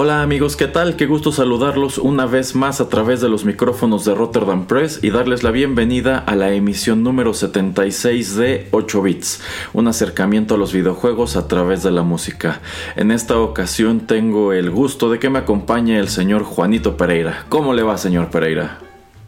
Hola 0.00 0.22
amigos, 0.22 0.54
¿qué 0.54 0.68
tal? 0.68 0.94
Qué 0.94 1.06
gusto 1.06 1.32
saludarlos 1.32 1.98
una 1.98 2.24
vez 2.24 2.54
más 2.54 2.80
a 2.80 2.88
través 2.88 3.20
de 3.20 3.28
los 3.28 3.44
micrófonos 3.44 4.04
de 4.04 4.14
Rotterdam 4.14 4.68
Press 4.68 5.00
y 5.02 5.10
darles 5.10 5.42
la 5.42 5.50
bienvenida 5.50 6.18
a 6.18 6.36
la 6.36 6.52
emisión 6.52 7.02
número 7.02 7.34
76 7.34 8.36
de 8.36 8.68
8 8.70 9.02
bits, 9.02 9.42
un 9.72 9.88
acercamiento 9.88 10.54
a 10.54 10.56
los 10.56 10.72
videojuegos 10.72 11.34
a 11.34 11.48
través 11.48 11.82
de 11.82 11.90
la 11.90 12.02
música. 12.02 12.60
En 12.94 13.10
esta 13.10 13.40
ocasión 13.40 14.06
tengo 14.06 14.52
el 14.52 14.70
gusto 14.70 15.10
de 15.10 15.18
que 15.18 15.30
me 15.30 15.40
acompañe 15.40 15.98
el 15.98 16.06
señor 16.06 16.44
Juanito 16.44 16.96
Pereira. 16.96 17.46
¿Cómo 17.48 17.74
le 17.74 17.82
va, 17.82 17.98
señor 17.98 18.30
Pereira? 18.30 18.78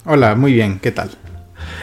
Hola, 0.04 0.36
muy 0.36 0.52
bien, 0.52 0.78
¿qué 0.78 0.92
tal? 0.92 1.10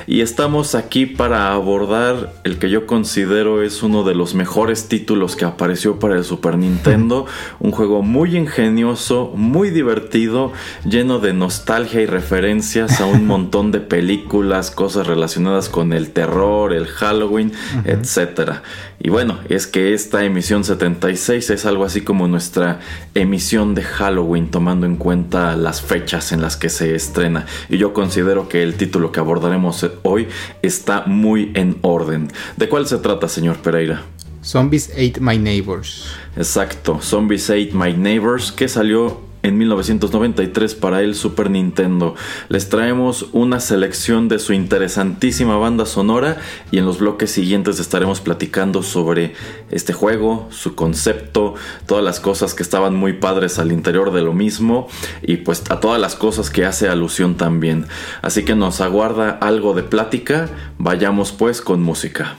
Y 0.08 0.22
estamos 0.22 0.74
aquí 0.74 1.06
para 1.06 1.52
abordar 1.52 2.34
el 2.46 2.60
que 2.60 2.70
yo 2.70 2.88
considero 2.88 3.62
es 3.62 3.84
uno 3.84 4.06
de 4.06 4.16
los 4.16 4.36
mejores 4.36 4.88
títulos 4.88 5.36
que 5.36 5.44
apareció 5.44 6.00
para 6.00 6.16
el 6.16 6.24
Super 6.24 6.58
Nintendo, 6.58 7.26
un 7.60 7.72
juego 7.72 8.02
muy 8.02 8.38
ingenioso, 8.38 9.34
muy 9.36 9.70
divertido, 9.70 10.54
lleno 10.86 11.20
de 11.20 11.34
nostalgia 11.34 12.02
y 12.02 12.06
referencias 12.06 13.02
a 13.02 13.06
un 13.06 13.28
montón 13.28 13.74
de 13.74 13.82
películas, 13.82 14.72
cosas 14.72 15.08
relacionadas 15.08 15.68
con 15.68 15.92
el 15.92 16.12
terror, 16.12 16.72
el 16.72 16.88
Halloween, 16.88 17.52
etcétera. 17.84 18.64
Y 19.00 19.10
bueno, 19.10 19.40
es 19.50 19.68
que 19.68 19.94
esta 19.94 20.24
emisión 20.24 20.64
76 20.64 21.50
es 21.52 21.66
algo 21.66 21.84
así 21.84 22.02
como 22.02 22.28
nuestra 22.28 22.80
emisión 23.14 23.76
de 23.76 23.84
Halloween, 23.84 24.50
tomando 24.50 24.88
en 24.88 24.96
cuenta 24.96 25.56
las 25.56 25.82
fechas 25.82 26.32
en 26.32 26.42
las 26.42 26.58
que 26.58 26.70
se 26.70 26.96
estrena. 26.96 27.46
Y 27.70 27.78
yo 27.78 27.94
considero 27.94 28.50
que 28.50 28.64
el 28.64 28.76
título 28.76 29.12
que 29.12 29.20
abordaremos 29.20 29.86
hoy 30.04 30.28
está 30.62 31.04
muy 31.06 31.52
en 31.56 31.78
orden. 31.82 32.30
¿De 32.56 32.70
cuál 32.70 32.88
se 32.88 32.98
trata, 32.98 33.28
señor 33.28 33.58
Pereira? 33.58 34.04
Zombies 34.44 34.90
Ate 34.92 35.20
My 35.20 35.38
Neighbors. 35.38 36.06
Exacto, 36.38 37.00
Zombies 37.02 37.50
Ate 37.50 37.72
My 37.74 37.94
Neighbors, 37.94 38.52
que 38.52 38.68
salió 38.70 39.27
en 39.48 39.58
1993 39.58 40.76
para 40.76 41.02
el 41.02 41.16
Super 41.16 41.50
Nintendo. 41.50 42.16
Les 42.50 42.70
traemos 42.70 43.28
una 43.32 43.60
selección 43.60 44.28
de 44.28 44.40
su 44.40 44.54
interesantísima 44.54 45.58
banda 45.58 45.86
sonora 45.86 46.38
y 46.72 46.78
en 46.78 46.86
los 46.86 47.00
bloques 47.00 47.32
siguientes 47.32 47.80
estaremos 47.80 48.22
platicando 48.22 48.84
sobre 48.84 49.34
este 49.72 49.94
juego, 49.94 50.48
su 50.52 50.76
concepto, 50.76 51.56
todas 51.86 52.04
las 52.04 52.20
cosas 52.20 52.54
que 52.54 52.64
estaban 52.64 52.96
muy 52.96 53.14
padres 53.14 53.60
al 53.60 53.72
interior 53.72 54.12
de 54.12 54.22
lo 54.22 54.34
mismo 54.34 54.88
y 55.22 55.38
pues 55.38 55.64
a 55.70 55.80
todas 55.80 56.00
las 56.00 56.16
cosas 56.16 56.50
que 56.50 56.66
hace 56.66 56.90
alusión 56.90 57.36
también. 57.36 57.86
Así 58.22 58.44
que 58.44 58.56
nos 58.56 58.82
aguarda 58.82 59.30
algo 59.30 59.74
de 59.74 59.84
plática, 59.84 60.50
vayamos 60.78 61.32
pues 61.32 61.62
con 61.62 61.82
música. 61.82 62.38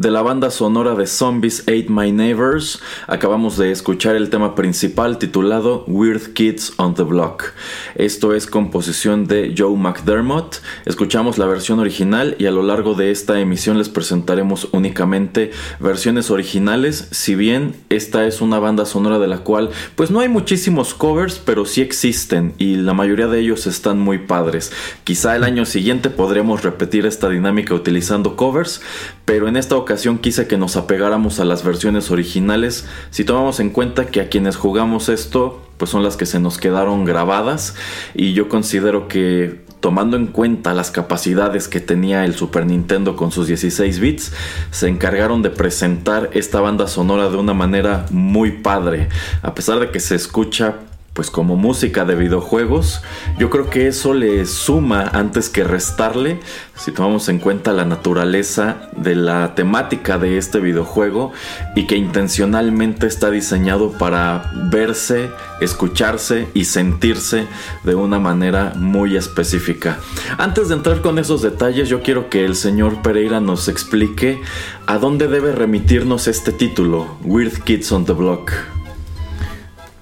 De 0.00 0.10
la 0.10 0.22
banda 0.22 0.50
sonora 0.50 0.94
de 0.94 1.06
Zombies 1.06 1.60
Ate 1.64 1.88
My 1.90 2.10
Neighbors, 2.10 2.80
acabamos 3.06 3.58
de 3.58 3.70
escuchar 3.70 4.16
el 4.16 4.30
tema 4.30 4.54
principal 4.54 5.18
titulado 5.18 5.84
Weird 5.86 6.32
Kids 6.32 6.72
on 6.78 6.94
the 6.94 7.02
Block. 7.02 7.52
Esto 7.96 8.34
es 8.34 8.46
composición 8.46 9.26
de 9.26 9.54
Joe 9.54 9.76
McDermott. 9.76 10.62
Escuchamos 10.86 11.36
la 11.36 11.44
versión 11.44 11.80
original 11.80 12.34
y 12.38 12.46
a 12.46 12.50
lo 12.50 12.62
largo 12.62 12.94
de 12.94 13.10
esta 13.10 13.40
emisión 13.40 13.76
les 13.76 13.90
presentaremos 13.90 14.68
únicamente 14.72 15.50
versiones 15.80 16.30
originales, 16.30 17.08
si 17.10 17.34
bien 17.34 17.74
esta 17.90 18.26
es 18.26 18.40
una 18.40 18.58
banda 18.58 18.86
sonora 18.86 19.18
de 19.18 19.28
la 19.28 19.40
cual 19.40 19.68
pues 19.96 20.10
no 20.10 20.20
hay 20.20 20.30
muchísimos 20.30 20.94
covers, 20.94 21.38
pero 21.44 21.66
sí 21.66 21.82
existen 21.82 22.54
y 22.56 22.76
la 22.76 22.94
mayoría 22.94 23.26
de 23.26 23.40
ellos 23.40 23.66
están 23.66 23.98
muy 23.98 24.16
padres. 24.16 24.72
Quizá 25.04 25.36
el 25.36 25.44
año 25.44 25.66
siguiente 25.66 26.08
podremos 26.08 26.62
repetir 26.62 27.04
esta 27.04 27.28
dinámica 27.28 27.74
utilizando 27.74 28.34
covers, 28.34 28.80
pero 29.26 29.46
en 29.46 29.58
esta 29.58 29.76
ocasión 29.76 29.89
quise 30.20 30.46
que 30.46 30.56
nos 30.56 30.76
apegáramos 30.76 31.40
a 31.40 31.44
las 31.44 31.64
versiones 31.64 32.10
originales, 32.10 32.86
si 33.10 33.24
tomamos 33.24 33.60
en 33.60 33.70
cuenta 33.70 34.06
que 34.06 34.20
a 34.20 34.28
quienes 34.28 34.56
jugamos 34.56 35.08
esto, 35.08 35.62
pues 35.76 35.90
son 35.90 36.02
las 36.02 36.16
que 36.16 36.26
se 36.26 36.40
nos 36.40 36.58
quedaron 36.58 37.04
grabadas 37.04 37.74
y 38.14 38.32
yo 38.32 38.48
considero 38.48 39.08
que 39.08 39.64
tomando 39.80 40.16
en 40.16 40.26
cuenta 40.26 40.74
las 40.74 40.90
capacidades 40.90 41.66
que 41.66 41.80
tenía 41.80 42.24
el 42.24 42.34
Super 42.34 42.66
Nintendo 42.66 43.16
con 43.16 43.32
sus 43.32 43.46
16 43.46 43.98
bits, 43.98 44.32
se 44.70 44.88
encargaron 44.88 45.40
de 45.40 45.50
presentar 45.50 46.30
esta 46.34 46.60
banda 46.60 46.86
sonora 46.86 47.30
de 47.30 47.36
una 47.38 47.54
manera 47.54 48.04
muy 48.10 48.52
padre, 48.52 49.08
a 49.42 49.54
pesar 49.54 49.80
de 49.80 49.90
que 49.90 50.00
se 50.00 50.14
escucha 50.14 50.76
pues 51.12 51.30
como 51.30 51.56
música 51.56 52.04
de 52.04 52.14
videojuegos, 52.14 53.02
yo 53.38 53.50
creo 53.50 53.68
que 53.68 53.88
eso 53.88 54.14
le 54.14 54.46
suma 54.46 55.10
antes 55.12 55.48
que 55.48 55.64
restarle, 55.64 56.38
si 56.76 56.92
tomamos 56.92 57.28
en 57.28 57.40
cuenta 57.40 57.72
la 57.72 57.84
naturaleza 57.84 58.90
de 58.96 59.16
la 59.16 59.54
temática 59.54 60.18
de 60.18 60.38
este 60.38 60.60
videojuego 60.60 61.32
y 61.74 61.86
que 61.86 61.96
intencionalmente 61.96 63.06
está 63.06 63.30
diseñado 63.30 63.92
para 63.92 64.50
verse, 64.70 65.30
escucharse 65.60 66.48
y 66.54 66.64
sentirse 66.64 67.46
de 67.84 67.94
una 67.96 68.18
manera 68.18 68.72
muy 68.76 69.16
específica. 69.16 69.98
Antes 70.38 70.68
de 70.68 70.76
entrar 70.76 71.02
con 71.02 71.18
esos 71.18 71.42
detalles, 71.42 71.88
yo 71.88 72.02
quiero 72.02 72.30
que 72.30 72.44
el 72.44 72.54
señor 72.54 73.02
Pereira 73.02 73.40
nos 73.40 73.68
explique 73.68 74.40
a 74.86 74.98
dónde 74.98 75.28
debe 75.28 75.52
remitirnos 75.52 76.28
este 76.28 76.52
título, 76.52 77.18
Weird 77.24 77.64
Kids 77.64 77.92
on 77.92 78.04
the 78.04 78.12
Block. 78.12 78.79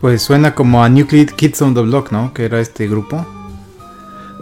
Pues 0.00 0.22
suena 0.22 0.54
como 0.54 0.82
a 0.82 0.88
Nuclear 0.88 1.34
Kids 1.34 1.60
on 1.62 1.74
the 1.74 1.80
Block, 1.80 2.12
¿no? 2.12 2.32
Que 2.32 2.44
era 2.44 2.60
este 2.60 2.86
grupo. 2.86 3.26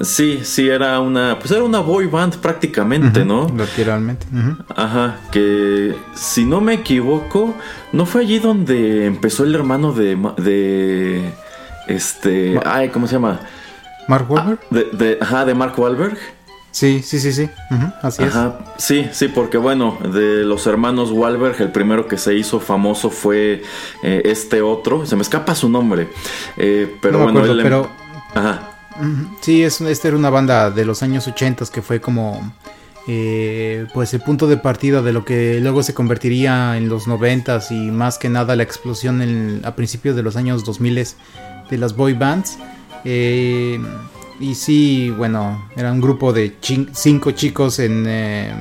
Sí, 0.03 0.41
sí, 0.43 0.69
era 0.69 1.00
una. 1.00 1.38
Pues 1.38 1.50
era 1.50 1.64
una 1.64 1.81
boy 1.81 2.06
band 2.06 2.37
prácticamente, 2.37 3.25
¿no? 3.25 3.47
Literalmente. 3.49 4.26
Ajá, 4.75 5.17
que 5.31 5.94
si 6.14 6.44
no 6.44 6.61
me 6.61 6.75
equivoco, 6.75 7.55
¿no 7.93 8.05
fue 8.05 8.23
allí 8.23 8.38
donde 8.38 9.06
empezó 9.06 9.44
el 9.44 9.55
hermano 9.55 9.93
de. 9.93 10.17
de 10.37 11.32
este. 11.87 12.61
ay, 12.67 12.91
¿cómo 12.91 13.06
se 13.06 13.14
llama? 13.14 13.41
¿Mark 14.06 14.31
Wahlberg? 14.31 14.61
Ah, 14.70 14.76
de, 14.93 15.19
ajá, 15.20 15.44
de 15.47 15.55
Mark 15.55 15.79
Wahlberg. 15.79 16.19
Sí, 16.76 17.00
sí, 17.02 17.20
sí, 17.20 17.32
sí. 17.32 17.49
así 18.02 18.23
Ajá. 18.23 18.58
Sí, 18.76 19.08
sí, 19.11 19.28
porque 19.28 19.56
bueno, 19.56 19.96
de 20.12 20.44
los 20.44 20.67
hermanos 20.67 21.11
Wahlberg, 21.11 21.58
el 21.62 21.73
primero 21.73 22.06
que 22.06 22.19
se 22.19 22.34
hizo 22.34 22.61
famoso 22.61 23.08
fue 23.08 23.62
eh, 24.02 24.23
este 24.26 24.61
otro. 24.61 25.06
Se 25.06 25.17
me 25.17 25.23
escapa 25.23 25.55
su 25.55 25.70
nombre. 25.70 26.11
Eh, 26.58 26.94
pero 27.00 27.23
bueno, 27.23 27.43
él... 27.46 27.61
Em- 27.61 27.62
pero... 27.62 27.90
Ajá. 28.34 28.73
Sí, 29.40 29.62
es, 29.62 29.81
esta 29.81 30.08
era 30.08 30.19
una 30.19 30.28
banda 30.28 30.70
de 30.70 30.84
los 30.84 31.02
años 31.02 31.26
80 31.26 31.64
que 31.73 31.81
fue 31.81 31.99
como 31.99 32.52
eh, 33.08 33.87
pues 33.94 34.12
el 34.12 34.20
punto 34.20 34.46
de 34.46 34.58
partida 34.58 35.00
de 35.00 35.14
lo 35.14 35.25
que 35.25 35.58
luego 35.62 35.82
se 35.82 35.94
convertiría 35.94 36.76
en 36.76 36.90
los 36.90 37.06
90 37.06 37.58
y 37.70 37.90
más 37.90 38.19
que 38.19 38.29
nada 38.29 38.55
la 38.55 38.64
explosión 38.64 39.62
a 39.64 39.75
principios 39.75 40.14
de 40.14 40.22
los 40.22 40.37
años 40.37 40.62
2000 40.62 41.06
de 41.70 41.79
las 41.79 41.96
boy 41.96 42.12
bands. 42.12 42.58
Eh, 43.06 43.81
y 44.40 44.54
sí, 44.54 45.10
bueno, 45.16 45.68
era 45.76 45.92
un 45.92 46.00
grupo 46.00 46.32
de 46.32 46.56
cinco 46.92 47.30
chicos 47.32 47.78
en... 47.78 48.04
Eh, 48.06 48.52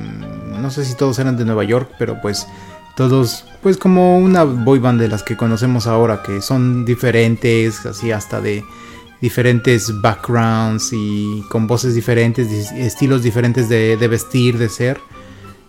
no 0.60 0.70
sé 0.70 0.84
si 0.84 0.94
todos 0.94 1.18
eran 1.18 1.36
de 1.36 1.44
Nueva 1.44 1.64
York, 1.64 1.92
pero 1.98 2.20
pues 2.20 2.46
todos, 2.96 3.44
pues 3.62 3.76
como 3.76 4.18
una 4.18 4.44
boy 4.44 4.78
band 4.78 5.00
de 5.00 5.08
las 5.08 5.22
que 5.22 5.36
conocemos 5.36 5.86
ahora, 5.86 6.22
que 6.22 6.40
son 6.40 6.84
diferentes, 6.84 7.84
así 7.84 8.10
hasta 8.10 8.40
de 8.40 8.64
diferentes 9.20 10.00
backgrounds 10.00 10.90
y 10.92 11.42
con 11.50 11.66
voces 11.66 11.94
diferentes, 11.94 12.72
estilos 12.72 13.22
diferentes 13.22 13.68
de, 13.68 13.96
vestir, 14.08 14.56
de 14.56 14.68
ser. 14.68 14.98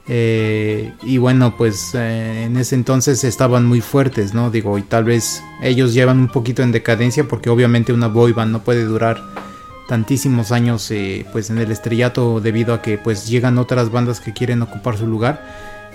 Eh, 0.07 0.93
y 1.03 1.17
bueno, 1.17 1.57
pues 1.57 1.93
eh, 1.93 2.45
en 2.45 2.55
ese 2.55 2.75
entonces 2.75 3.25
estaban 3.25 3.65
muy 3.65 3.81
fuertes, 3.81 4.33
¿no? 4.33 4.49
Digo, 4.49 4.77
y 4.77 4.83
tal 4.83 5.03
vez 5.03 5.43
ellos 5.61 5.93
llevan 5.93 6.19
un 6.19 6.29
poquito 6.29 6.63
en 6.63 6.71
decadencia 6.71 7.27
porque 7.27 7.49
obviamente 7.49 7.91
una 7.91 8.07
boy 8.07 8.31
band 8.31 8.53
no 8.53 8.63
puede 8.63 8.85
durar 8.85 9.21
tantísimos 9.87 10.51
años 10.51 10.89
eh, 10.91 11.25
pues 11.31 11.49
en 11.49 11.57
el 11.59 11.71
estrellato 11.71 12.41
debido 12.41 12.73
a 12.73 12.81
que 12.81 12.97
pues 12.97 13.27
llegan 13.27 13.57
otras 13.57 13.91
bandas 13.91 14.19
que 14.19 14.33
quieren 14.33 14.61
ocupar 14.61 14.97
su 14.97 15.07
lugar 15.07 15.41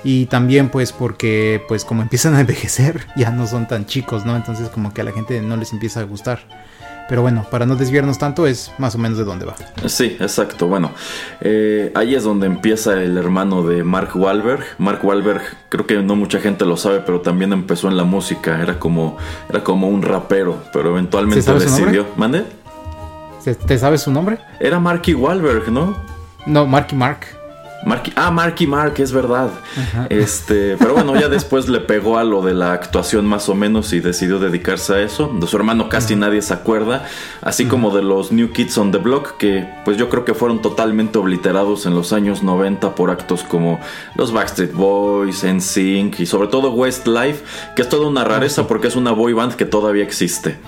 y 0.05 0.27
también 0.27 0.69
pues 0.69 0.93
porque 0.93 1.63
pues 1.69 1.85
como 1.85 2.03
empiezan 2.03 2.35
a 2.35 2.41
envejecer 2.41 3.07
ya 3.17 3.31
no 3.31 3.47
son 3.47 3.69
tan 3.69 3.87
chicos 3.87 4.25
no 4.25 4.37
entonces 4.37 4.69
como 4.69 4.93
que 4.93 5.03
a 5.03 5.05
la 5.05 5.13
gente 5.13 5.41
no 5.41 5.57
les 5.57 5.73
empieza 5.73 6.01
a 6.01 6.05
gustar 6.05 6.41
pero 7.09 7.21
bueno, 7.21 7.45
para 7.51 7.67
no 7.67 7.77
desviarnos 7.77 8.19
tanto, 8.19 8.47
es 8.47 8.73
más 8.79 8.95
o 8.95 8.99
menos 8.99 9.19
de 9.19 9.25
dónde 9.25 9.45
va. 9.45 9.55
Sí, 9.87 10.17
exacto. 10.19 10.67
Bueno, 10.67 10.93
eh, 11.41 11.91
ahí 11.95 12.15
es 12.15 12.25
donde 12.25 12.47
empieza 12.47 12.95
el 13.03 13.19
hermano 13.19 13.63
de 13.63 13.85
Mark 13.85 14.13
Wahlberg. 14.15 14.65
Mark 14.79 15.05
Wahlberg, 15.05 15.43
creo 15.69 15.87
que 15.87 15.97
no 15.97 16.17
mucha 16.17 16.41
gente 16.41 16.65
lo 16.65 16.77
sabe, 16.77 17.01
pero 17.01 17.21
también 17.21 17.53
empezó 17.53 17.89
en 17.89 17.97
la 17.97 18.05
música. 18.05 18.63
Era 18.63 18.79
como, 18.79 19.19
era 19.51 19.63
como 19.63 19.89
un 19.89 20.01
rapero, 20.01 20.63
pero 20.73 20.91
eventualmente 20.91 21.53
decidió. 21.53 22.07
¿Mande? 22.17 22.45
¿Te 23.45 23.79
sabes 23.79 24.03
su 24.03 24.13
nombre? 24.13 24.39
Era 24.61 24.79
Marky 24.79 25.15
Wahlberg, 25.15 25.71
¿no? 25.71 25.97
No, 26.47 26.67
Marky 26.67 26.95
Mark 26.95 27.27
ah, 28.17 28.31
Marky 28.31 28.67
Mark, 28.67 28.95
es 28.99 29.13
verdad. 29.13 29.51
Este, 30.09 30.77
pero 30.79 30.95
bueno, 30.95 31.19
ya 31.19 31.29
después 31.29 31.69
le 31.69 31.81
pegó 31.81 32.19
a 32.19 32.25
lo 32.25 32.43
de 32.43 32.55
la 32.55 32.73
actuación 32.73 33.27
más 33.27 33.49
o 33.49 33.55
menos 33.55 33.93
y 33.93 34.01
decidió 34.01 34.39
dedicarse 34.39 34.95
a 34.95 35.01
eso. 35.01 35.33
De 35.41 35.47
su 35.47 35.57
hermano 35.57 35.89
casi 35.89 36.17
nadie 36.17 36.43
se 36.43 36.55
acuerda, 36.55 37.07
así 37.41 37.67
como 37.67 37.95
de 37.95 38.03
los 38.03 38.33
New 38.33 38.53
Kids 38.53 38.79
on 38.79 38.93
the 38.93 38.99
Block, 38.99 39.37
que 39.37 39.69
pues 39.85 39.97
yo 39.97 40.09
creo 40.09 40.25
que 40.25 40.35
fueron 40.35 40.63
totalmente 40.63 41.19
obliterados 41.19 41.87
en 41.87 41.95
los 41.95 42.13
años 42.13 42.43
90 42.43 42.95
por 42.95 43.11
actos 43.11 43.43
como 43.43 43.81
los 44.15 44.33
Backstreet 44.33 44.73
Boys, 44.73 45.45
NSYNC 45.45 46.21
y 46.21 46.27
sobre 46.27 46.49
todo 46.49 46.73
Westlife, 46.73 47.45
que 47.77 47.83
es 47.83 47.89
toda 47.89 48.07
una 48.07 48.25
rareza 48.25 48.67
porque 48.67 48.89
es 48.89 48.97
una 48.97 49.13
boy 49.13 49.33
band 49.33 49.55
que 49.55 49.65
todavía 49.65 50.05
existe. 50.05 50.59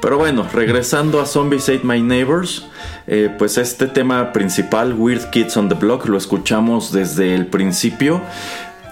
Pero 0.00 0.18
bueno, 0.18 0.46
regresando 0.52 1.20
a 1.20 1.26
Zombies 1.26 1.68
Ate 1.68 1.82
My 1.84 2.02
Neighbors. 2.02 2.66
Eh, 3.10 3.34
pues 3.38 3.56
este 3.56 3.86
tema 3.86 4.34
principal, 4.34 4.92
Weird 4.92 5.30
Kids 5.30 5.56
on 5.56 5.70
the 5.70 5.74
Block, 5.74 6.06
lo 6.06 6.18
escuchamos 6.18 6.92
desde 6.92 7.34
el 7.34 7.46
principio 7.46 8.20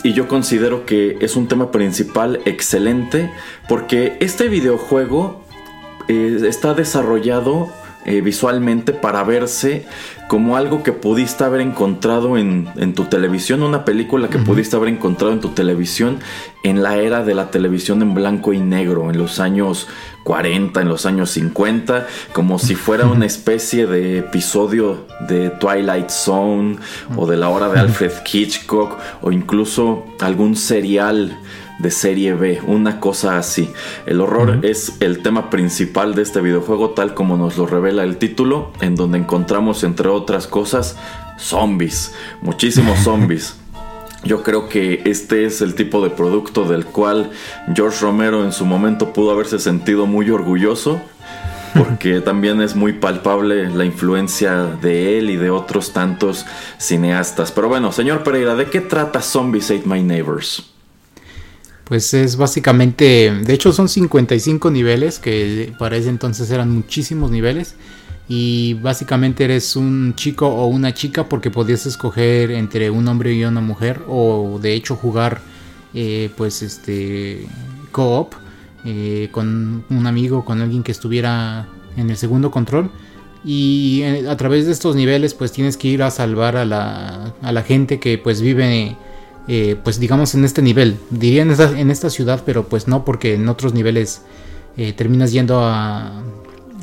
y 0.02 0.14
yo 0.14 0.26
considero 0.26 0.86
que 0.86 1.18
es 1.20 1.36
un 1.36 1.48
tema 1.48 1.70
principal 1.70 2.40
excelente 2.46 3.30
porque 3.68 4.16
este 4.20 4.48
videojuego 4.48 5.44
eh, 6.08 6.38
está 6.48 6.72
desarrollado 6.72 7.68
eh, 8.06 8.22
visualmente 8.22 8.94
para 8.94 9.22
verse 9.22 9.84
como 10.28 10.56
algo 10.56 10.82
que 10.82 10.92
pudiste 10.92 11.44
haber 11.44 11.60
encontrado 11.60 12.36
en, 12.36 12.94
tu 12.94 13.04
televisión, 13.04 13.62
una 13.62 13.84
película 13.84 14.28
que 14.28 14.38
pudiste 14.38 14.76
haber 14.76 14.88
encontrado 14.88 15.32
en 15.32 15.40
tu 15.40 15.50
televisión 15.50 16.18
en 16.64 16.82
la 16.82 16.96
era 16.96 17.22
de 17.22 17.34
la 17.34 17.50
televisión 17.50 18.02
en 18.02 18.14
blanco 18.14 18.52
y 18.52 18.58
negro, 18.58 19.10
en 19.10 19.18
los 19.18 19.38
años 19.38 19.86
40, 20.24 20.80
en 20.80 20.88
los 20.88 21.06
años 21.06 21.30
50, 21.30 22.08
como 22.32 22.58
si 22.58 22.74
fuera 22.74 23.06
una 23.06 23.26
especie 23.26 23.86
de 23.86 24.18
episodio 24.18 25.06
de 25.28 25.50
Twilight 25.50 26.10
Zone 26.10 26.78
o 27.16 27.26
de 27.26 27.36
la 27.36 27.48
hora 27.48 27.68
de 27.68 27.78
Alfred 27.78 28.10
Hitchcock 28.30 28.98
o 29.22 29.30
incluso 29.30 30.04
algún 30.20 30.56
serial 30.56 31.38
de 31.78 31.90
serie 31.90 32.34
B, 32.34 32.60
una 32.66 33.00
cosa 33.00 33.38
así. 33.38 33.70
El 34.06 34.20
horror 34.20 34.60
es 34.62 34.96
el 35.00 35.22
tema 35.22 35.50
principal 35.50 36.14
de 36.14 36.22
este 36.22 36.40
videojuego 36.40 36.90
tal 36.90 37.14
como 37.14 37.36
nos 37.36 37.56
lo 37.56 37.66
revela 37.66 38.02
el 38.04 38.16
título, 38.16 38.72
en 38.80 38.94
donde 38.94 39.18
encontramos 39.18 39.84
entre 39.84 40.08
otras 40.08 40.46
cosas 40.46 40.96
zombies, 41.38 42.14
muchísimos 42.40 42.98
zombies. 43.04 43.56
Yo 44.24 44.42
creo 44.42 44.68
que 44.68 45.02
este 45.04 45.44
es 45.44 45.60
el 45.60 45.74
tipo 45.74 46.02
de 46.02 46.10
producto 46.10 46.64
del 46.64 46.84
cual 46.84 47.30
George 47.74 47.98
Romero 48.00 48.44
en 48.44 48.52
su 48.52 48.64
momento 48.64 49.12
pudo 49.12 49.30
haberse 49.30 49.60
sentido 49.60 50.06
muy 50.06 50.30
orgulloso, 50.30 51.00
porque 51.76 52.20
también 52.24 52.60
es 52.60 52.74
muy 52.74 52.94
palpable 52.94 53.70
la 53.70 53.84
influencia 53.84 54.64
de 54.64 55.18
él 55.18 55.30
y 55.30 55.36
de 55.36 55.50
otros 55.50 55.92
tantos 55.92 56.44
cineastas. 56.78 57.52
Pero 57.52 57.68
bueno, 57.68 57.92
señor 57.92 58.24
Pereira, 58.24 58.56
¿de 58.56 58.66
qué 58.66 58.80
trata 58.80 59.20
Zombies 59.20 59.70
Ate 59.70 59.84
My 59.86 60.02
Neighbors? 60.02 60.75
Pues 61.86 62.12
es 62.14 62.36
básicamente, 62.36 63.32
de 63.32 63.54
hecho 63.54 63.72
son 63.72 63.88
55 63.88 64.72
niveles, 64.72 65.20
que 65.20 65.72
para 65.78 65.96
ese 65.96 66.08
entonces 66.08 66.50
eran 66.50 66.68
muchísimos 66.68 67.30
niveles. 67.30 67.76
Y 68.28 68.74
básicamente 68.74 69.44
eres 69.44 69.76
un 69.76 70.14
chico 70.16 70.48
o 70.48 70.66
una 70.66 70.92
chica 70.92 71.28
porque 71.28 71.48
podías 71.48 71.86
escoger 71.86 72.50
entre 72.50 72.90
un 72.90 73.06
hombre 73.06 73.34
y 73.34 73.44
una 73.44 73.60
mujer 73.60 74.02
o 74.08 74.58
de 74.60 74.74
hecho 74.74 74.96
jugar 74.96 75.40
eh, 75.94 76.28
pues 76.36 76.60
este 76.62 77.46
co-op 77.92 78.34
eh, 78.84 79.28
con 79.30 79.84
un 79.88 80.06
amigo, 80.08 80.44
con 80.44 80.60
alguien 80.60 80.82
que 80.82 80.90
estuviera 80.90 81.68
en 81.96 82.10
el 82.10 82.16
segundo 82.16 82.50
control. 82.50 82.90
Y 83.44 84.00
eh, 84.02 84.28
a 84.28 84.36
través 84.36 84.66
de 84.66 84.72
estos 84.72 84.96
niveles 84.96 85.34
pues 85.34 85.52
tienes 85.52 85.76
que 85.76 85.86
ir 85.86 86.02
a 86.02 86.10
salvar 86.10 86.56
a 86.56 86.64
la, 86.64 87.32
a 87.42 87.52
la 87.52 87.62
gente 87.62 88.00
que 88.00 88.18
pues 88.18 88.40
vive 88.40 88.96
eh, 89.48 89.76
pues 89.82 90.00
digamos 90.00 90.34
en 90.34 90.44
este 90.44 90.62
nivel. 90.62 90.98
Diría 91.10 91.42
en 91.42 91.50
esta, 91.50 91.78
en 91.78 91.90
esta 91.90 92.10
ciudad, 92.10 92.42
pero 92.44 92.64
pues 92.64 92.88
no, 92.88 93.04
porque 93.04 93.34
en 93.34 93.48
otros 93.48 93.74
niveles 93.74 94.22
eh, 94.76 94.92
terminas 94.92 95.32
yendo 95.32 95.60
a, 95.60 96.22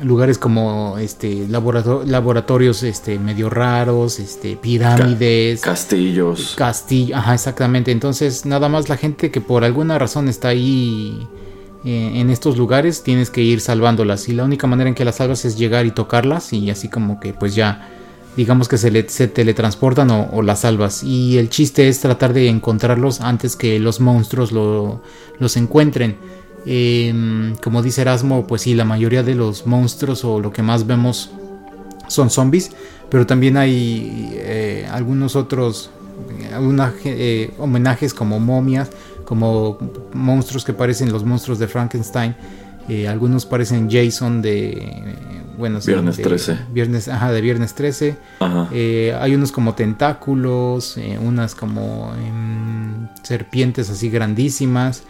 lugares 0.02 0.38
como 0.38 0.98
este 0.98 1.46
laboratorios 1.48 2.82
este 2.82 3.18
medio 3.18 3.50
raros, 3.50 4.18
este 4.18 4.56
pirámides, 4.56 5.60
castillos. 5.60 6.54
Castillo, 6.56 7.16
ajá, 7.16 7.34
exactamente. 7.34 7.92
Entonces, 7.92 8.44
nada 8.44 8.68
más 8.68 8.88
la 8.88 8.96
gente 8.96 9.30
que 9.30 9.40
por 9.40 9.64
alguna 9.64 9.98
razón 9.98 10.28
está 10.28 10.48
ahí 10.48 11.26
eh, 11.84 12.12
en 12.14 12.30
estos 12.30 12.56
lugares, 12.56 13.02
tienes 13.02 13.30
que 13.30 13.42
ir 13.42 13.60
salvándolas 13.60 14.28
y 14.28 14.32
la 14.32 14.44
única 14.44 14.66
manera 14.66 14.88
en 14.88 14.94
que 14.94 15.04
las 15.04 15.16
salvas 15.16 15.44
es 15.44 15.58
llegar 15.58 15.86
y 15.86 15.90
tocarlas 15.90 16.52
y 16.52 16.70
así 16.70 16.88
como 16.88 17.20
que 17.20 17.32
pues 17.32 17.54
ya 17.54 17.90
digamos 18.36 18.68
que 18.68 18.78
se, 18.78 18.90
le, 18.90 19.08
se 19.08 19.28
teletransportan 19.28 20.10
o, 20.10 20.42
las 20.42 20.60
salvas. 20.60 21.02
Y 21.02 21.38
el 21.38 21.48
chiste 21.50 21.88
es 21.88 22.00
tratar 22.00 22.32
de 22.32 22.48
encontrarlos 22.48 23.20
antes 23.20 23.56
que 23.56 23.78
los 23.78 24.00
monstruos 24.00 24.52
los 24.52 25.56
encuentren. 25.56 26.16
Em, 26.66 27.56
como 27.56 27.82
dice 27.82 28.00
Erasmo, 28.00 28.46
pues 28.46 28.62
sí, 28.62 28.74
la 28.74 28.84
mayoría 28.84 29.22
de 29.22 29.34
los 29.34 29.66
monstruos 29.66 30.24
o 30.24 30.40
lo 30.40 30.50
que 30.50 30.62
más 30.62 30.86
vemos 30.86 31.30
son 32.08 32.30
zombies, 32.30 32.70
pero 33.10 33.26
también 33.26 33.56
hay 33.56 34.30
eh, 34.34 34.88
algunos 34.90 35.36
otros 35.36 35.90
eh, 37.04 37.50
homenajes 37.58 38.14
como 38.14 38.40
momias, 38.40 38.90
como 39.24 39.78
monstruos 40.12 40.64
que 40.64 40.72
parecen 40.72 41.12
los 41.12 41.24
monstruos 41.24 41.58
de 41.58 41.68
Frankenstein. 41.68 42.34
Eh, 42.88 43.08
algunos 43.08 43.46
parecen 43.46 43.90
Jason 43.90 44.42
de 44.42 45.02
bueno, 45.56 45.80
Viernes 45.84 46.16
13. 46.16 46.58
Viernes, 46.72 47.08
ajá, 47.08 47.32
de 47.32 47.40
Viernes 47.40 47.74
13. 47.74 48.16
hay 48.40 49.34
unos 49.34 49.52
como 49.52 49.74
tentáculos, 49.74 50.98
unas 51.20 51.54
como 51.54 52.12
em, 52.16 53.08
serpientes 53.22 53.90
así 53.90 54.10
grandísimas. 54.10 55.04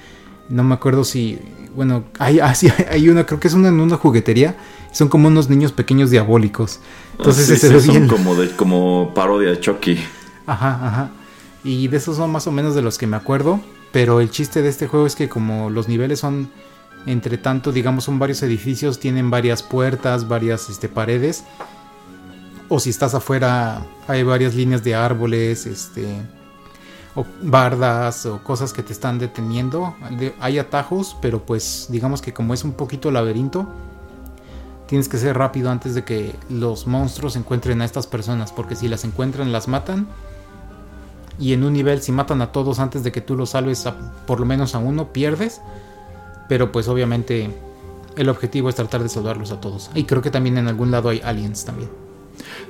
No 0.49 0.63
me 0.63 0.75
acuerdo 0.75 1.05
si. 1.05 1.39
Bueno, 1.75 2.05
hay, 2.19 2.41
ah, 2.43 2.55
hay 2.91 3.09
una, 3.09 3.25
creo 3.27 3.41
que 3.41 3.49
es 3.49 3.55
una 3.55 3.69
en 3.69 3.81
una 3.81 3.97
juguetería. 3.97 4.57
Son 4.93 5.09
como 5.09 5.29
unos 5.29 5.51
niños 5.51 5.73
pequeños 5.73 6.11
diabólicos. 6.11 6.81
Entonces 7.19 7.51
ah, 7.51 7.55
ese 7.55 7.81
Son 7.81 8.09
como, 8.09 8.35
de, 8.35 8.51
como 8.51 9.13
parodia 9.15 9.51
de 9.51 9.61
Chucky. 9.61 9.99
Ajá, 10.47 10.87
ajá. 10.87 11.11
Y 11.65 11.89
de 11.89 11.97
esos 11.97 12.17
son 12.17 12.31
más 12.31 12.47
o 12.47 12.53
menos 12.53 12.75
de 12.75 12.83
los 12.83 12.99
que 12.99 13.07
me 13.07 13.17
acuerdo. 13.17 13.61
Pero 13.91 14.21
el 14.21 14.31
chiste 14.31 14.61
de 14.61 14.69
este 14.69 14.87
juego 14.87 15.07
es 15.07 15.17
que 15.17 15.29
como 15.29 15.71
los 15.71 15.89
niveles 15.89 16.21
son. 16.21 16.51
Entre 17.06 17.37
tanto, 17.38 17.70
digamos, 17.73 18.04
son 18.04 18.18
varios 18.18 18.42
edificios, 18.42 18.99
tienen 18.99 19.30
varias 19.30 19.62
puertas, 19.62 20.26
varias 20.26 20.70
este, 20.70 20.88
paredes. 20.88 21.44
O 22.68 22.80
si 22.80 22.90
estás 22.90 23.14
afuera, 23.14 23.84
hay 24.08 24.23
varias 24.23 24.54
líneas 24.54 24.82
de 24.82 24.94
árboles, 24.94 25.66
este 25.66 26.23
o 27.16 27.25
bardas 27.42 28.26
o 28.26 28.42
cosas 28.42 28.73
que 28.73 28.82
te 28.82 28.92
están 28.92 29.18
deteniendo. 29.18 29.94
Hay 30.40 30.58
atajos, 30.58 31.16
pero 31.20 31.44
pues 31.44 31.87
digamos 31.88 32.20
que 32.20 32.32
como 32.32 32.54
es 32.54 32.64
un 32.64 32.73
poquito 32.73 33.11
laberinto, 33.11 33.68
tienes 34.88 35.08
que 35.08 35.18
ser 35.18 35.37
rápido 35.37 35.70
antes 35.70 35.94
de 35.94 36.04
que 36.04 36.34
los 36.49 36.87
monstruos 36.87 37.37
encuentren 37.37 37.80
a 37.82 37.84
estas 37.84 38.06
personas, 38.06 38.52
porque 38.52 38.76
si 38.76 38.88
las 38.88 39.04
encuentran 39.04 39.52
las 39.52 39.68
matan. 39.68 40.08
Y 41.38 41.52
en 41.52 41.64
un 41.64 41.73
nivel 41.73 42.00
si 42.00 42.12
matan 42.12 42.42
a 42.42 42.52
todos 42.52 42.78
antes 42.78 43.02
de 43.02 43.11
que 43.11 43.20
tú 43.20 43.37
los 43.37 43.50
salves 43.50 43.88
por 44.26 44.38
lo 44.40 44.46
menos 44.46 44.75
a 44.75 44.78
uno, 44.78 45.12
pierdes. 45.12 45.61
Pero 46.49 46.73
pues 46.73 46.89
obviamente 46.89 47.51
el 48.17 48.29
objetivo 48.29 48.69
es 48.69 48.75
tratar 48.75 49.03
de 49.03 49.09
salvarlos 49.09 49.51
a 49.51 49.61
todos. 49.61 49.91
Y 49.95 50.05
creo 50.05 50.23
que 50.23 50.31
también 50.31 50.59
en 50.59 50.69
algún 50.69 50.91
lado 50.91 51.09
hay 51.09 51.21
aliens 51.25 51.65
también. 51.65 51.91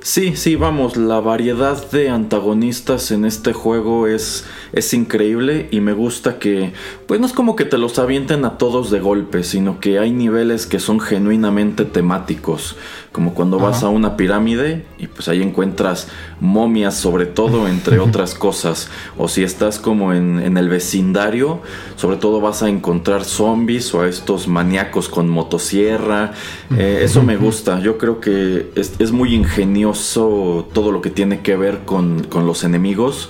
Sí, 0.05 0.35
sí, 0.35 0.55
vamos, 0.55 0.97
la 0.97 1.19
variedad 1.19 1.89
de 1.89 2.09
antagonistas 2.09 3.09
en 3.09 3.25
este 3.25 3.53
juego 3.53 4.05
es, 4.05 4.45
es 4.71 4.93
increíble 4.93 5.67
y 5.71 5.79
me 5.79 5.93
gusta 5.93 6.37
que, 6.37 6.73
pues 7.07 7.19
no 7.19 7.25
es 7.25 7.33
como 7.33 7.55
que 7.55 7.65
te 7.65 7.79
los 7.79 7.97
avienten 7.97 8.45
a 8.45 8.59
todos 8.59 8.91
de 8.91 8.99
golpe, 8.99 9.43
sino 9.43 9.79
que 9.79 9.97
hay 9.97 10.11
niveles 10.11 10.67
que 10.67 10.79
son 10.79 10.99
genuinamente 10.99 11.85
temáticos, 11.85 12.75
como 13.11 13.33
cuando 13.33 13.57
vas 13.57 13.81
a 13.81 13.89
una 13.89 14.15
pirámide 14.15 14.85
y 14.99 15.07
pues 15.07 15.27
ahí 15.27 15.41
encuentras 15.41 16.07
momias 16.39 16.95
sobre 16.95 17.25
todo, 17.25 17.67
entre 17.67 17.97
otras 18.07 18.35
cosas, 18.35 18.89
o 19.17 19.27
si 19.27 19.43
estás 19.43 19.79
como 19.79 20.13
en, 20.13 20.55
el 20.55 20.69
vecindario, 20.69 21.61
sobre 21.95 22.17
todo 22.17 22.41
vas 22.41 22.61
a 22.61 22.69
encontrar 22.69 23.25
zombies 23.25 23.93
o 23.95 24.01
a 24.01 24.07
estos 24.07 24.47
maníacos 24.47 25.09
con 25.09 25.29
motosierra, 25.29 26.33
eh, 26.77 26.99
eso 27.01 27.23
me 27.23 27.37
gusta, 27.37 27.79
yo 27.79 27.97
creo 27.97 28.19
que 28.19 28.69
es, 28.75 28.93
es 28.99 29.11
muy 29.11 29.33
ingenioso 29.55 30.67
todo 30.73 30.91
lo 30.91 31.01
que 31.01 31.09
tiene 31.09 31.39
que 31.39 31.55
ver 31.55 31.85
con, 31.85 32.27
los 32.33 32.65
enemigos 32.65 33.29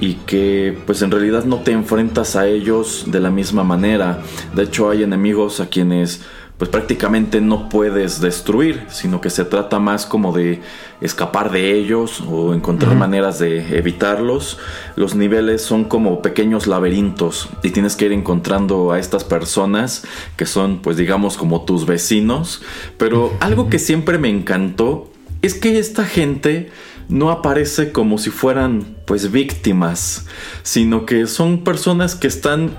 y 0.00 0.14
que 0.14 0.78
pues 0.86 1.02
en 1.02 1.10
realidad 1.10 1.44
no 1.44 1.58
te 1.58 1.72
enfrentas 1.72 2.36
a 2.36 2.46
ellos 2.46 3.04
de 3.06 3.20
la 3.20 3.30
misma 3.30 3.64
manera. 3.64 4.22
De 4.54 4.62
hecho 4.62 4.88
hay 4.88 5.02
enemigos 5.02 5.60
a 5.60 5.66
quienes 5.66 6.22
pues 6.56 6.70
prácticamente 6.70 7.40
no 7.40 7.68
puedes 7.68 8.20
destruir, 8.20 8.86
sino 8.88 9.20
que 9.20 9.30
se 9.30 9.44
trata 9.44 9.78
más 9.78 10.06
como 10.06 10.32
de 10.32 10.60
escapar 11.00 11.52
de 11.52 11.72
ellos 11.72 12.20
o 12.26 12.52
encontrar 12.54 12.96
maneras 12.96 13.38
de 13.38 13.76
evitarlos. 13.78 14.58
Los 14.96 15.14
niveles 15.14 15.62
son 15.62 15.84
como 15.84 16.22
pequeños 16.22 16.66
laberintos 16.66 17.48
y 17.62 17.70
tienes 17.70 17.94
que 17.94 18.06
ir 18.06 18.12
encontrando 18.12 18.90
a 18.90 18.98
estas 18.98 19.22
personas 19.22 20.04
que 20.36 20.46
son 20.46 20.78
pues 20.78 20.96
digamos 20.96 21.36
como 21.36 21.64
tus 21.66 21.84
vecinos. 21.84 22.62
Pero 22.96 23.34
algo 23.40 23.68
que 23.68 23.78
siempre 23.78 24.18
me 24.18 24.30
encantó 24.30 25.10
es 25.42 25.54
que 25.54 25.78
esta 25.78 26.04
gente 26.04 26.70
no 27.08 27.30
aparece 27.30 27.92
como 27.92 28.18
si 28.18 28.30
fueran 28.30 28.96
pues 29.06 29.30
víctimas, 29.30 30.26
sino 30.62 31.06
que 31.06 31.26
son 31.26 31.64
personas 31.64 32.14
que 32.14 32.26
están 32.26 32.72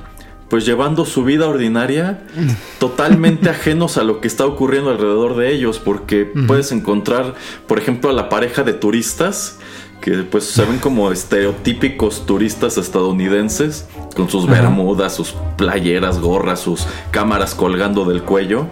pues 0.50 0.66
llevando 0.66 1.06
su 1.06 1.24
vida 1.24 1.48
ordinaria 1.48 2.22
totalmente 2.80 3.50
ajenos 3.50 3.98
a 3.98 4.04
lo 4.04 4.20
que 4.20 4.28
está 4.28 4.46
ocurriendo 4.46 4.89
alrededor 4.89 5.36
de 5.36 5.54
ellos, 5.54 5.80
porque 5.80 6.32
puedes 6.48 6.72
encontrar, 6.72 7.36
por 7.68 7.80
ejemplo, 7.80 8.10
a 8.10 8.13
la 8.13 8.30
pareja 8.30 8.63
de 8.63 8.74
turistas 8.74 9.60
que 10.01 10.24
pues 10.24 10.46
se 10.46 10.63
ven 10.63 10.80
como 10.80 11.12
estereotípicos 11.12 12.25
turistas 12.25 12.78
estadounidenses 12.78 13.88
con 14.16 14.30
sus 14.30 14.48
bermudas, 14.48 15.13
sus 15.13 15.36
playeras, 15.58 16.20
gorras, 16.20 16.62
sus 16.62 16.88
cámaras 17.12 17.54
colgando 17.54 18.06
del 18.06 18.24
cuello. 18.24 18.68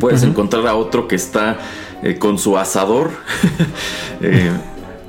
puedes 0.00 0.22
encontrar 0.24 0.66
a 0.66 0.74
otro 0.74 1.08
que 1.08 1.14
está 1.14 1.58
eh, 2.02 2.18
con 2.18 2.38
su 2.38 2.58
asador, 2.58 3.10
eh, 4.20 4.50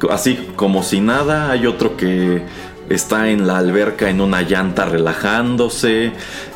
así 0.10 0.50
como 0.56 0.84
si 0.84 1.02
nada. 1.02 1.52
Hay 1.52 1.66
otro 1.66 1.98
que 1.98 2.44
está 2.90 3.30
en 3.30 3.48
la 3.48 3.58
alberca 3.58 4.10
en 4.10 4.22
una 4.22 4.42
llanta 4.42 4.86
relajándose. 4.86 6.12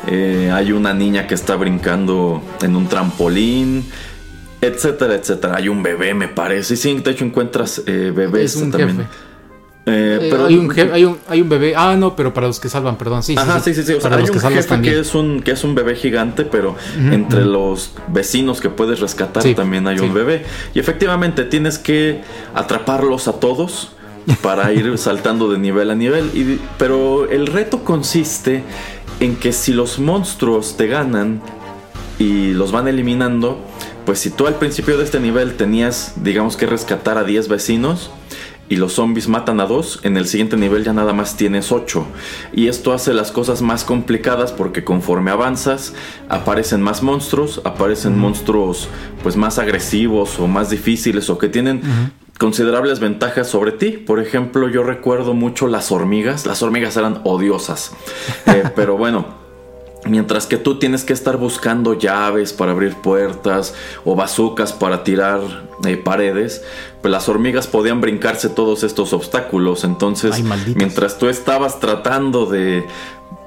Eh, 0.06 0.50
hay 0.52 0.72
una 0.72 0.94
niña 0.94 1.26
que 1.26 1.34
está 1.34 1.56
brincando 1.56 2.42
en 2.62 2.76
un 2.76 2.88
trampolín. 2.88 3.84
Etcétera, 4.60 5.14
etcétera. 5.14 5.56
Hay 5.56 5.68
un 5.68 5.82
bebé, 5.82 6.14
me 6.14 6.28
parece. 6.28 6.76
Sí, 6.76 6.92
de 6.98 7.10
hecho 7.10 7.24
encuentras 7.24 7.82
bebés 7.84 8.54
también. 8.70 9.06
Eh, 9.88 10.18
eh, 10.22 10.28
pero 10.30 10.46
hay, 10.46 10.56
un 10.56 11.18
hay, 11.28 11.40
un, 11.40 11.48
bebé. 11.48 11.74
Ah, 11.76 11.96
no, 11.96 12.14
pero 12.14 12.34
para 12.34 12.46
los 12.46 12.60
que 12.60 12.68
salvan, 12.68 12.96
perdón. 12.96 13.22
Sí, 13.22 13.36
sí, 13.36 13.74
sí. 13.74 13.82
sí, 13.82 13.92
O 13.94 14.00
sea, 14.00 14.14
hay 14.14 14.24
un 14.24 14.30
que 14.30 14.40
jefe 14.40 14.82
que 14.82 15.00
es 15.00 15.14
un, 15.14 15.40
que 15.40 15.52
es 15.52 15.64
un 15.64 15.74
bebé 15.74 15.96
gigante, 15.96 16.44
pero 16.44 16.76
entre 17.10 17.44
los 17.44 17.92
vecinos 18.08 18.60
que 18.60 18.70
puedes 18.70 19.00
rescatar 19.00 19.42
también 19.54 19.86
hay 19.86 19.98
un 19.98 20.14
bebé. 20.14 20.44
Y 20.74 20.78
efectivamente 20.78 21.44
tienes 21.44 21.78
que 21.78 22.22
atraparlos 22.54 23.28
a 23.28 23.34
todos 23.34 23.92
para 24.42 24.72
ir 24.72 24.96
saltando 24.98 25.50
de 25.50 25.58
nivel 25.58 25.90
a 25.90 25.94
nivel. 25.94 26.60
pero 26.78 27.28
el 27.30 27.46
reto 27.46 27.84
consiste 27.84 28.62
en 29.20 29.36
que 29.36 29.52
si 29.52 29.72
los 29.72 29.98
monstruos 29.98 30.76
te 30.76 30.86
ganan 30.86 31.40
y 32.18 32.52
los 32.52 32.72
van 32.72 32.88
eliminando, 32.88 33.58
pues 34.04 34.18
si 34.20 34.30
tú 34.30 34.46
al 34.46 34.54
principio 34.54 34.96
de 34.96 35.04
este 35.04 35.20
nivel 35.20 35.54
tenías, 35.54 36.14
digamos 36.16 36.56
que 36.56 36.66
rescatar 36.66 37.18
a 37.18 37.24
10 37.24 37.48
vecinos, 37.48 38.10
y 38.68 38.76
los 38.76 38.94
zombies 38.94 39.28
matan 39.28 39.60
a 39.60 39.66
dos, 39.66 40.00
en 40.02 40.16
el 40.16 40.26
siguiente 40.26 40.56
nivel 40.56 40.84
ya 40.84 40.92
nada 40.92 41.12
más 41.12 41.36
tienes 41.36 41.72
8. 41.72 42.06
Y 42.52 42.68
esto 42.68 42.92
hace 42.92 43.14
las 43.14 43.32
cosas 43.32 43.62
más 43.62 43.84
complicadas 43.84 44.52
porque 44.52 44.84
conforme 44.84 45.30
avanzas 45.30 45.94
aparecen 46.28 46.82
más 46.82 47.02
monstruos, 47.02 47.60
aparecen 47.64 48.18
monstruos 48.18 48.88
pues 49.22 49.36
más 49.36 49.58
agresivos 49.58 50.38
o 50.38 50.46
más 50.46 50.70
difíciles 50.70 51.30
o 51.30 51.38
que 51.38 51.48
tienen 51.48 51.82
considerables 52.38 53.00
ventajas 53.00 53.48
sobre 53.48 53.72
ti. 53.72 53.92
Por 53.92 54.20
ejemplo, 54.20 54.68
yo 54.68 54.82
recuerdo 54.82 55.34
mucho 55.34 55.66
las 55.66 55.90
hormigas. 55.90 56.46
Las 56.46 56.62
hormigas 56.62 56.96
eran 56.96 57.20
odiosas. 57.24 57.92
Eh, 58.46 58.64
pero 58.76 58.96
bueno. 58.96 59.47
Mientras 60.08 60.46
que 60.46 60.56
tú 60.56 60.78
tienes 60.78 61.04
que 61.04 61.12
estar 61.12 61.36
buscando 61.36 61.94
llaves 61.94 62.52
para 62.52 62.72
abrir 62.72 62.94
puertas 62.96 63.74
o 64.04 64.14
bazucas 64.14 64.72
para 64.72 65.04
tirar 65.04 65.40
eh, 65.86 65.96
paredes, 65.96 66.62
pues 67.00 67.12
las 67.12 67.28
hormigas 67.28 67.66
podían 67.66 68.00
brincarse 68.00 68.48
todos 68.48 68.82
estos 68.82 69.12
obstáculos. 69.12 69.84
Entonces, 69.84 70.42
mientras 70.74 71.18
tú 71.18 71.28
estabas 71.28 71.80
tratando 71.80 72.46
de 72.46 72.84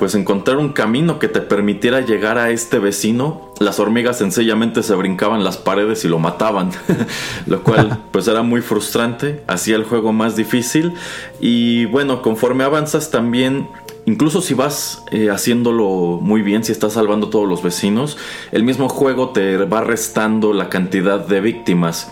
pues 0.02 0.16
encontrar 0.16 0.58
un 0.58 0.70
camino 0.70 1.20
que 1.20 1.28
te 1.28 1.42
permitiera 1.42 2.02
llegar 2.02 2.40
a 2.40 2.50
este 2.50 2.80
vecino, 2.80 3.52
las 3.60 3.80
hormigas 3.80 4.18
sencillamente 4.18 4.82
se 4.82 4.96
brincaban 4.96 5.44
las 5.44 5.58
paredes 5.58 6.04
y 6.04 6.08
lo 6.08 6.18
mataban, 6.18 6.72
lo 7.46 7.62
cual 7.62 8.00
pues 8.12 8.28
era 8.28 8.42
muy 8.42 8.62
frustrante, 8.62 9.44
hacía 9.46 9.76
el 9.76 9.84
juego 9.84 10.12
más 10.12 10.36
difícil 10.36 10.94
y 11.40 11.86
bueno, 11.86 12.24
conforme 12.24 12.64
avanzas 12.64 13.12
también 13.12 13.70
incluso 14.12 14.42
si 14.42 14.54
vas 14.54 15.04
eh, 15.12 15.30
haciéndolo 15.30 16.20
muy 16.22 16.42
bien, 16.42 16.64
si 16.66 16.72
estás 16.72 16.94
salvando 16.94 17.28
a 17.28 17.30
todos 17.30 17.48
los 17.48 17.64
vecinos, 17.64 18.18
el 18.52 18.64
mismo 18.64 18.90
juego 18.90 19.30
te 19.30 19.58
va 19.58 19.82
restando 19.82 20.52
la 20.54 20.68
cantidad 20.68 21.26
de 21.26 21.40
víctimas. 21.40 22.12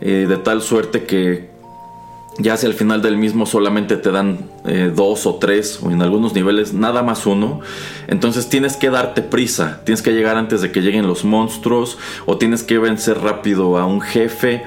Eh, 0.00 0.26
de 0.28 0.36
tal 0.36 0.62
suerte 0.62 1.04
que 1.04 1.50
ya 2.38 2.54
hacia 2.54 2.66
el 2.66 2.74
final 2.74 3.02
del 3.02 3.16
mismo 3.16 3.44
solamente 3.44 3.96
te 3.96 4.10
dan 4.10 4.50
eh, 4.64 4.90
dos 4.94 5.26
o 5.26 5.36
tres 5.36 5.80
o 5.82 5.90
en 5.90 6.00
algunos 6.02 6.34
niveles 6.34 6.72
nada 6.72 7.02
más 7.02 7.26
uno. 7.26 7.60
Entonces 8.08 8.48
tienes 8.48 8.76
que 8.76 8.90
darte 8.90 9.22
prisa, 9.22 9.80
tienes 9.84 10.02
que 10.02 10.12
llegar 10.12 10.36
antes 10.36 10.62
de 10.62 10.72
que 10.72 10.80
lleguen 10.80 11.06
los 11.06 11.24
monstruos 11.24 11.98
o 12.24 12.38
tienes 12.38 12.62
que 12.62 12.78
vencer 12.78 13.20
rápido 13.20 13.78
a 13.78 13.86
un 13.86 14.00
jefe. 14.00 14.64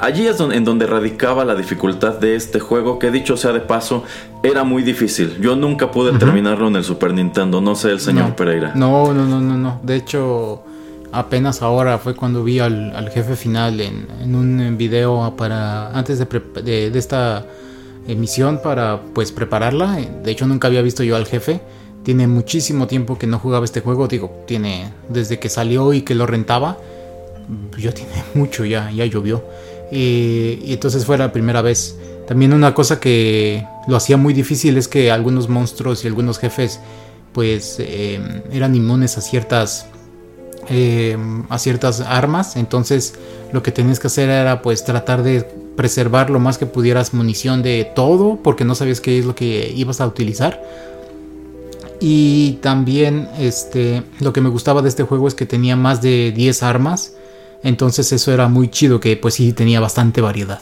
Allí 0.00 0.26
es 0.26 0.40
en 0.40 0.64
donde 0.64 0.86
radicaba 0.86 1.44
la 1.44 1.54
dificultad 1.54 2.18
de 2.18 2.34
este 2.34 2.58
juego, 2.58 2.98
que 2.98 3.10
dicho 3.10 3.36
sea 3.36 3.52
de 3.52 3.60
paso, 3.60 4.04
era 4.42 4.64
muy 4.64 4.82
difícil. 4.82 5.38
Yo 5.40 5.56
nunca 5.56 5.90
pude 5.90 6.18
terminarlo 6.18 6.68
en 6.68 6.76
el 6.76 6.84
Super 6.84 7.12
Nintendo, 7.12 7.60
no 7.60 7.74
sé 7.74 7.90
el 7.90 8.00
señor 8.00 8.34
Pereira. 8.34 8.72
No, 8.74 9.12
no, 9.14 9.26
no, 9.26 9.40
no, 9.40 9.56
no. 9.56 9.80
De 9.82 9.96
hecho, 9.96 10.62
apenas 11.12 11.62
ahora 11.62 11.98
fue 11.98 12.14
cuando 12.14 12.44
vi 12.44 12.58
al, 12.58 13.10
jefe 13.12 13.36
final 13.36 13.80
en, 13.80 14.34
un 14.34 14.76
video 14.76 15.34
para 15.36 15.90
antes 15.96 16.18
de, 16.18 16.92
esta 16.94 17.46
emisión 18.06 18.60
para 18.62 19.00
pues 19.14 19.32
prepararla. 19.32 19.98
De 20.22 20.30
hecho 20.30 20.46
nunca 20.46 20.68
había 20.68 20.82
visto 20.82 21.02
yo 21.02 21.16
al 21.16 21.26
jefe. 21.26 21.60
Tiene 22.02 22.26
muchísimo 22.26 22.86
tiempo 22.86 23.18
que 23.18 23.26
no 23.26 23.38
jugaba 23.38 23.64
este 23.64 23.80
juego. 23.80 24.08
Digo, 24.08 24.44
tiene 24.46 24.92
desde 25.08 25.38
que 25.38 25.48
salió 25.48 25.92
y 25.92 26.02
que 26.02 26.14
lo 26.14 26.26
rentaba. 26.26 26.78
Ya 27.78 27.92
tiene 27.92 28.12
mucho, 28.34 28.64
ya, 28.64 28.90
ya 28.90 29.04
llovió. 29.06 29.44
Y, 29.90 30.72
entonces 30.72 31.04
fue 31.04 31.18
la 31.18 31.32
primera 31.32 31.62
vez. 31.62 31.96
También 32.26 32.52
una 32.52 32.74
cosa 32.74 33.00
que 33.00 33.66
lo 33.86 33.96
hacía 33.96 34.16
muy 34.16 34.34
difícil 34.34 34.76
es 34.76 34.86
que 34.88 35.10
algunos 35.10 35.48
monstruos 35.48 36.04
y 36.04 36.08
algunos 36.08 36.38
jefes 36.38 36.80
pues 37.32 37.76
eh, 37.78 38.20
eran 38.52 38.74
inmunes 38.74 39.16
a 39.16 39.20
ciertas 39.20 39.86
eh, 40.70 41.16
a 41.48 41.58
ciertas 41.58 42.00
armas. 42.00 42.56
Entonces 42.56 43.14
lo 43.52 43.62
que 43.62 43.72
tenías 43.72 43.98
que 43.98 44.08
hacer 44.08 44.28
era 44.28 44.60
pues 44.60 44.84
tratar 44.84 45.22
de 45.22 45.42
preservar 45.76 46.28
lo 46.28 46.40
más 46.40 46.58
que 46.58 46.66
pudieras 46.66 47.14
munición 47.14 47.62
de 47.62 47.90
todo 47.94 48.40
porque 48.42 48.64
no 48.64 48.74
sabías 48.74 49.00
qué 49.00 49.18
es 49.18 49.24
lo 49.24 49.34
que 49.34 49.72
ibas 49.74 50.00
a 50.00 50.06
utilizar. 50.06 50.62
Y 52.00 52.58
también 52.62 53.28
este, 53.38 54.02
lo 54.20 54.32
que 54.32 54.40
me 54.40 54.50
gustaba 54.50 54.82
de 54.82 54.88
este 54.88 55.02
juego 55.02 55.26
es 55.26 55.34
que 55.34 55.46
tenía 55.46 55.74
más 55.76 56.02
de 56.02 56.32
10 56.32 56.62
armas. 56.62 57.14
Entonces 57.62 58.12
eso 58.12 58.32
era 58.32 58.48
muy 58.48 58.68
chido 58.68 59.00
que 59.00 59.16
pues 59.16 59.34
sí 59.34 59.52
tenía 59.52 59.80
bastante 59.80 60.20
variedad. 60.20 60.60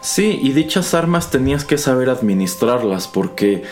Sí, 0.00 0.38
y 0.42 0.52
dichas 0.52 0.94
armas 0.94 1.30
tenías 1.30 1.64
que 1.64 1.76
saber 1.76 2.08
administrarlas 2.08 3.08
porque 3.08 3.62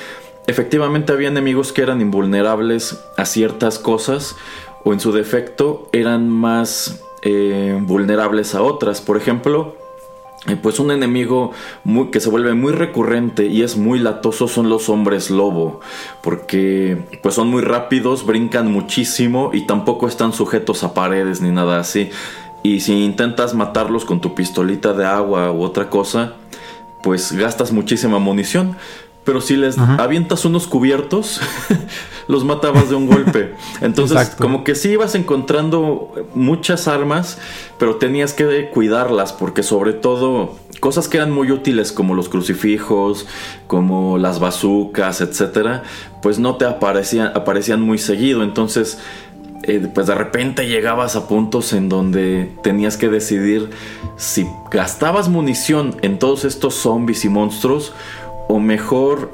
efectivamente 0.46 1.12
había 1.12 1.28
enemigos 1.28 1.72
que 1.72 1.82
eran 1.82 2.00
invulnerables 2.00 2.98
a 3.16 3.24
ciertas 3.24 3.78
cosas 3.78 4.36
o 4.84 4.92
en 4.92 5.00
su 5.00 5.12
defecto 5.12 5.88
eran 5.92 6.28
más 6.28 7.00
eh, 7.22 7.78
vulnerables 7.80 8.54
a 8.54 8.62
otras. 8.62 9.00
Por 9.00 9.16
ejemplo, 9.16 9.76
eh, 10.46 10.56
pues 10.60 10.78
un 10.78 10.90
enemigo 10.90 11.52
muy, 11.84 12.10
que 12.10 12.20
se 12.20 12.30
vuelve 12.30 12.54
muy 12.54 12.72
recurrente 12.72 13.46
y 13.46 13.62
es 13.62 13.76
muy 13.76 13.98
latoso 13.98 14.48
son 14.48 14.68
los 14.68 14.88
hombres 14.88 15.30
lobo, 15.30 15.80
porque 16.22 16.96
pues 17.22 17.34
son 17.34 17.48
muy 17.48 17.62
rápidos, 17.62 18.24
brincan 18.24 18.70
muchísimo 18.70 19.50
y 19.52 19.66
tampoco 19.66 20.06
están 20.06 20.32
sujetos 20.32 20.84
a 20.84 20.94
paredes 20.94 21.40
ni 21.40 21.50
nada 21.50 21.80
así. 21.80 22.10
Y 22.68 22.80
si 22.80 23.02
intentas 23.02 23.54
matarlos 23.54 24.04
con 24.04 24.20
tu 24.20 24.34
pistolita 24.34 24.92
de 24.92 25.06
agua 25.06 25.52
u 25.52 25.62
otra 25.62 25.88
cosa, 25.88 26.34
pues 27.02 27.32
gastas 27.32 27.72
muchísima 27.72 28.18
munición. 28.18 28.76
Pero 29.24 29.40
si 29.40 29.56
les 29.56 29.78
avientas 29.78 30.44
unos 30.44 30.66
cubiertos, 30.66 31.40
los 32.28 32.44
matabas 32.44 32.90
de 32.90 32.94
un 32.94 33.06
golpe. 33.06 33.54
Entonces, 33.80 34.34
como 34.38 34.64
que 34.64 34.74
sí 34.74 34.90
ibas 34.90 35.14
encontrando 35.14 36.12
muchas 36.34 36.88
armas, 36.88 37.38
pero 37.78 37.96
tenías 37.96 38.34
que 38.34 38.68
cuidarlas, 38.68 39.32
porque 39.32 39.62
sobre 39.62 39.94
todo 39.94 40.56
cosas 40.80 41.08
que 41.08 41.16
eran 41.16 41.30
muy 41.30 41.50
útiles, 41.50 41.90
como 41.90 42.14
los 42.14 42.28
crucifijos, 42.28 43.26
como 43.66 44.18
las 44.18 44.40
bazucas, 44.40 45.22
etcétera, 45.22 45.84
pues 46.20 46.38
no 46.38 46.56
te 46.56 46.66
aparecían, 46.66 47.32
aparecían 47.34 47.80
muy 47.80 47.96
seguido. 47.96 48.42
Entonces, 48.42 48.98
eh, 49.68 49.86
pues 49.92 50.06
de 50.06 50.14
repente 50.14 50.66
llegabas 50.66 51.14
a 51.14 51.28
puntos 51.28 51.74
en 51.74 51.90
donde 51.90 52.50
tenías 52.62 52.96
que 52.96 53.10
decidir 53.10 53.68
si 54.16 54.46
gastabas 54.70 55.28
munición 55.28 55.94
en 56.00 56.18
todos 56.18 56.46
estos 56.46 56.74
zombies 56.74 57.26
y 57.26 57.28
monstruos 57.28 57.92
o 58.48 58.60
mejor 58.60 59.30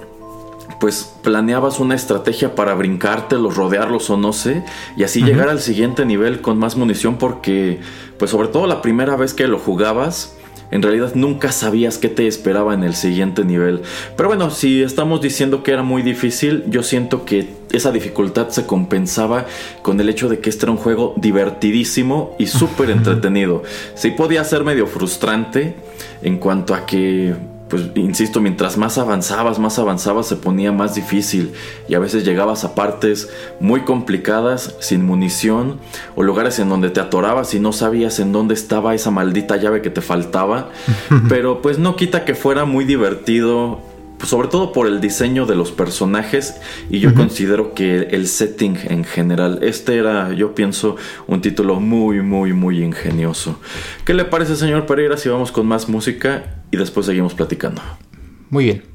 pues 0.81 1.15
planeabas 1.23 1.79
una 1.79 1.95
estrategia 1.95 2.57
para 2.57 2.75
brincártelos, 2.75 3.57
rodearlos 3.57 4.11
o 4.11 4.17
no 4.17 4.33
sé, 4.33 4.65
y 4.97 5.05
así 5.05 5.23
llegar 5.23 5.49
al 5.49 5.61
siguiente 5.61 6.05
nivel 6.05 6.41
con 6.41 6.59
más 6.59 6.77
munición 6.77 7.17
porque 7.17 7.79
pues 8.19 8.33
sobre 8.33 8.49
todo 8.49 8.67
la 8.67 8.83
primera 8.83 9.15
vez 9.15 9.35
que 9.35 9.47
lo 9.47 9.61
jugabas, 9.61 10.37
en 10.75 10.83
realidad 10.83 11.13
nunca 11.15 11.53
sabías 11.53 11.99
qué 11.99 12.09
te 12.09 12.27
esperaba 12.27 12.75
en 12.75 12.83
el 12.83 12.97
siguiente 12.97 13.45
nivel. 13.45 13.83
Pero 14.17 14.29
bueno, 14.29 14.51
si 14.51 14.83
estamos 14.83 15.21
diciendo 15.21 15.63
que 15.63 15.71
era 15.71 15.85
muy 15.85 16.03
difícil, 16.03 16.65
yo 16.67 16.83
siento 16.83 17.25
que 17.25 17.49
esa 17.71 17.93
dificultad 17.93 18.49
se 18.49 18.67
compensaba 18.67 19.47
con 19.83 20.01
el 20.01 20.09
hecho 20.09 20.29
de 20.29 20.41
que 20.41 20.51
este 20.51 20.65
era 20.65 20.73
un 20.73 20.79
juego 20.79 21.15
divertidísimo 21.17 22.35
y 22.41 22.49
súper 22.49 22.91
entretenido. 22.91 23.63
Sí 23.95 24.11
podía 24.11 24.43
ser 24.43 24.65
medio 24.65 24.89
frustrante 24.89 25.77
en 26.23 26.39
cuanto 26.39 26.75
a 26.75 26.87
que 26.87 27.35
pues 27.69 27.91
insisto, 27.95 28.41
mientras 28.41 28.77
más 28.77 28.99
avanzabas, 28.99 29.59
más 29.59 29.79
avanzabas, 29.79 30.27
se 30.27 30.37
ponía 30.37 30.71
más 30.71 30.95
difícil 30.95 31.53
y 31.89 31.95
a 31.95 31.99
veces 31.99 32.25
llegabas 32.25 32.65
a 32.65 32.75
partes 32.75 33.31
muy 33.59 33.81
complicadas, 33.81 34.77
sin 34.81 35.05
munición, 35.05 35.81
o 36.15 36.23
lugares 36.23 36.59
en 36.59 36.69
donde 36.69 36.91
te 36.91 37.01
atorabas 37.01 37.55
y 37.55 37.61
no 37.61 37.73
sabías 37.73 38.21
en 38.21 38.33
dónde 38.33 38.55
estaba 38.55 38.95
esa 38.95 39.11
maldita 39.11 39.57
llave 39.57 39.83
que 39.83 39.91
te 39.91 40.03
faltaba, 40.03 40.71
pero 41.29 41.63
pues 41.63 41.79
no 41.79 41.97
quita 41.97 42.25
que 42.25 42.35
fuera 42.35 42.65
muy 42.65 42.85
divertido. 42.85 43.94
Sobre 44.25 44.49
todo 44.49 44.73
por 44.73 44.87
el 44.87 45.01
diseño 45.01 45.47
de 45.47 45.55
los 45.55 45.73
personajes 45.73 46.57
y 46.91 47.01
yo 47.01 47.15
considero 47.15 47.75
que 47.75 48.09
el 48.11 48.27
setting 48.27 48.79
en 48.85 49.05
general, 49.05 49.61
este 49.63 49.97
era, 49.97 50.33
yo 50.33 50.55
pienso, 50.55 50.97
un 51.27 51.41
título 51.41 51.81
muy, 51.81 52.21
muy, 52.23 52.53
muy 52.53 52.83
ingenioso. 52.83 53.61
¿Qué 54.05 54.15
le 54.15 54.25
parece, 54.25 54.57
señor 54.57 54.87
Pereira, 54.87 55.17
si 55.17 55.29
vamos 55.29 55.53
con 55.53 55.67
más 55.67 55.89
música? 55.89 56.55
y 56.75 56.77
después 56.77 57.07
seguimos 57.07 57.35
platicando. 57.35 57.81
Muy 58.51 58.65
bien. 58.65 58.94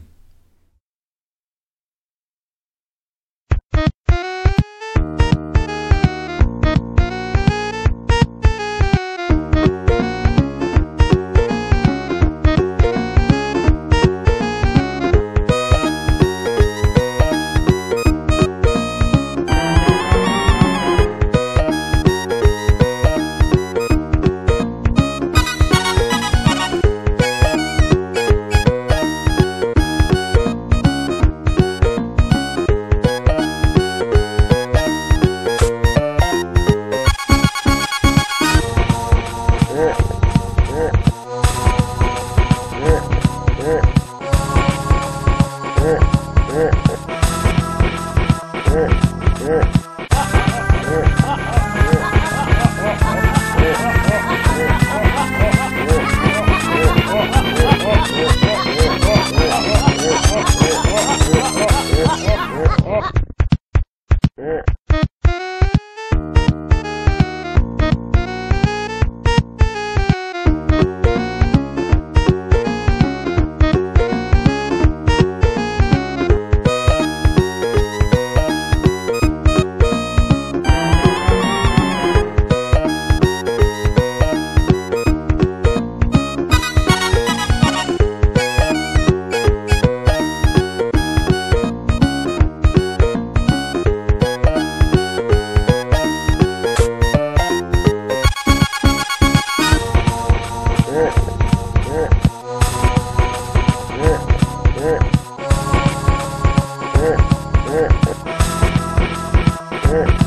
Sure. 109.90 110.19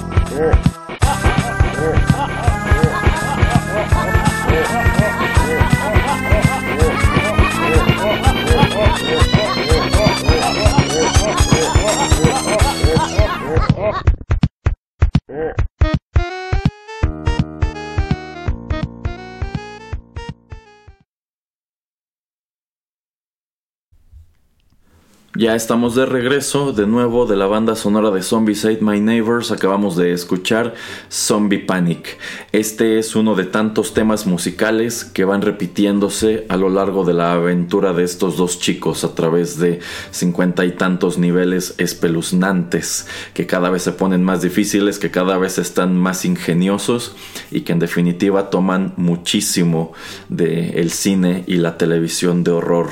Ya 25.34 25.54
estamos 25.54 25.94
de 25.94 26.04
regreso, 26.04 26.74
de 26.74 26.86
nuevo 26.86 27.24
de 27.24 27.36
la 27.36 27.46
banda 27.46 27.74
sonora 27.74 28.10
de 28.10 28.20
Zombies 28.20 28.66
Ate 28.66 28.80
My 28.82 29.00
Neighbors. 29.00 29.50
Acabamos 29.50 29.96
de 29.96 30.12
escuchar 30.12 30.74
Zombie 31.10 31.60
Panic. 31.60 32.18
Este 32.52 32.98
es 32.98 33.16
uno 33.16 33.34
de 33.34 33.44
tantos 33.44 33.94
temas 33.94 34.26
musicales 34.26 35.06
que 35.06 35.24
van 35.24 35.40
repitiéndose 35.40 36.44
a 36.50 36.58
lo 36.58 36.68
largo 36.68 37.06
de 37.06 37.14
la 37.14 37.32
aventura 37.32 37.94
de 37.94 38.04
estos 38.04 38.36
dos 38.36 38.58
chicos 38.58 39.04
a 39.04 39.14
través 39.14 39.58
de 39.58 39.80
cincuenta 40.10 40.66
y 40.66 40.72
tantos 40.72 41.16
niveles 41.16 41.76
espeluznantes 41.78 43.06
que 43.32 43.46
cada 43.46 43.70
vez 43.70 43.84
se 43.84 43.92
ponen 43.92 44.22
más 44.22 44.42
difíciles, 44.42 44.98
que 44.98 45.10
cada 45.10 45.38
vez 45.38 45.56
están 45.56 45.96
más 45.96 46.26
ingeniosos 46.26 47.16
y 47.50 47.62
que 47.62 47.72
en 47.72 47.78
definitiva 47.78 48.50
toman 48.50 48.92
muchísimo 48.98 49.94
del 50.28 50.74
el 50.74 50.90
cine 50.90 51.44
y 51.46 51.54
la 51.54 51.78
televisión 51.78 52.44
de 52.44 52.50
horror. 52.50 52.90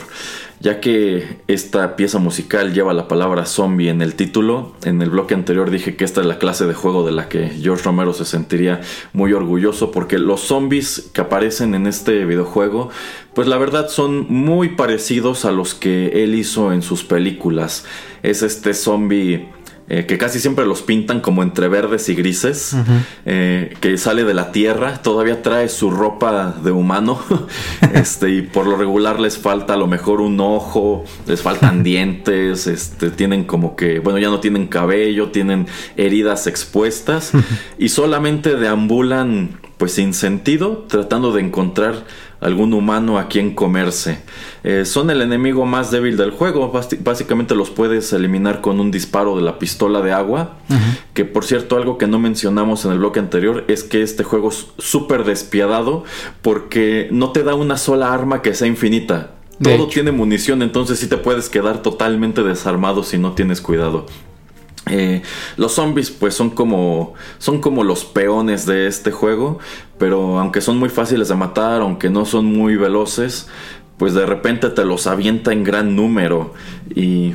Ya 0.62 0.78
que 0.78 1.38
esta 1.46 1.96
pieza 1.96 2.18
musical 2.18 2.74
lleva 2.74 2.92
la 2.92 3.08
palabra 3.08 3.46
zombie 3.46 3.88
en 3.88 4.02
el 4.02 4.14
título, 4.14 4.74
en 4.84 5.00
el 5.00 5.08
bloque 5.08 5.32
anterior 5.32 5.70
dije 5.70 5.96
que 5.96 6.04
esta 6.04 6.20
es 6.20 6.26
la 6.26 6.38
clase 6.38 6.66
de 6.66 6.74
juego 6.74 7.02
de 7.02 7.12
la 7.12 7.30
que 7.30 7.48
George 7.48 7.82
Romero 7.82 8.12
se 8.12 8.26
sentiría 8.26 8.82
muy 9.14 9.32
orgulloso 9.32 9.90
porque 9.90 10.18
los 10.18 10.42
zombies 10.42 11.08
que 11.14 11.22
aparecen 11.22 11.74
en 11.74 11.86
este 11.86 12.26
videojuego, 12.26 12.90
pues 13.32 13.48
la 13.48 13.56
verdad 13.56 13.88
son 13.88 14.26
muy 14.28 14.76
parecidos 14.76 15.46
a 15.46 15.50
los 15.50 15.72
que 15.72 16.22
él 16.24 16.34
hizo 16.34 16.74
en 16.74 16.82
sus 16.82 17.04
películas. 17.04 17.86
Es 18.22 18.42
este 18.42 18.74
zombie 18.74 19.48
eh, 19.92 20.06
que 20.06 20.18
casi 20.18 20.38
siempre 20.38 20.66
los 20.66 20.82
pintan 20.82 21.20
como 21.20 21.42
entre 21.42 21.66
verdes 21.66 22.08
y 22.08 22.14
grises, 22.14 22.76
eh, 23.26 23.74
que 23.80 23.98
sale 23.98 24.22
de 24.22 24.34
la 24.34 24.52
tierra, 24.52 25.02
todavía 25.02 25.42
trae 25.42 25.68
su 25.68 25.90
ropa 25.90 26.54
de 26.62 26.70
humano, 26.70 27.20
este, 27.92 28.30
y 28.30 28.42
por 28.42 28.68
lo 28.68 28.76
regular 28.76 29.18
les 29.18 29.36
falta 29.36 29.74
a 29.74 29.76
lo 29.76 29.88
mejor 29.88 30.20
un 30.20 30.38
ojo, 30.38 31.04
les 31.26 31.42
faltan 31.42 31.82
dientes, 31.82 32.68
este, 32.68 33.10
tienen 33.10 33.42
como 33.42 33.74
que, 33.74 33.98
bueno, 33.98 34.20
ya 34.20 34.28
no 34.28 34.38
tienen 34.38 34.68
cabello, 34.68 35.30
tienen 35.32 35.66
heridas 35.96 36.46
expuestas, 36.46 37.32
y 37.76 37.88
solamente 37.88 38.54
deambulan 38.54 39.58
pues 39.76 39.92
sin 39.92 40.14
sentido, 40.14 40.84
tratando 40.88 41.32
de 41.32 41.40
encontrar 41.40 42.04
algún 42.40 42.72
humano 42.72 43.18
a 43.18 43.28
quien 43.28 43.54
comerse. 43.54 44.18
Eh, 44.64 44.84
son 44.84 45.10
el 45.10 45.22
enemigo 45.22 45.66
más 45.66 45.90
débil 45.90 46.16
del 46.16 46.30
juego, 46.30 46.72
básicamente 47.00 47.54
los 47.54 47.70
puedes 47.70 48.12
eliminar 48.12 48.60
con 48.60 48.80
un 48.80 48.90
disparo 48.90 49.36
de 49.36 49.42
la 49.42 49.58
pistola 49.58 50.00
de 50.00 50.12
agua, 50.12 50.58
que 51.14 51.24
por 51.24 51.44
cierto 51.44 51.76
algo 51.76 51.98
que 51.98 52.06
no 52.06 52.18
mencionamos 52.18 52.84
en 52.84 52.92
el 52.92 52.98
bloque 52.98 53.20
anterior 53.20 53.64
es 53.68 53.84
que 53.84 54.02
este 54.02 54.24
juego 54.24 54.48
es 54.48 54.68
súper 54.78 55.24
despiadado 55.24 56.04
porque 56.42 57.08
no 57.10 57.30
te 57.30 57.42
da 57.42 57.54
una 57.54 57.76
sola 57.76 58.12
arma 58.12 58.42
que 58.42 58.54
sea 58.54 58.68
infinita. 58.68 59.32
Todo 59.62 59.88
tiene 59.88 60.10
munición, 60.10 60.62
entonces 60.62 60.98
sí 60.98 61.06
te 61.06 61.18
puedes 61.18 61.50
quedar 61.50 61.82
totalmente 61.82 62.42
desarmado 62.42 63.02
si 63.02 63.18
no 63.18 63.32
tienes 63.32 63.60
cuidado. 63.60 64.06
Eh, 64.86 65.22
los 65.56 65.72
zombies 65.72 66.10
pues 66.10 66.34
son 66.34 66.50
como 66.50 67.12
son 67.38 67.60
como 67.60 67.84
los 67.84 68.06
peones 68.06 68.64
de 68.64 68.86
este 68.86 69.12
juego 69.12 69.58
pero 69.98 70.40
aunque 70.40 70.62
son 70.62 70.78
muy 70.78 70.88
fáciles 70.88 71.28
de 71.28 71.34
matar 71.34 71.82
aunque 71.82 72.08
no 72.08 72.24
son 72.24 72.46
muy 72.46 72.76
veloces 72.76 73.46
pues 74.00 74.14
de 74.14 74.24
repente 74.24 74.70
te 74.70 74.86
los 74.86 75.06
avienta 75.06 75.52
en 75.52 75.62
gran 75.62 75.94
número. 75.94 76.54
Y 76.94 77.34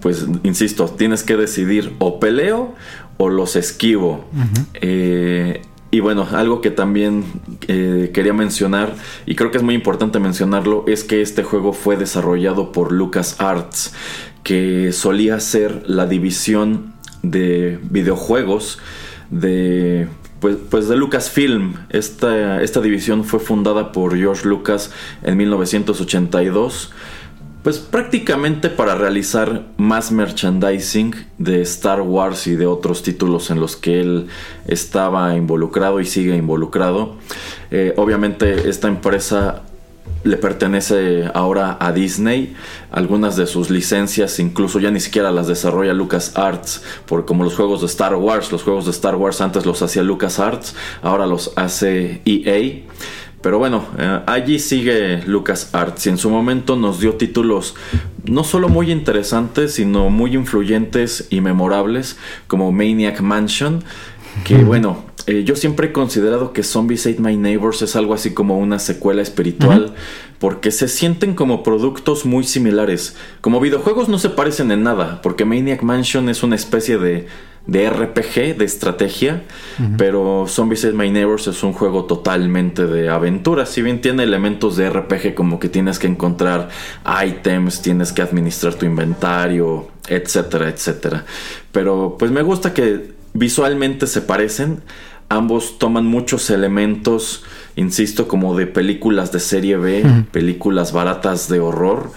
pues 0.00 0.26
insisto 0.42 0.86
tienes 0.86 1.22
que 1.22 1.36
decidir 1.36 1.92
o 1.98 2.18
peleo 2.18 2.74
o 3.18 3.28
los 3.28 3.56
esquivo. 3.56 4.24
Eh, 4.72 5.60
y 5.90 6.00
bueno, 6.00 6.26
algo 6.32 6.62
que 6.62 6.70
también 6.70 7.24
eh, 7.66 8.10
quería 8.14 8.32
mencionar, 8.32 8.94
y 9.26 9.34
creo 9.34 9.50
que 9.50 9.58
es 9.58 9.62
muy 9.62 9.74
importante 9.74 10.18
mencionarlo, 10.18 10.84
es 10.86 11.04
que 11.04 11.20
este 11.20 11.42
juego 11.42 11.74
fue 11.74 11.98
desarrollado 11.98 12.72
por 12.72 12.90
LucasArts 12.90 13.92
que 14.48 14.92
solía 14.94 15.40
ser 15.40 15.82
la 15.86 16.06
división 16.06 16.94
de 17.22 17.78
videojuegos 17.82 18.78
de 19.30 20.08
pues, 20.40 20.56
pues 20.70 20.88
de 20.88 20.96
Lucasfilm. 20.96 21.74
Esta, 21.90 22.62
esta 22.62 22.80
división 22.80 23.24
fue 23.24 23.40
fundada 23.40 23.92
por 23.92 24.16
George 24.16 24.48
Lucas 24.48 24.90
en 25.22 25.36
1982 25.36 26.92
pues 27.62 27.80
prácticamente 27.80 28.70
para 28.70 28.94
realizar 28.94 29.66
más 29.76 30.10
merchandising 30.10 31.14
de 31.36 31.60
Star 31.60 32.00
Wars 32.00 32.46
y 32.46 32.56
de 32.56 32.64
otros 32.64 33.02
títulos 33.02 33.50
en 33.50 33.60
los 33.60 33.76
que 33.76 34.00
él 34.00 34.28
estaba 34.66 35.36
involucrado 35.36 36.00
y 36.00 36.06
sigue 36.06 36.34
involucrado. 36.34 37.16
Eh, 37.70 37.92
obviamente 37.98 38.70
esta 38.70 38.88
empresa 38.88 39.64
le 40.24 40.36
pertenece 40.36 41.30
ahora 41.34 41.76
a 41.80 41.92
Disney. 41.92 42.54
Algunas 42.90 43.36
de 43.36 43.46
sus 43.46 43.70
licencias 43.70 44.38
incluso 44.38 44.78
ya 44.80 44.90
ni 44.90 45.00
siquiera 45.00 45.30
las 45.30 45.46
desarrolla 45.46 45.92
LucasArts, 45.94 46.82
porque 47.06 47.26
como 47.26 47.44
los 47.44 47.54
juegos 47.54 47.80
de 47.80 47.86
Star 47.86 48.14
Wars, 48.14 48.52
los 48.52 48.62
juegos 48.62 48.84
de 48.84 48.90
Star 48.90 49.16
Wars 49.16 49.40
antes 49.40 49.66
los 49.66 49.82
hacía 49.82 50.02
LucasArts, 50.02 50.74
ahora 51.02 51.26
los 51.26 51.52
hace 51.56 52.22
EA. 52.24 52.82
Pero 53.40 53.58
bueno, 53.58 53.84
eh, 53.96 54.20
allí 54.26 54.58
sigue 54.58 55.22
LucasArts 55.24 56.06
y 56.06 56.08
en 56.10 56.18
su 56.18 56.28
momento 56.28 56.74
nos 56.74 56.98
dio 56.98 57.14
títulos 57.14 57.76
no 58.24 58.44
solo 58.44 58.68
muy 58.68 58.90
interesantes, 58.90 59.74
sino 59.74 60.10
muy 60.10 60.34
influyentes 60.34 61.28
y 61.30 61.40
memorables, 61.40 62.18
como 62.46 62.72
Maniac 62.72 63.20
Mansion, 63.20 63.84
que 64.44 64.64
bueno, 64.64 65.04
eh, 65.26 65.44
yo 65.44 65.56
siempre 65.56 65.88
he 65.88 65.92
considerado 65.92 66.52
que 66.52 66.62
Zombies 66.62 67.06
Ate 67.06 67.20
My 67.20 67.36
Neighbors 67.36 67.82
es 67.82 67.96
algo 67.96 68.14
así 68.14 68.32
como 68.32 68.58
una 68.58 68.78
secuela 68.78 69.22
espiritual. 69.22 69.94
Porque 70.38 70.70
se 70.70 70.86
sienten 70.86 71.34
como 71.34 71.64
productos 71.64 72.24
muy 72.24 72.44
similares. 72.44 73.16
Como 73.40 73.60
videojuegos 73.60 74.08
no 74.08 74.18
se 74.18 74.30
parecen 74.30 74.70
en 74.70 74.84
nada. 74.84 75.20
Porque 75.20 75.44
Maniac 75.44 75.82
Mansion 75.82 76.28
es 76.28 76.44
una 76.44 76.54
especie 76.54 76.96
de, 76.98 77.26
de 77.66 77.90
RPG, 77.90 78.56
de 78.56 78.64
estrategia. 78.64 79.42
Pero 79.96 80.46
Zombies 80.46 80.84
Ate 80.84 80.94
My 80.94 81.10
Neighbors 81.10 81.48
es 81.48 81.62
un 81.64 81.72
juego 81.72 82.04
totalmente 82.04 82.86
de 82.86 83.08
aventura. 83.08 83.66
Si 83.66 83.82
bien 83.82 84.00
tiene 84.00 84.22
elementos 84.22 84.76
de 84.76 84.88
RPG 84.88 85.34
como 85.34 85.58
que 85.58 85.68
tienes 85.68 85.98
que 85.98 86.06
encontrar 86.06 86.68
items, 87.26 87.82
tienes 87.82 88.12
que 88.12 88.22
administrar 88.22 88.74
tu 88.74 88.86
inventario, 88.86 89.88
etcétera, 90.06 90.68
etcétera. 90.68 91.24
Pero 91.72 92.16
pues 92.16 92.30
me 92.30 92.42
gusta 92.42 92.72
que 92.72 93.17
visualmente 93.34 94.06
se 94.06 94.20
parecen 94.20 94.82
ambos 95.28 95.78
toman 95.78 96.06
muchos 96.06 96.50
elementos, 96.50 97.44
insisto, 97.76 98.28
como 98.28 98.56
de 98.56 98.66
películas 98.66 99.30
de 99.32 99.40
serie 99.40 99.76
B, 99.76 100.24
películas 100.32 100.92
baratas 100.92 101.48
de 101.48 101.60
horror. 101.60 102.10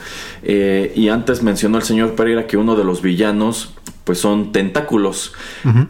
Eh, 0.43 0.93
y 0.95 1.09
antes 1.09 1.43
mencionó 1.43 1.77
el 1.77 1.83
señor 1.83 2.15
Pereira 2.15 2.47
que 2.47 2.57
uno 2.57 2.75
de 2.75 2.83
los 2.83 3.01
villanos 3.01 3.73
pues 4.03 4.17
son 4.17 4.51
tentáculos. 4.51 5.33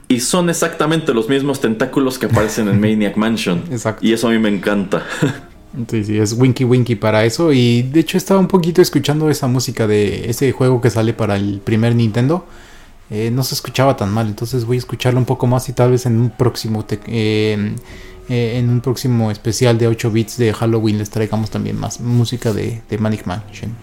Y 0.08 0.20
son 0.20 0.50
exactamente 0.50 1.14
los 1.14 1.30
mismos 1.30 1.62
tentáculos 1.62 2.20
que 2.20 2.26
aparecen 2.26 2.68
en 2.68 2.82
Maniac 2.82 3.16
Mansion. 3.16 3.64
Exacto. 3.72 4.06
Y 4.06 4.14
eso 4.14 4.28
a 4.28 4.32
mí 4.32 4.40
me 4.40 4.50
encanta. 4.50 5.04
Sí, 5.88 6.04
sí, 6.04 6.18
es 6.18 6.34
Winky 6.34 6.66
Winky 6.66 6.98
para 6.98 7.24
eso. 7.24 7.54
Y 7.54 7.84
de 7.84 8.02
hecho 8.02 8.18
estaba 8.18 8.42
un 8.42 8.50
poquito 8.50 8.82
escuchando 8.82 9.30
esa 9.30 9.48
música 9.48 9.88
de 9.88 10.30
ese 10.30 10.52
juego 10.52 10.82
que 10.82 10.90
sale 10.90 11.14
para 11.14 11.38
el 11.38 11.62
primer 11.64 11.96
Nintendo. 11.96 12.46
Eh, 13.12 13.30
no 13.30 13.44
se 13.44 13.56
escuchaba 13.56 13.98
tan 13.98 14.12
mal. 14.12 14.28
Entonces 14.28 14.66
voy 14.66 14.78
a 14.78 14.80
escucharlo 14.80 15.20
un 15.20 15.26
poco 15.26 15.46
más 15.46 15.68
y 15.70 15.74
tal 15.74 15.92
vez 15.92 16.06
en 16.06 16.20
un 16.20 16.30
próximo 16.30 16.86
eh, 16.90 17.76
eh, 18.30 18.58
en 18.58 18.70
un 18.70 18.80
próximo 18.80 19.30
especial 19.30 19.78
de 19.78 19.88
8 19.88 20.12
bits 20.12 20.38
de 20.38 20.54
Halloween 20.54 20.98
les 20.98 21.10
traigamos 21.10 21.52
también 21.52 21.78
más 21.78 22.00
música 22.00 22.54
de, 22.54 22.82
de 22.90 22.98
Manic 22.98 23.26
Mansion. 23.26 23.76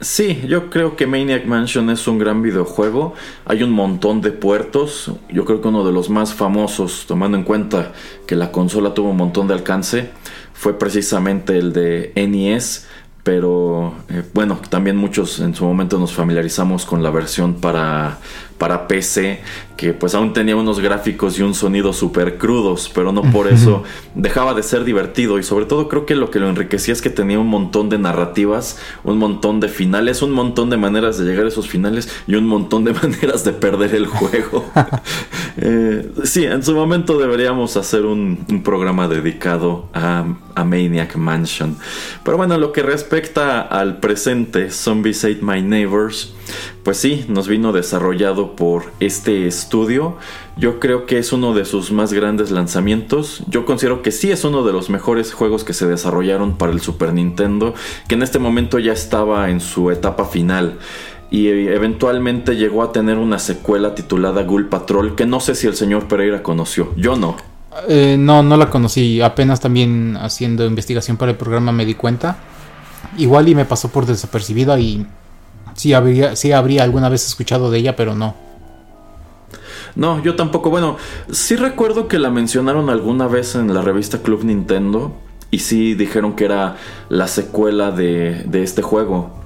Sí, 0.00 0.44
yo 0.48 0.70
creo 0.70 0.96
que 0.96 1.06
Maniac 1.06 1.44
Mansion 1.44 1.90
es 1.90 2.08
un 2.08 2.18
gran 2.18 2.40
videojuego. 2.40 3.12
Hay 3.44 3.62
un 3.62 3.70
montón 3.70 4.22
de 4.22 4.32
puertos. 4.32 5.12
Yo 5.28 5.44
creo 5.44 5.60
que 5.60 5.68
uno 5.68 5.84
de 5.84 5.92
los 5.92 6.08
más 6.08 6.32
famosos, 6.32 7.04
tomando 7.06 7.36
en 7.36 7.44
cuenta 7.44 7.92
que 8.26 8.34
la 8.34 8.50
consola 8.50 8.94
tuvo 8.94 9.10
un 9.10 9.18
montón 9.18 9.46
de 9.46 9.52
alcance, 9.52 10.08
fue 10.54 10.78
precisamente 10.78 11.58
el 11.58 11.74
de 11.74 12.14
NES 12.16 12.86
pero 13.22 13.94
eh, 14.08 14.22
bueno, 14.32 14.60
también 14.68 14.96
muchos 14.96 15.40
en 15.40 15.54
su 15.54 15.64
momento 15.64 15.98
nos 15.98 16.12
familiarizamos 16.12 16.86
con 16.86 17.02
la 17.02 17.10
versión 17.10 17.54
para, 17.54 18.18
para 18.60 18.86
PC, 18.86 19.40
que 19.78 19.94
pues 19.94 20.14
aún 20.14 20.34
tenía 20.34 20.54
unos 20.54 20.80
gráficos 20.80 21.38
y 21.38 21.42
un 21.42 21.54
sonido 21.54 21.94
súper 21.94 22.36
crudos, 22.36 22.90
pero 22.94 23.10
no 23.10 23.22
por 23.22 23.48
eso 23.48 23.84
dejaba 24.14 24.52
de 24.52 24.62
ser 24.62 24.84
divertido 24.84 25.38
y 25.38 25.42
sobre 25.42 25.64
todo 25.64 25.88
creo 25.88 26.04
que 26.04 26.14
lo 26.14 26.30
que 26.30 26.40
lo 26.40 26.50
enriquecía 26.50 26.92
es 26.92 27.00
que 27.00 27.08
tenía 27.08 27.38
un 27.38 27.46
montón 27.46 27.88
de 27.88 27.96
narrativas, 27.96 28.78
un 29.02 29.16
montón 29.16 29.60
de 29.60 29.68
finales, 29.68 30.20
un 30.20 30.32
montón 30.32 30.68
de 30.68 30.76
maneras 30.76 31.16
de 31.16 31.24
llegar 31.24 31.46
a 31.46 31.48
esos 31.48 31.68
finales 31.68 32.12
y 32.26 32.34
un 32.34 32.46
montón 32.46 32.84
de 32.84 32.92
maneras 33.02 33.44
de 33.44 33.52
perder 33.54 33.94
el 33.94 34.06
juego. 34.06 34.70
eh, 35.56 36.12
sí, 36.24 36.44
en 36.44 36.62
su 36.62 36.74
momento 36.74 37.18
deberíamos 37.18 37.78
hacer 37.78 38.04
un, 38.04 38.44
un 38.46 38.62
programa 38.62 39.08
dedicado 39.08 39.88
a 39.94 40.26
a 40.54 40.64
Maniac 40.64 41.16
Mansion. 41.16 41.76
Pero 42.24 42.36
bueno, 42.36 42.58
lo 42.58 42.72
que 42.72 42.82
respecta 42.82 43.60
al 43.60 43.98
presente, 43.98 44.70
Zombies 44.70 45.24
Ate 45.24 45.40
My 45.42 45.62
Neighbors, 45.62 46.34
pues 46.82 46.96
sí, 46.96 47.24
nos 47.28 47.48
vino 47.48 47.72
desarrollado 47.72 48.56
por 48.56 48.92
este 49.00 49.46
estudio. 49.46 50.16
Yo 50.56 50.80
creo 50.80 51.06
que 51.06 51.18
es 51.18 51.32
uno 51.32 51.54
de 51.54 51.64
sus 51.64 51.92
más 51.92 52.12
grandes 52.12 52.50
lanzamientos. 52.50 53.42
Yo 53.48 53.64
considero 53.64 54.02
que 54.02 54.12
sí 54.12 54.30
es 54.30 54.44
uno 54.44 54.64
de 54.64 54.72
los 54.72 54.90
mejores 54.90 55.32
juegos 55.32 55.64
que 55.64 55.72
se 55.72 55.86
desarrollaron 55.86 56.56
para 56.56 56.72
el 56.72 56.80
Super 56.80 57.12
Nintendo, 57.12 57.74
que 58.08 58.14
en 58.14 58.22
este 58.22 58.38
momento 58.38 58.78
ya 58.78 58.92
estaba 58.92 59.50
en 59.50 59.60
su 59.60 59.90
etapa 59.90 60.24
final. 60.24 60.78
y 61.32 61.46
eventualmente 61.46 62.56
llegó 62.56 62.82
a 62.82 62.90
tener 62.90 63.16
una 63.16 63.38
secuela 63.38 63.94
titulada 63.94 64.42
Ghoul 64.42 64.68
Patrol 64.68 65.14
que 65.14 65.26
no 65.26 65.38
sé 65.38 65.54
si 65.54 65.68
el 65.68 65.76
señor 65.76 66.08
Pereira 66.08 66.42
conoció. 66.42 66.92
Yo 66.96 67.14
no. 67.14 67.36
Eh, 67.88 68.16
no, 68.18 68.42
no 68.42 68.56
la 68.56 68.70
conocí. 68.70 69.20
Apenas 69.20 69.60
también 69.60 70.16
haciendo 70.20 70.66
investigación 70.66 71.16
para 71.16 71.32
el 71.32 71.38
programa 71.38 71.72
me 71.72 71.86
di 71.86 71.94
cuenta. 71.94 72.36
Igual 73.16 73.48
y 73.48 73.54
me 73.54 73.64
pasó 73.64 73.88
por 73.88 74.06
desapercibida 74.06 74.78
y 74.78 75.06
sí 75.74 75.92
habría, 75.92 76.36
sí 76.36 76.52
habría 76.52 76.84
alguna 76.84 77.08
vez 77.08 77.26
escuchado 77.26 77.70
de 77.70 77.78
ella, 77.78 77.96
pero 77.96 78.14
no. 78.14 78.34
No, 79.96 80.22
yo 80.22 80.36
tampoco. 80.36 80.70
Bueno, 80.70 80.96
sí 81.30 81.56
recuerdo 81.56 82.08
que 82.08 82.18
la 82.18 82.30
mencionaron 82.30 82.90
alguna 82.90 83.26
vez 83.26 83.54
en 83.54 83.72
la 83.74 83.82
revista 83.82 84.22
Club 84.22 84.44
Nintendo. 84.44 85.12
Y 85.52 85.58
sí 85.58 85.94
dijeron 85.94 86.36
que 86.36 86.44
era 86.44 86.76
la 87.08 87.26
secuela 87.26 87.90
de, 87.90 88.44
de 88.46 88.62
este 88.62 88.82
juego. 88.82 89.40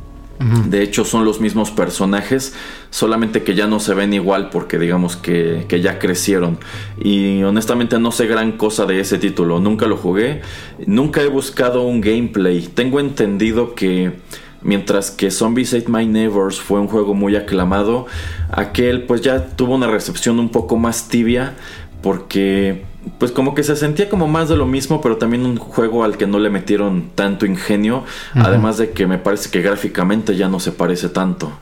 De 0.67 0.83
hecho, 0.83 1.05
son 1.05 1.25
los 1.25 1.41
mismos 1.41 1.71
personajes, 1.71 2.55
solamente 2.91 3.45
que 3.45 3.55
ya 3.55 3.67
no 3.67 3.79
se 3.79 3.95
ven 3.95 4.13
igual 4.13 4.51
porque 4.51 4.79
digamos 4.79 5.17
que, 5.17 5.65
que, 5.69 5.81
ya 5.81 5.99
crecieron. 5.99 6.59
Y 7.01 7.43
honestamente 7.45 7.99
no 7.99 8.11
sé 8.11 8.27
gran 8.27 8.53
cosa 8.53 8.85
de 8.85 9.01
ese 9.01 9.19
título, 9.19 9.61
nunca 9.61 9.87
lo 9.87 9.97
jugué, 9.97 10.43
nunca 10.87 11.23
he 11.23 11.29
buscado 11.29 11.83
un 11.83 12.01
gameplay. 12.01 12.63
Tengo 12.63 13.01
entendido 13.01 13.75
que 13.75 14.13
mientras 14.65 15.13
que 15.13 15.31
Zombies 15.31 15.75
Ate 15.75 15.89
My 15.89 16.07
Neighbors 16.07 16.61
fue 16.61 16.81
un 16.81 16.89
juego 16.89 17.15
muy 17.15 17.37
aclamado, 17.37 18.07
aquel 18.51 19.05
pues 19.05 19.21
ya 19.21 19.47
tuvo 19.47 19.75
una 19.77 19.87
recepción 19.87 20.41
un 20.41 20.49
poco 20.49 20.77
más 20.77 21.09
tibia 21.09 21.55
porque 22.03 22.85
pues 23.19 23.31
como 23.31 23.55
que 23.55 23.63
se 23.63 23.77
sentía 23.77 24.09
como 24.09 24.27
más 24.27 24.49
de 24.49 24.57
lo 24.57 24.67
mismo, 24.67 25.01
pero 25.01 25.19
también 25.19 25.45
un 25.47 25.57
juego 25.59 26.05
al 26.05 26.17
que 26.17 26.27
no 26.27 26.39
le 26.39 26.51
metieron 26.51 27.11
tanto 27.15 27.47
ingenio, 27.47 28.05
además 28.35 28.79
de 28.79 28.91
que 28.91 29.07
me 29.07 29.19
parece 29.19 29.51
que 29.51 29.61
gráficamente 29.61 30.35
ya 30.35 30.49
no 30.49 30.59
se 30.59 30.73
parece 30.73 31.11
tanto. 31.11 31.53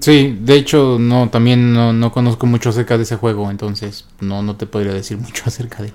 Sí, 0.00 0.38
de 0.40 0.54
hecho 0.54 0.96
no, 0.98 1.28
también 1.28 1.72
no, 1.72 2.12
conozco 2.12 2.46
mucho 2.46 2.70
acerca 2.70 2.96
de 2.96 3.02
ese 3.02 3.16
juego, 3.16 3.50
entonces 3.50 4.06
no, 4.20 4.42
no 4.42 4.56
te 4.56 4.66
podría 4.66 4.92
decir 4.92 5.18
mucho 5.18 5.42
acerca 5.46 5.82
de 5.82 5.92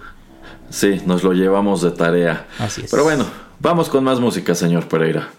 Sí, 0.70 1.02
nos 1.06 1.24
lo 1.24 1.34
llevamos 1.34 1.82
de 1.82 1.92
tarea. 1.92 2.48
Así 2.58 2.84
es. 2.84 2.92
Pero 2.92 3.04
bueno, 3.04 3.26
vamos 3.62 3.90
con 3.90 4.04
más 4.04 4.20
música, 4.20 4.56
señor 4.56 4.88
Pereira. 4.88 5.30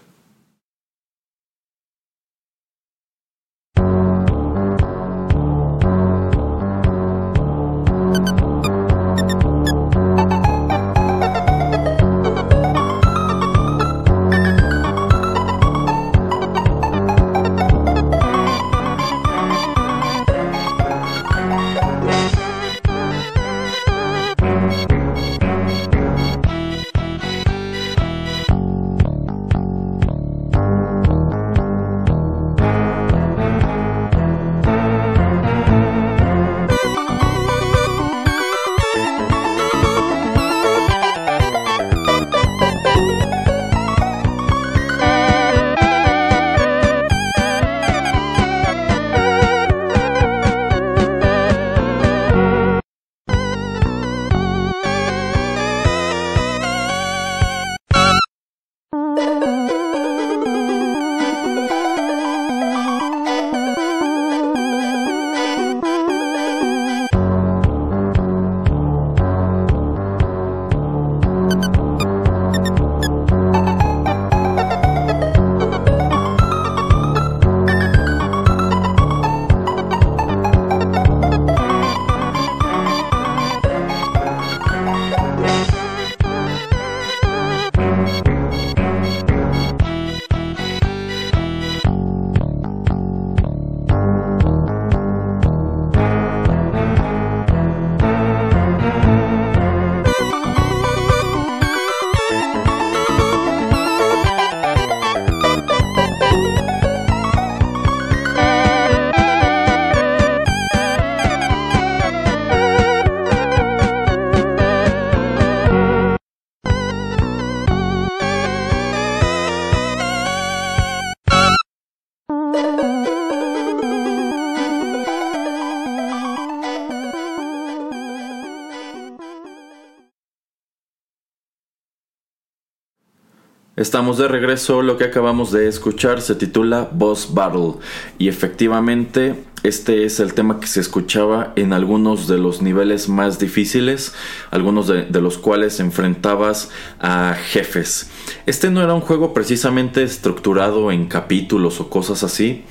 Estamos 133.83 134.17
de 134.17 134.29
regreso, 134.29 134.81
lo 134.81 134.95
que 134.95 135.03
acabamos 135.03 135.51
de 135.51 135.67
escuchar 135.67 136.21
se 136.21 136.35
titula 136.35 136.87
Boss 136.93 137.33
Battle 137.33 137.73
y 138.17 138.29
efectivamente 138.29 139.43
este 139.63 140.05
es 140.05 140.21
el 140.21 140.33
tema 140.33 140.61
que 140.61 140.67
se 140.67 140.79
escuchaba 140.79 141.51
en 141.57 141.73
algunos 141.73 142.29
de 142.29 142.37
los 142.37 142.61
niveles 142.61 143.09
más 143.09 143.39
difíciles, 143.39 144.15
algunos 144.51 144.87
de, 144.87 145.05
los 145.19 145.37
cuales 145.37 145.81
enfrentabas 145.81 146.69
a 147.01 147.35
jefes. 147.35 148.09
Este 148.45 148.71
no 148.71 148.81
era 148.81 148.93
un 148.93 149.01
juego 149.01 149.33
precisamente 149.33 150.01
estructurado 150.01 150.89
en 150.89 151.07
capítulos 151.07 151.81
o 151.81 151.89
cosas 151.89 152.23
así, 152.23 152.63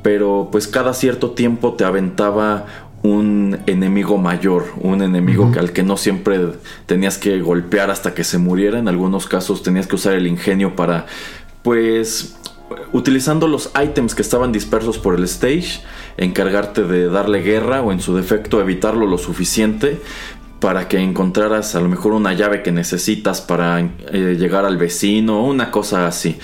pero 0.00 0.48
pues 0.50 0.66
cada 0.66 0.94
cierto 0.94 1.32
tiempo 1.32 1.74
te 1.74 1.84
aventaba 1.84 2.83
un 3.04 3.58
enemigo 3.66 4.16
mayor, 4.16 4.72
un 4.80 5.02
enemigo 5.02 5.52
que 5.52 5.58
al 5.58 5.72
que 5.72 5.82
no 5.82 5.98
siempre 5.98 6.40
tenías 6.86 7.18
que 7.18 7.38
golpear 7.38 7.90
hasta 7.90 8.14
que 8.14 8.24
se 8.24 8.38
muriera, 8.38 8.78
en 8.78 8.88
algunos 8.88 9.26
casos 9.26 9.62
tenías 9.62 9.86
que 9.86 9.96
usar 9.96 10.14
el 10.14 10.26
ingenio 10.26 10.74
para, 10.74 11.04
pues, 11.62 12.36
utilizando 12.94 13.46
los 13.46 13.70
ítems 13.80 14.14
que 14.14 14.22
estaban 14.22 14.52
dispersos 14.52 14.98
por 14.98 15.16
el 15.16 15.24
stage, 15.24 15.82
encargarte 16.16 16.82
de 16.84 17.10
darle 17.10 17.42
guerra 17.42 17.82
o 17.82 17.92
en 17.92 18.00
su 18.00 18.16
defecto 18.16 18.58
evitarlo 18.58 19.06
lo 19.06 19.18
suficiente 19.18 20.00
para 20.64 20.88
que 20.88 20.96
encontraras 20.96 21.74
a 21.74 21.80
lo 21.82 21.90
mejor 21.90 22.14
una 22.14 22.32
llave 22.32 22.62
que 22.62 22.72
necesitas 22.72 23.42
para 23.42 23.80
eh, 23.80 24.34
llegar 24.38 24.64
al 24.64 24.78
vecino, 24.78 25.44
una 25.44 25.70
cosa 25.70 26.06
así. 26.06 26.38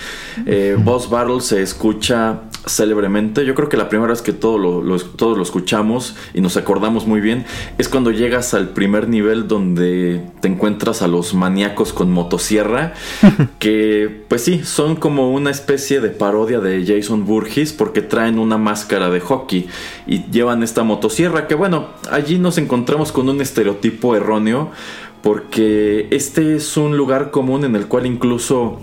Eh, 0.45 0.77
Boss 0.77 1.09
Battle 1.09 1.41
se 1.41 1.63
escucha 1.63 2.41
célebremente. 2.67 3.45
Yo 3.45 3.55
creo 3.55 3.69
que 3.69 3.77
la 3.77 3.89
primera 3.89 4.11
vez 4.11 4.21
que 4.21 4.33
todo 4.33 4.57
lo, 4.57 4.99
todos 4.99 5.37
lo 5.37 5.43
escuchamos 5.43 6.15
y 6.33 6.41
nos 6.41 6.57
acordamos 6.57 7.07
muy 7.07 7.19
bien 7.19 7.45
es 7.79 7.89
cuando 7.89 8.11
llegas 8.11 8.53
al 8.53 8.69
primer 8.69 9.09
nivel 9.09 9.47
donde 9.47 10.21
te 10.39 10.47
encuentras 10.47 11.01
a 11.01 11.07
los 11.07 11.33
maníacos 11.33 11.91
con 11.91 12.11
motosierra, 12.11 12.93
que 13.59 14.23
pues 14.27 14.43
sí, 14.43 14.61
son 14.63 14.95
como 14.95 15.31
una 15.31 15.49
especie 15.49 15.99
de 15.99 16.09
parodia 16.09 16.59
de 16.59 16.85
Jason 16.85 17.25
Burgess 17.25 17.73
porque 17.73 18.01
traen 18.01 18.37
una 18.37 18.57
máscara 18.57 19.09
de 19.09 19.19
hockey 19.19 19.67
y 20.05 20.25
llevan 20.29 20.61
esta 20.61 20.83
motosierra 20.83 21.47
que 21.47 21.55
bueno, 21.55 21.87
allí 22.11 22.37
nos 22.37 22.59
encontramos 22.59 23.11
con 23.11 23.27
un 23.27 23.41
estereotipo 23.41 24.10
erróneo 24.15 24.71
porque 25.21 26.07
este 26.11 26.55
es 26.55 26.77
un 26.77 26.97
lugar 26.97 27.31
común 27.31 27.63
en 27.63 27.75
el 27.75 27.87
cual 27.87 28.05
incluso 28.05 28.79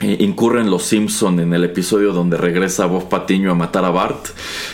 eh, 0.00 0.16
incurren 0.20 0.70
los 0.70 0.84
Simpson 0.84 1.40
en 1.40 1.52
el 1.52 1.64
episodio 1.64 2.12
donde 2.12 2.36
regresa 2.36 2.86
Bob 2.86 3.08
Patiño 3.08 3.50
a 3.50 3.54
matar 3.54 3.84
a 3.84 3.90
Bart, 3.90 4.28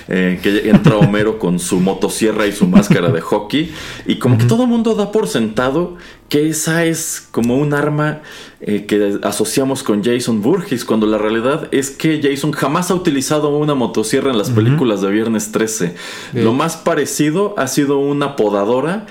eh, 0.09 0.39
que 0.43 0.69
entra 0.69 0.99
Homero 0.99 1.39
con 1.39 1.59
su 1.59 1.81
motosierra 1.81 2.47
y 2.47 2.53
su 2.53 2.67
máscara 2.67 3.11
de 3.11 3.23
hockey, 3.23 3.73
y 4.07 4.19
como 4.19 4.37
que 4.37 4.45
todo 4.45 4.65
el 4.65 4.69
mundo 4.69 4.95
da 4.95 5.13
por 5.13 5.27
sentado 5.27 5.97
que 6.29 6.49
esa 6.51 6.85
es 6.85 7.27
como 7.31 7.57
un 7.57 7.73
arma 7.73 8.21
eh, 8.61 8.85
que 8.85 9.19
asociamos 9.23 9.83
con 9.83 10.05
Jason 10.05 10.43
Burgess, 10.43 10.85
cuando 10.85 11.07
la 11.07 11.17
realidad 11.17 11.69
es 11.71 11.91
que 11.91 12.21
Jason 12.23 12.53
jamás 12.53 12.91
ha 12.91 12.95
utilizado 12.95 13.57
una 13.57 13.75
motosierra 13.75 14.31
en 14.31 14.37
las 14.37 14.51
películas 14.51 15.01
de 15.01 15.11
Viernes 15.11 15.53
13. 15.53 15.95
Lo 16.35 16.53
más 16.53 16.77
parecido 16.77 17.55
ha 17.57 17.67
sido 17.67 17.99
una 17.99 18.37
podadora 18.37 19.07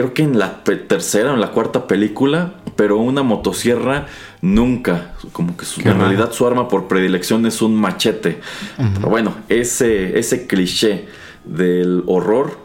creo 0.00 0.14
que 0.14 0.22
en 0.22 0.38
la 0.38 0.64
tercera 0.64 1.30
o 1.30 1.34
en 1.34 1.42
la 1.42 1.50
cuarta 1.50 1.86
película, 1.86 2.54
pero 2.74 2.96
una 2.96 3.22
motosierra 3.22 4.06
nunca. 4.40 5.12
Como 5.32 5.54
que 5.58 5.66
en 5.86 5.98
realidad 5.98 6.32
su 6.32 6.46
arma 6.46 6.68
por 6.68 6.88
predilección 6.88 7.44
es 7.44 7.60
un 7.60 7.74
machete. 7.76 8.40
Pero 8.78 9.10
bueno, 9.10 9.34
ese, 9.50 10.18
ese 10.18 10.46
cliché 10.46 11.06
del 11.44 12.02
horror 12.06 12.56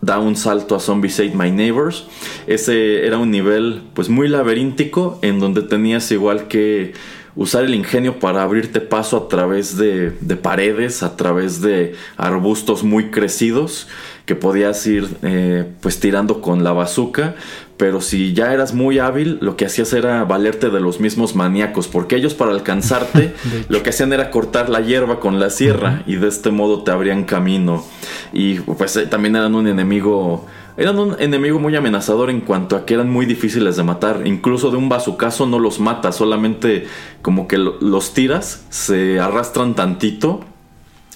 da 0.00 0.20
un 0.20 0.36
salto 0.36 0.76
a 0.76 0.80
Zombies 0.80 1.18
Ate 1.18 1.34
My 1.34 1.50
Neighbors. 1.50 2.06
Ese 2.46 3.04
era 3.04 3.18
un 3.18 3.32
nivel 3.32 3.82
pues 3.92 4.08
muy 4.08 4.28
laberíntico 4.28 5.18
en 5.22 5.40
donde 5.40 5.62
tenías 5.62 6.12
igual 6.12 6.46
que 6.46 6.92
usar 7.34 7.64
el 7.64 7.74
ingenio 7.74 8.20
para 8.20 8.44
abrirte 8.44 8.80
paso 8.80 9.16
a 9.16 9.28
través 9.28 9.76
de, 9.76 10.10
de 10.20 10.36
paredes, 10.36 11.02
a 11.02 11.16
través 11.16 11.60
de 11.60 11.96
arbustos 12.16 12.84
muy 12.84 13.10
crecidos 13.10 13.88
que 14.26 14.34
podías 14.34 14.84
ir 14.88 15.08
eh, 15.22 15.64
pues 15.80 16.00
tirando 16.00 16.42
con 16.42 16.64
la 16.64 16.72
bazuca, 16.72 17.36
pero 17.76 18.00
si 18.00 18.34
ya 18.34 18.52
eras 18.52 18.74
muy 18.74 18.98
hábil, 18.98 19.38
lo 19.40 19.56
que 19.56 19.66
hacías 19.66 19.92
era 19.92 20.24
valerte 20.24 20.68
de 20.68 20.80
los 20.80 20.98
mismos 20.98 21.36
maníacos, 21.36 21.86
porque 21.86 22.16
ellos 22.16 22.34
para 22.34 22.50
alcanzarte 22.50 23.34
lo 23.68 23.82
que 23.84 23.90
hacían 23.90 24.12
era 24.12 24.30
cortar 24.30 24.68
la 24.68 24.80
hierba 24.80 25.20
con 25.20 25.38
la 25.38 25.48
sierra 25.48 26.02
y 26.06 26.16
de 26.16 26.26
este 26.26 26.50
modo 26.50 26.82
te 26.82 26.90
abrían 26.90 27.22
camino. 27.24 27.84
Y 28.32 28.56
pues 28.60 28.96
eh, 28.96 29.06
también 29.06 29.36
eran 29.36 29.54
un 29.54 29.68
enemigo 29.68 30.44
eran 30.76 30.98
un 30.98 31.16
enemigo 31.18 31.58
muy 31.58 31.74
amenazador 31.74 32.28
en 32.28 32.42
cuanto 32.42 32.76
a 32.76 32.84
que 32.84 32.92
eran 32.94 33.08
muy 33.08 33.24
difíciles 33.24 33.76
de 33.76 33.82
matar. 33.82 34.26
Incluso 34.26 34.70
de 34.70 34.76
un 34.76 34.90
bazucazo 34.90 35.46
no 35.46 35.58
los 35.58 35.80
mata, 35.80 36.12
solamente 36.12 36.86
como 37.22 37.48
que 37.48 37.56
los 37.56 38.12
tiras, 38.12 38.66
se 38.68 39.18
arrastran 39.18 39.74
tantito 39.74 40.44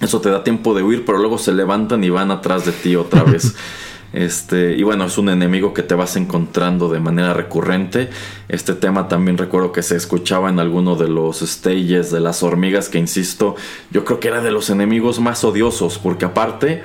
eso 0.01 0.21
te 0.21 0.31
da 0.31 0.43
tiempo 0.43 0.75
de 0.75 0.83
huir, 0.83 1.05
pero 1.05 1.19
luego 1.19 1.39
se 1.39 1.53
levantan 1.53 2.03
y 2.05 2.11
van 2.11 2.31
atrás 2.31 2.65
de 2.65 2.73
ti 2.73 2.97
otra 2.97 3.23
vez. 3.23 3.55
Este, 4.13 4.77
y 4.77 4.83
bueno, 4.83 5.05
es 5.05 5.19
un 5.19 5.29
enemigo 5.29 5.73
que 5.73 5.85
te 5.85 5.95
vas 5.95 6.17
encontrando 6.17 6.89
de 6.89 6.99
manera 6.99 7.33
recurrente. 7.33 8.11
Este 8.49 8.75
tema 8.75 9.07
también 9.07 9.39
recuerdo 9.39 9.71
que 9.71 9.83
se 9.83 9.97
escuchaba 9.97 10.51
en 10.51 10.59
alguno 10.59 10.97
de 10.97 11.09
los 11.09 11.41
stages 11.41 12.11
de 12.11 12.19
las 12.19 12.43
hormigas, 12.43 12.89
que 12.89 12.99
insisto, 12.99 13.55
yo 13.93 14.05
creo 14.05 14.19
que 14.19 14.27
era 14.27 14.43
de 14.43 14.51
los 14.51 14.69
enemigos 14.69 15.21
más 15.21 15.45
odiosos, 15.45 15.99
porque 15.99 16.25
aparte 16.25 16.83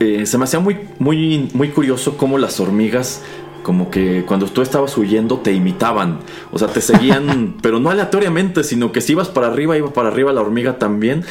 eh, 0.00 0.26
se 0.26 0.36
me 0.36 0.44
hacía 0.44 0.58
muy, 0.58 0.80
muy, 0.98 1.48
muy 1.54 1.68
curioso 1.68 2.16
cómo 2.16 2.38
las 2.38 2.58
hormigas 2.58 3.22
como 3.62 3.90
que 3.90 4.24
cuando 4.26 4.46
tú 4.46 4.60
estabas 4.60 4.96
huyendo 4.98 5.38
te 5.38 5.52
imitaban, 5.52 6.18
o 6.50 6.58
sea, 6.58 6.66
te 6.68 6.80
seguían, 6.80 7.58
pero 7.62 7.78
no 7.78 7.90
aleatoriamente, 7.90 8.64
sino 8.64 8.90
que 8.90 9.00
si 9.00 9.12
ibas 9.12 9.28
para 9.28 9.46
arriba, 9.46 9.76
iba 9.76 9.92
para 9.92 10.08
arriba 10.08 10.32
la 10.32 10.40
hormiga 10.40 10.78
también, 10.78 11.24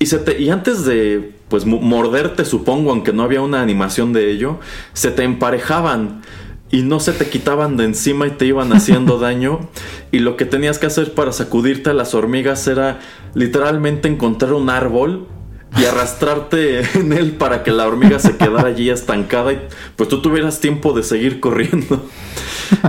y, 0.00 0.06
se 0.06 0.24
y 0.40 0.48
antes 0.48 0.84
de 0.84 1.34
pues 1.48 1.66
morderte, 1.66 2.44
supongo, 2.44 2.90
aunque 2.90 3.12
no 3.12 3.22
había 3.22 3.42
una 3.42 3.60
animación 3.60 4.12
de 4.12 4.30
ello, 4.30 4.58
se 4.94 5.10
te 5.10 5.24
emparejaban 5.24 6.22
y 6.70 6.82
no 6.82 7.00
se 7.00 7.12
te 7.12 7.28
quitaban 7.28 7.76
de 7.76 7.84
encima 7.84 8.26
y 8.26 8.30
te 8.30 8.46
iban 8.46 8.72
haciendo 8.72 9.18
daño. 9.18 9.68
Y 10.10 10.20
lo 10.20 10.36
que 10.36 10.46
tenías 10.46 10.78
que 10.78 10.86
hacer 10.86 11.12
para 11.12 11.32
sacudirte 11.32 11.90
a 11.90 11.94
las 11.94 12.14
hormigas 12.14 12.66
era 12.66 13.00
literalmente 13.34 14.08
encontrar 14.08 14.54
un 14.54 14.70
árbol 14.70 15.28
y 15.76 15.84
arrastrarte 15.84 16.80
en 16.98 17.12
él 17.12 17.32
para 17.32 17.62
que 17.62 17.70
la 17.70 17.86
hormiga 17.86 18.18
se 18.18 18.36
quedara 18.36 18.68
allí 18.68 18.88
estancada 18.88 19.52
y 19.52 19.60
pues 19.96 20.08
tú 20.08 20.22
tuvieras 20.22 20.60
tiempo 20.60 20.94
de 20.94 21.02
seguir 21.02 21.40
corriendo. 21.40 22.08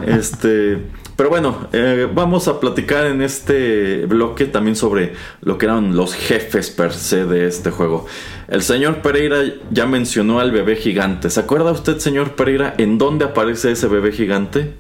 Este, 0.06 0.78
pero 1.22 1.30
bueno, 1.30 1.68
eh, 1.72 2.10
vamos 2.12 2.48
a 2.48 2.60
platicar 2.60 3.06
en 3.06 3.22
este 3.22 4.08
bloque 4.08 4.46
también 4.46 4.76
sobre 4.76 5.14
lo 5.42 5.60
que 5.60 5.68
eran 5.68 5.96
los 5.96 6.16
jefes 6.16 6.72
per 6.72 6.94
se 6.94 7.28
de 7.28 7.46
este 7.46 7.70
juego. 7.70 8.08
El 8.48 8.64
señor 8.64 9.04
Pereira 9.04 9.38
ya 9.70 9.86
mencionó 9.86 10.40
al 10.40 10.52
bebé 10.52 10.78
gigante. 10.78 11.30
¿Se 11.30 11.40
acuerda 11.40 11.74
usted, 11.74 12.00
señor 12.00 12.34
Pereira, 12.36 12.74
en 12.80 12.98
dónde 12.98 13.26
aparece 13.26 13.72
ese 13.72 13.86
bebé 13.86 14.14
gigante? 14.14 14.74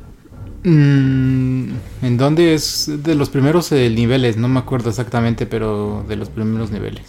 Mm, 0.63 1.73
¿En 2.01 2.17
dónde 2.17 2.56
es 2.56 2.89
de 2.91 3.13
los 3.13 3.30
primeros 3.30 3.71
eh, 3.71 3.88
niveles? 3.91 4.36
No 4.36 4.47
me 4.47 4.62
acuerdo 4.62 4.89
exactamente, 4.89 5.45
pero 5.45 6.04
de 6.08 6.15
los 6.15 6.30
primeros 6.30 6.71
niveles. 6.71 7.04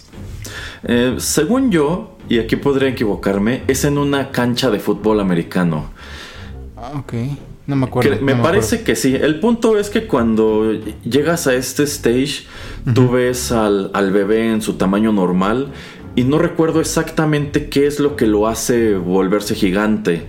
Eh, 0.83 1.15
según 1.17 1.71
yo, 1.71 2.19
y 2.29 2.39
aquí 2.39 2.57
podría 2.57 2.91
equivocarme, 2.91 3.63
es 3.67 3.87
en 3.87 3.97
una 3.97 4.31
cancha 4.31 4.71
de 4.71 4.79
fútbol 4.79 5.21
americano. 5.21 5.87
Ah, 6.77 6.93
ok. 6.99 7.15
No 7.67 7.77
me 7.77 7.87
acuerdo. 7.87 8.21
me, 8.23 8.35
parece 8.35 8.83
que 8.83 8.97
sí. 8.97 9.15
El 9.15 9.39
punto 9.39 9.79
es 9.79 9.89
que 9.89 10.07
cuando 10.07 10.73
llegas 11.05 11.47
a 11.47 11.55
este 11.55 11.85
stage, 11.85 12.45
tú 12.95 13.11
ves 13.11 13.53
al, 13.53 14.11
bebé 14.13 14.51
en 14.51 14.63
su 14.63 14.75
tamaño 14.75 15.13
normal 15.13 15.69
y 16.17 16.25
no 16.25 16.39
recuerdo 16.39 16.81
exactamente 16.81 17.69
qué 17.69 17.87
es 17.87 18.01
lo 18.01 18.17
que 18.17 18.27
lo 18.27 18.49
hace 18.49 18.95
volverse 18.95 19.55
gigante. 19.55 20.27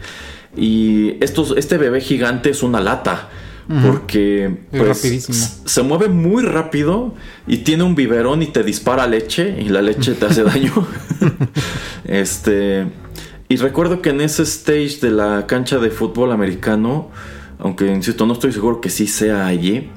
Y 0.56 1.16
este 1.22 1.78
bebé 1.78 2.02
gigante 2.02 2.52
es 2.52 2.62
una 2.62 2.80
lata. 2.80 3.30
Porque 3.82 4.58
pues, 4.72 5.62
se 5.64 5.84
mueve 5.84 6.10
muy 6.10 6.44
rápido 6.44 7.16
y 7.48 7.60
tiene 7.60 7.84
un 7.84 7.96
biberón 7.96 8.42
y 8.42 8.48
te 8.48 8.62
dispara 8.62 9.08
leche 9.08 9.58
y 9.58 9.70
la 9.70 9.82
leche 9.82 10.14
te 10.14 10.26
hace 10.26 10.44
daño. 10.44 10.86
este 12.04 12.86
y 13.50 13.58
recuerdo 13.58 14.02
que 14.02 14.10
en 14.10 14.22
ese 14.22 14.44
stage 14.44 15.00
de 15.02 15.12
la 15.12 15.46
cancha 15.48 15.78
de 15.80 15.90
fútbol 15.90 16.32
americano, 16.32 17.10
aunque 17.60 17.88
insisto, 17.88 18.26
no 18.26 18.34
estoy 18.34 18.52
seguro 18.52 18.82
que 18.82 18.90
sí 18.90 19.08
sea 19.08 19.46
allí, 19.46 19.90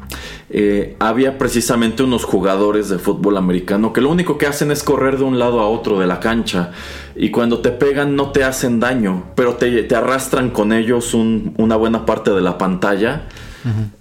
eh, 0.49 0.97
había 1.01 1.39
precisamente 1.39 2.03
unos 2.03 2.25
jugadores 2.25 2.89
de 2.89 2.99
fútbol 2.99 3.37
americano 3.37 3.93
que 3.93 4.01
lo 4.01 4.11
único 4.11 4.39
que 4.39 4.47
hacen 4.47 4.71
es 4.71 4.85
correr 4.85 5.19
de 5.19 5.25
un 5.25 5.39
lado 5.39 5.61
a 5.61 5.69
otro 5.69 5.99
de 5.99 6.07
la 6.07 6.21
cancha. 6.21 6.71
Y 7.17 7.31
cuando 7.31 7.61
te 7.61 7.71
pegan 7.71 8.15
no 8.15 8.31
te 8.31 8.45
hacen 8.45 8.79
daño, 8.79 9.25
pero 9.35 9.55
te, 9.57 9.95
arrastran 9.95 10.51
con 10.51 10.73
ellos 10.73 11.15
una 11.15 11.77
buena 11.77 12.07
parte 12.07 12.31
de 12.31 12.41
la 12.41 12.59
pantalla. 12.59 13.23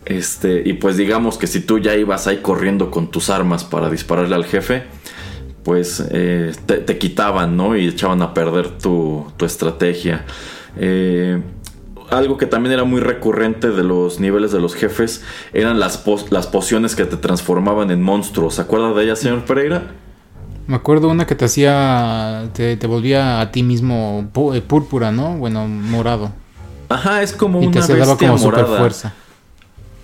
Este, 0.05 0.61
y 0.63 0.73
pues 0.73 0.95
digamos 0.95 1.39
que 1.39 1.47
si 1.47 1.59
tú 1.61 1.79
ya 1.79 1.95
ibas 1.95 2.27
ahí 2.27 2.37
corriendo 2.37 2.91
con 2.91 3.09
tus 3.09 3.31
armas 3.31 3.63
para 3.63 3.89
dispararle 3.89 4.35
al 4.35 4.45
jefe, 4.45 4.83
pues 5.65 6.01
eh, 6.11 6.53
te, 6.67 6.97
quitaban, 6.99 7.57
¿no? 7.57 7.75
Y 7.75 7.87
echaban 7.87 8.21
a 8.21 8.35
perder 8.35 8.69
tu, 8.77 9.25
estrategia. 9.41 10.23
Eh, 10.77 11.41
algo 12.11 12.37
que 12.37 12.45
también 12.45 12.71
era 12.73 12.83
muy 12.83 13.01
recurrente 13.01 13.71
de 13.71 13.83
los 13.83 14.19
niveles 14.19 14.51
de 14.51 14.59
los 14.59 14.75
jefes 14.75 15.23
eran 15.53 15.79
las, 15.79 16.03
las 16.29 16.45
pociones 16.45 16.95
que 16.95 17.05
te 17.05 17.17
transformaban 17.17 17.89
en 17.89 18.03
monstruos. 18.03 18.55
¿Se 18.55 18.61
acuerda 18.61 18.93
de 18.93 19.03
ella, 19.05 19.15
señor 19.15 19.43
Pereira? 19.45 19.87
Me 20.67 20.75
acuerdo 20.75 21.09
una 21.09 21.25
que 21.25 21.33
te 21.33 21.45
hacía, 21.45 22.47
te, 22.53 22.77
volvía 22.85 23.41
a 23.41 23.51
ti 23.51 23.63
mismo 23.63 24.29
eh, 24.53 24.61
púrpura, 24.61 25.11
¿no? 25.11 25.35
Bueno, 25.35 25.67
morado. 25.67 26.31
Ajá, 26.89 27.23
es 27.23 27.33
como 27.33 27.63
y 27.63 27.67
una 27.67 27.85
te 27.85 27.93
bestia 27.93 28.29
como 28.29 28.37
morada. 28.37 28.77
fuerza. 28.77 29.13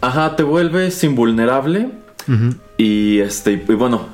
Ajá, 0.01 0.35
te 0.35 0.41
vuelves 0.41 1.03
invulnerable 1.03 2.00
y 2.77 3.19
este, 3.19 3.51
y 3.53 3.73
bueno, 3.73 4.07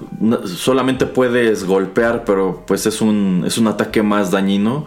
solamente 0.46 1.06
puedes 1.06 1.64
golpear, 1.64 2.24
pero 2.26 2.64
pues 2.66 2.86
es 2.86 3.02
un, 3.02 3.44
es 3.46 3.58
un 3.58 3.68
ataque 3.68 4.04
más 4.04 4.32
dañino. 4.32 4.86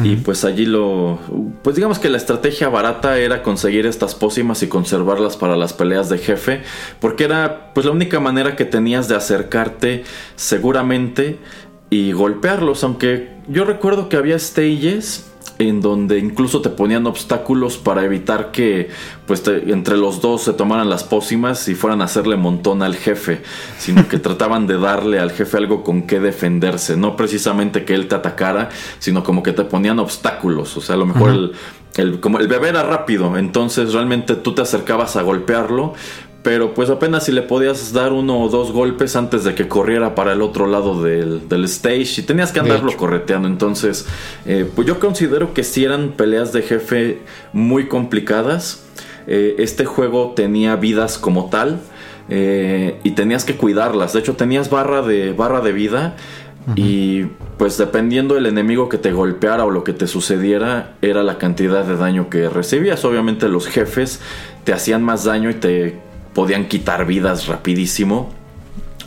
Y 0.00 0.14
pues 0.14 0.44
allí 0.44 0.64
lo. 0.64 1.18
Pues 1.62 1.74
digamos 1.74 1.98
que 1.98 2.08
la 2.08 2.18
estrategia 2.18 2.68
barata 2.68 3.18
era 3.18 3.42
conseguir 3.42 3.84
estas 3.84 4.14
pócimas 4.14 4.62
y 4.62 4.68
conservarlas 4.68 5.36
para 5.36 5.56
las 5.56 5.72
peleas 5.72 6.08
de 6.08 6.18
jefe. 6.18 6.62
Porque 7.00 7.24
era 7.24 7.72
pues 7.74 7.84
la 7.84 7.90
única 7.90 8.20
manera 8.20 8.54
que 8.54 8.64
tenías 8.64 9.08
de 9.08 9.16
acercarte 9.16 10.04
seguramente 10.36 11.40
y 11.90 12.12
golpearlos. 12.12 12.84
Aunque 12.84 13.30
yo 13.48 13.64
recuerdo 13.64 14.08
que 14.08 14.16
había 14.16 14.38
stages 14.38 15.32
en 15.58 15.80
donde 15.80 16.18
incluso 16.18 16.60
te 16.60 16.70
ponían 16.70 17.06
obstáculos 17.06 17.78
para 17.78 18.04
evitar 18.04 18.52
que 18.52 18.90
pues 19.26 19.42
entre 19.46 19.96
los 19.96 20.20
dos 20.20 20.42
se 20.42 20.52
tomaran 20.52 20.88
las 20.88 21.04
pócimas 21.04 21.68
y 21.68 21.74
fueran 21.74 22.00
a 22.00 22.04
hacerle 22.04 22.36
montón 22.36 22.82
al 22.82 22.94
jefe, 22.94 23.42
sino 23.78 24.08
que 24.08 24.18
trataban 24.18 24.66
de 24.66 24.78
darle 24.78 25.18
al 25.18 25.32
jefe 25.32 25.56
algo 25.56 25.82
con 25.82 26.02
que 26.02 26.20
defenderse, 26.20 26.96
no 26.96 27.16
precisamente 27.16 27.84
que 27.84 27.94
él 27.94 28.08
te 28.08 28.14
atacara, 28.14 28.68
sino 28.98 29.24
como 29.24 29.42
que 29.42 29.52
te 29.52 29.64
ponían 29.64 29.98
obstáculos, 29.98 30.76
o 30.76 30.80
sea, 30.80 30.94
a 30.94 30.98
lo 30.98 31.06
mejor 31.06 31.30
el, 31.30 31.52
el, 31.96 32.20
como 32.20 32.38
el 32.38 32.46
bebé 32.46 32.68
era 32.68 32.84
rápido, 32.84 33.36
entonces 33.36 33.92
realmente 33.92 34.36
tú 34.36 34.54
te 34.54 34.62
acercabas 34.62 35.16
a 35.16 35.22
golpearlo, 35.22 35.94
pero 36.48 36.72
pues 36.72 36.88
apenas 36.88 37.26
si 37.26 37.32
le 37.32 37.42
podías 37.42 37.92
dar 37.92 38.10
uno 38.14 38.40
o 38.40 38.48
dos 38.48 38.72
golpes 38.72 39.16
antes 39.16 39.44
de 39.44 39.54
que 39.54 39.68
corriera 39.68 40.14
para 40.14 40.32
el 40.32 40.40
otro 40.40 40.66
lado 40.66 41.02
del, 41.02 41.42
stage 41.64 42.22
y 42.22 42.22
tenías 42.22 42.52
que 42.52 42.60
andarlo 42.60 42.96
correteando. 42.96 43.48
Entonces, 43.48 44.06
eh, 44.46 44.66
pues 44.74 44.88
yo 44.88 44.98
considero 44.98 45.52
que 45.52 45.62
si 45.62 45.84
eran 45.84 46.12
peleas 46.12 46.54
de 46.54 46.62
jefe 46.62 47.18
muy 47.52 47.86
complicadas. 47.86 48.82
Eh, 49.26 49.56
este 49.58 49.84
juego 49.84 50.32
tenía 50.34 50.76
vidas 50.76 51.18
como 51.18 51.50
tal. 51.50 51.80
eh, 52.30 52.98
y 53.04 53.10
tenías 53.10 53.44
que 53.44 53.56
cuidarlas. 53.56 54.14
De 54.14 54.20
hecho, 54.20 54.34
tenías 54.34 54.70
barra 54.70 55.02
de, 55.02 55.34
barra 55.34 55.60
de 55.60 55.72
vida 55.72 56.16
y 56.76 57.24
pues 57.58 57.76
dependiendo 57.76 58.36
del 58.36 58.46
enemigo 58.46 58.88
que 58.88 58.96
te 58.96 59.12
golpeara 59.12 59.66
o 59.66 59.70
lo 59.70 59.84
que 59.84 59.92
te 59.92 60.06
sucediera, 60.06 60.94
era 61.02 61.22
la 61.22 61.36
cantidad 61.36 61.84
de 61.84 61.96
daño 61.96 62.30
que 62.30 62.48
recibías. 62.48 63.04
Obviamente 63.04 63.50
los 63.50 63.66
jefes 63.66 64.20
te 64.64 64.72
hacían 64.72 65.02
más 65.02 65.24
daño 65.24 65.50
y 65.50 65.54
te 65.54 66.07
podían 66.34 66.68
quitar 66.68 67.06
vidas 67.06 67.46
rapidísimo. 67.46 68.30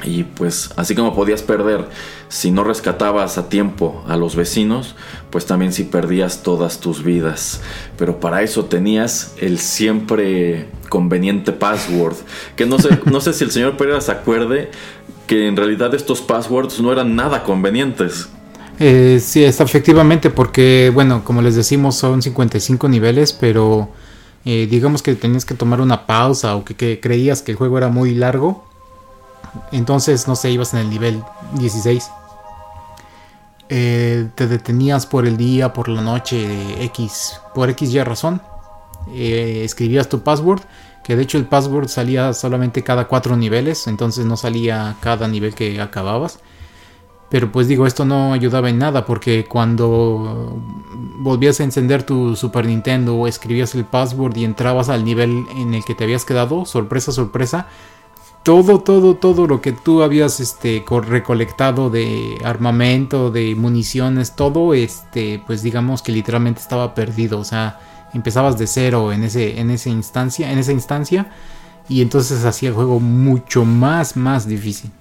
Y 0.03 0.23
pues 0.23 0.71
así 0.77 0.95
como 0.95 1.13
podías 1.13 1.43
perder 1.43 1.85
si 2.27 2.49
no 2.49 2.63
rescatabas 2.63 3.37
a 3.37 3.49
tiempo 3.49 4.03
a 4.07 4.15
los 4.17 4.35
vecinos, 4.35 4.95
pues 5.29 5.45
también 5.45 5.73
si 5.73 5.83
perdías 5.83 6.43
todas 6.43 6.79
tus 6.79 7.03
vidas. 7.03 7.61
Pero 7.97 8.19
para 8.19 8.41
eso 8.41 8.65
tenías 8.65 9.35
el 9.39 9.59
siempre 9.59 10.67
conveniente 10.89 11.51
password. 11.51 12.15
Que 12.55 12.65
no 12.65 12.79
sé, 12.79 12.99
no 13.05 13.21
sé 13.21 13.33
si 13.33 13.43
el 13.43 13.51
señor 13.51 13.77
Pereira 13.77 14.01
se 14.01 14.11
acuerde 14.11 14.71
que 15.27 15.47
en 15.47 15.55
realidad 15.55 15.93
estos 15.93 16.21
passwords 16.21 16.79
no 16.79 16.91
eran 16.91 17.15
nada 17.15 17.43
convenientes. 17.43 18.29
Eh, 18.79 19.19
sí, 19.21 19.43
es 19.43 19.59
efectivamente, 19.59 20.29
porque, 20.29 20.91
bueno, 20.93 21.23
como 21.23 21.41
les 21.41 21.55
decimos, 21.55 21.95
son 21.95 22.21
55 22.21 22.89
niveles, 22.89 23.31
pero 23.31 23.89
eh, 24.45 24.67
digamos 24.69 25.01
que 25.01 25.15
tenías 25.15 25.45
que 25.45 25.53
tomar 25.53 25.81
una 25.81 26.05
pausa 26.05 26.55
o 26.55 26.63
que 26.63 26.99
creías 26.99 27.41
que 27.41 27.51
el 27.51 27.57
juego 27.57 27.77
era 27.77 27.89
muy 27.89 28.13
largo 28.13 28.71
entonces, 29.71 30.27
no 30.27 30.35
sé, 30.35 30.51
ibas 30.51 30.73
en 30.73 30.79
el 30.81 30.89
nivel 30.89 31.23
16. 31.53 32.09
Eh, 33.69 34.29
te 34.35 34.47
detenías 34.47 35.05
por 35.05 35.25
el 35.25 35.37
día, 35.37 35.73
por 35.73 35.87
la 35.87 36.01
noche, 36.01 36.83
X, 36.85 37.39
por 37.53 37.69
X 37.69 37.93
y 37.93 38.03
razón. 38.03 38.41
Eh, 39.13 39.61
escribías 39.63 40.09
tu 40.09 40.21
password, 40.21 40.61
que 41.03 41.15
de 41.15 41.23
hecho 41.23 41.37
el 41.37 41.45
password 41.45 41.87
salía 41.87 42.33
solamente 42.33 42.83
cada 42.83 43.07
cuatro 43.07 43.35
niveles, 43.35 43.87
entonces 43.87 44.25
no 44.25 44.37
salía 44.37 44.95
cada 44.99 45.27
nivel 45.27 45.55
que 45.55 45.81
acababas. 45.81 46.39
Pero 47.31 47.49
pues 47.49 47.69
digo, 47.69 47.87
esto 47.87 48.03
no 48.03 48.33
ayudaba 48.33 48.69
en 48.69 48.77
nada 48.77 49.05
porque 49.05 49.45
cuando 49.45 50.61
volvías 51.19 51.61
a 51.61 51.63
encender 51.63 52.03
tu 52.03 52.35
Super 52.35 52.65
Nintendo 52.65 53.15
o 53.15 53.25
escribías 53.25 53.73
el 53.73 53.85
password 53.85 54.35
y 54.35 54.43
entrabas 54.43 54.89
al 54.89 55.05
nivel 55.05 55.45
en 55.55 55.73
el 55.73 55.85
que 55.85 55.95
te 55.95 56.03
habías 56.03 56.25
quedado, 56.25 56.65
sorpresa, 56.65 57.13
sorpresa, 57.13 57.67
todo, 58.43 58.79
todo, 58.79 59.15
todo 59.15 59.47
lo 59.47 59.61
que 59.61 59.71
tú 59.71 60.03
habías 60.03 60.41
este, 60.41 60.83
recolectado 61.07 61.89
de 61.89 62.37
armamento, 62.43 63.31
de 63.31 63.55
municiones, 63.55 64.35
todo, 64.35 64.73
este, 64.73 65.41
pues 65.47 65.63
digamos 65.63 66.01
que 66.01 66.11
literalmente 66.11 66.59
estaba 66.59 66.93
perdido. 66.93 67.39
O 67.39 67.45
sea, 67.45 67.79
empezabas 68.13 68.57
de 68.57 68.67
cero 68.67 69.13
en, 69.13 69.23
ese, 69.23 69.57
en, 69.57 69.71
esa 69.71 69.87
instancia, 69.87 70.51
en 70.51 70.59
esa 70.59 70.73
instancia 70.73 71.31
y 71.87 72.01
entonces 72.01 72.43
hacía 72.43 72.69
el 72.69 72.75
juego 72.75 72.99
mucho 72.99 73.63
más, 73.63 74.17
más 74.17 74.45
difícil. 74.45 74.91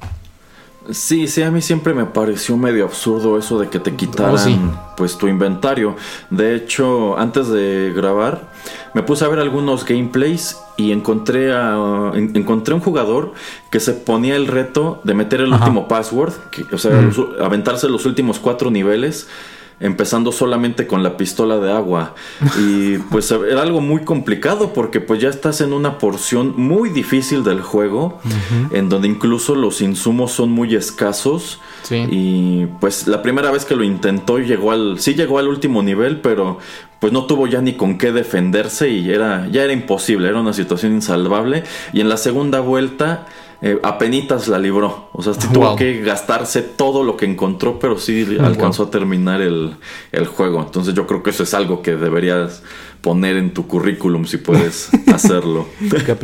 Sí, 0.88 1.28
sí, 1.28 1.42
a 1.42 1.50
mí 1.50 1.60
siempre 1.60 1.92
me 1.92 2.06
pareció 2.06 2.56
medio 2.56 2.84
absurdo 2.84 3.36
eso 3.36 3.58
de 3.58 3.68
que 3.68 3.78
te 3.78 3.94
quitaran 3.94 4.78
pues 4.96 5.18
tu 5.18 5.28
inventario. 5.28 5.94
De 6.30 6.54
hecho, 6.54 7.18
antes 7.18 7.48
de 7.48 7.92
grabar, 7.94 8.50
me 8.94 9.02
puse 9.02 9.24
a 9.24 9.28
ver 9.28 9.40
algunos 9.40 9.84
gameplays 9.84 10.58
y 10.76 10.92
encontré 10.92 11.52
a 11.52 12.12
encontré 12.14 12.74
un 12.74 12.80
jugador 12.80 13.34
que 13.70 13.78
se 13.78 13.92
ponía 13.92 14.36
el 14.36 14.46
reto 14.46 15.00
de 15.04 15.14
meter 15.14 15.42
el 15.42 15.52
último 15.52 15.86
password, 15.86 16.32
o 16.72 16.78
sea, 16.78 17.10
aventarse 17.40 17.88
los 17.88 18.06
últimos 18.06 18.38
cuatro 18.38 18.70
niveles 18.70 19.28
empezando 19.80 20.30
solamente 20.30 20.86
con 20.86 21.02
la 21.02 21.16
pistola 21.16 21.58
de 21.58 21.72
agua. 21.72 22.14
Y 22.58 22.98
pues 22.98 23.30
era 23.30 23.62
algo 23.62 23.80
muy 23.80 24.02
complicado 24.04 24.72
porque 24.72 25.00
pues 25.00 25.20
ya 25.20 25.30
estás 25.30 25.60
en 25.62 25.72
una 25.72 25.98
porción 25.98 26.54
muy 26.56 26.90
difícil 26.90 27.42
del 27.42 27.62
juego, 27.62 28.20
en 28.70 28.88
donde 28.88 29.08
incluso 29.08 29.54
los 29.54 29.80
insumos 29.80 30.32
son 30.32 30.50
muy 30.50 30.74
escasos. 30.74 31.60
Y 31.90 32.66
pues 32.80 33.08
la 33.08 33.22
primera 33.22 33.50
vez 33.50 33.64
que 33.64 33.74
lo 33.74 33.82
intentó 33.82 34.38
llegó 34.38 34.72
al, 34.72 35.00
sí 35.00 35.14
llegó 35.14 35.38
al 35.38 35.48
último 35.48 35.82
nivel, 35.82 36.20
pero 36.20 36.58
pues 37.00 37.14
no 37.14 37.24
tuvo 37.24 37.46
ya 37.46 37.62
ni 37.62 37.72
con 37.72 37.96
qué 37.96 38.12
defenderse 38.12 38.90
y 38.90 39.10
era, 39.10 39.48
ya 39.50 39.64
era 39.64 39.72
imposible, 39.72 40.28
era 40.28 40.38
una 40.38 40.52
situación 40.52 40.92
insalvable. 40.92 41.64
Y 41.94 42.02
en 42.02 42.10
la 42.10 42.18
segunda 42.18 42.60
vuelta 42.60 43.26
eh, 43.62 43.78
apenitas 43.82 44.48
la 44.48 44.58
libró. 44.58 45.10
O 45.12 45.22
sea, 45.22 45.34
sí 45.34 45.48
tuvo 45.52 45.76
que 45.76 46.00
gastarse 46.00 46.62
todo 46.62 47.04
lo 47.04 47.16
que 47.16 47.26
encontró, 47.26 47.78
pero 47.78 47.98
sí 47.98 48.38
alcanzó 48.40 48.84
a 48.84 48.90
terminar 48.90 49.42
el, 49.42 49.76
juego. 50.26 50.60
Entonces 50.60 50.94
yo 50.94 51.06
creo 51.06 51.22
que 51.22 51.30
eso 51.30 51.42
es 51.42 51.52
algo 51.52 51.82
que 51.82 51.96
deberías 51.96 52.62
poner 53.02 53.36
en 53.36 53.52
tu 53.52 53.66
currículum 53.66 54.24
si 54.24 54.38
puedes 54.38 54.90
hacerlo. 55.12 55.66
que 55.78 56.16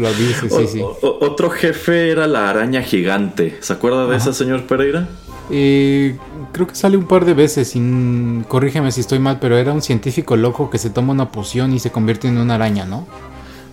sí, 0.49 0.67
sí. 0.67 0.81
otro 1.03 1.51
jefe 1.51 2.11
era 2.11 2.27
la 2.27 2.49
araña 2.49 2.83
gigante. 2.83 3.59
¿Se 3.61 3.73
acuerda 3.73 4.07
de 4.07 4.17
esa, 4.17 4.33
señor 4.33 4.67
Pereira? 4.67 5.09
Eh, 5.51 6.17
creo 6.53 6.67
que 6.67 6.75
sale 6.75 6.97
un 6.97 7.07
par 7.07 7.25
de 7.25 7.35
veces, 7.35 7.69
sin, 7.69 8.45
corrígeme 8.49 8.91
si 8.93 9.01
estoy 9.01 9.19
mal, 9.19 9.39
pero 9.41 9.57
era 9.59 9.73
un 9.73 9.83
científico 9.83 10.37
loco 10.37 10.71
que 10.71 10.79
se 10.79 10.91
toma 10.91 11.13
una 11.13 11.31
poción 11.31 11.73
y 11.73 11.79
se 11.79 11.91
convierte 11.91 12.29
en 12.29 12.39
una 12.39 12.55
araña, 12.55 12.85
¿no? 12.85 13.07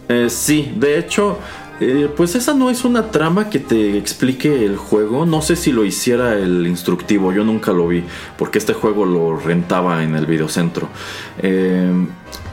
Eh, 0.09 0.29
sí, 0.29 0.73
de 0.75 0.99
hecho, 0.99 1.39
eh, 1.83 2.09
pues 2.15 2.35
esa 2.35 2.53
no 2.53 2.69
es 2.69 2.85
una 2.85 3.11
trama 3.11 3.49
que 3.49 3.59
te 3.59 3.97
explique 3.97 4.65
el 4.65 4.77
juego. 4.77 5.25
No 5.25 5.41
sé 5.41 5.55
si 5.55 5.71
lo 5.71 5.85
hiciera 5.85 6.33
el 6.33 6.67
instructivo, 6.67 7.31
yo 7.33 7.43
nunca 7.43 7.71
lo 7.71 7.87
vi, 7.87 8.03
porque 8.37 8.57
este 8.57 8.73
juego 8.73 9.05
lo 9.05 9.37
rentaba 9.37 10.03
en 10.03 10.15
el 10.15 10.25
videocentro. 10.25 10.89
Eh, 11.39 11.91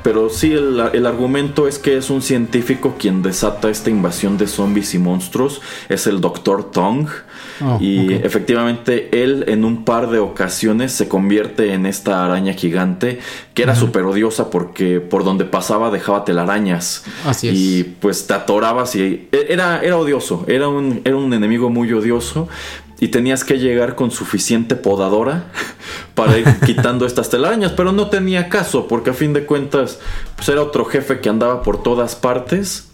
pero 0.02 0.30
sí, 0.30 0.52
el, 0.52 1.06
argumento 1.06 1.68
es 1.68 1.78
que 1.78 1.98
es 1.98 2.08
un 2.08 2.22
científico 2.22 2.96
quien 2.98 3.22
desata 3.22 3.68
esta 3.68 3.90
invasión 3.90 4.38
de 4.38 4.46
zombies 4.46 4.94
y 4.94 4.98
monstruos. 4.98 5.60
Es 5.88 6.06
el 6.06 6.20
Dr. 6.20 6.70
Tong. 6.70 7.08
Oh, 7.62 7.78
y 7.80 8.12
efectivamente 8.14 9.22
él 9.22 9.44
en 9.48 9.64
un 9.64 9.84
par 9.84 10.10
de 10.10 10.18
ocasiones 10.18 10.92
se 10.92 11.08
convierte 11.08 11.74
en 11.74 11.86
esta 11.86 12.24
araña 12.24 12.54
gigante 12.54 13.18
que 13.54 13.62
era 13.62 13.74
súper 13.74 14.04
odiosa 14.04 14.50
porque 14.50 15.00
por 15.00 15.24
donde 15.24 15.44
pasaba 15.44 15.90
dejaba 15.90 16.24
telarañas. 16.24 17.04
Así 17.24 17.48
es. 17.48 17.54
Y 17.54 17.84
pues 17.84 18.26
te 18.26 18.34
atorabas 18.34 18.94
y 18.96 19.28
era, 19.32 19.82
era 19.82 19.96
odioso. 19.96 20.44
Era 20.48 20.68
un, 20.68 21.02
era 21.04 21.16
un 21.16 21.32
enemigo 21.32 21.70
muy 21.70 21.92
odioso 21.92 22.48
y 23.00 23.08
tenías 23.08 23.44
que 23.44 23.58
llegar 23.58 23.94
con 23.94 24.10
suficiente 24.10 24.76
podadora 24.76 25.46
para 26.14 26.38
ir 26.38 26.46
quitando 26.64 27.06
estas 27.06 27.30
telarañas, 27.30 27.72
pero 27.72 27.92
no 27.92 28.08
tenía 28.08 28.48
caso 28.48 28.86
porque 28.86 29.10
a 29.10 29.14
fin 29.14 29.32
de 29.32 29.46
cuentas 29.46 29.98
pues 30.36 30.48
era 30.50 30.62
otro 30.62 30.84
jefe 30.84 31.20
que 31.20 31.28
andaba 31.30 31.62
por 31.62 31.82
todas 31.82 32.14
partes 32.14 32.90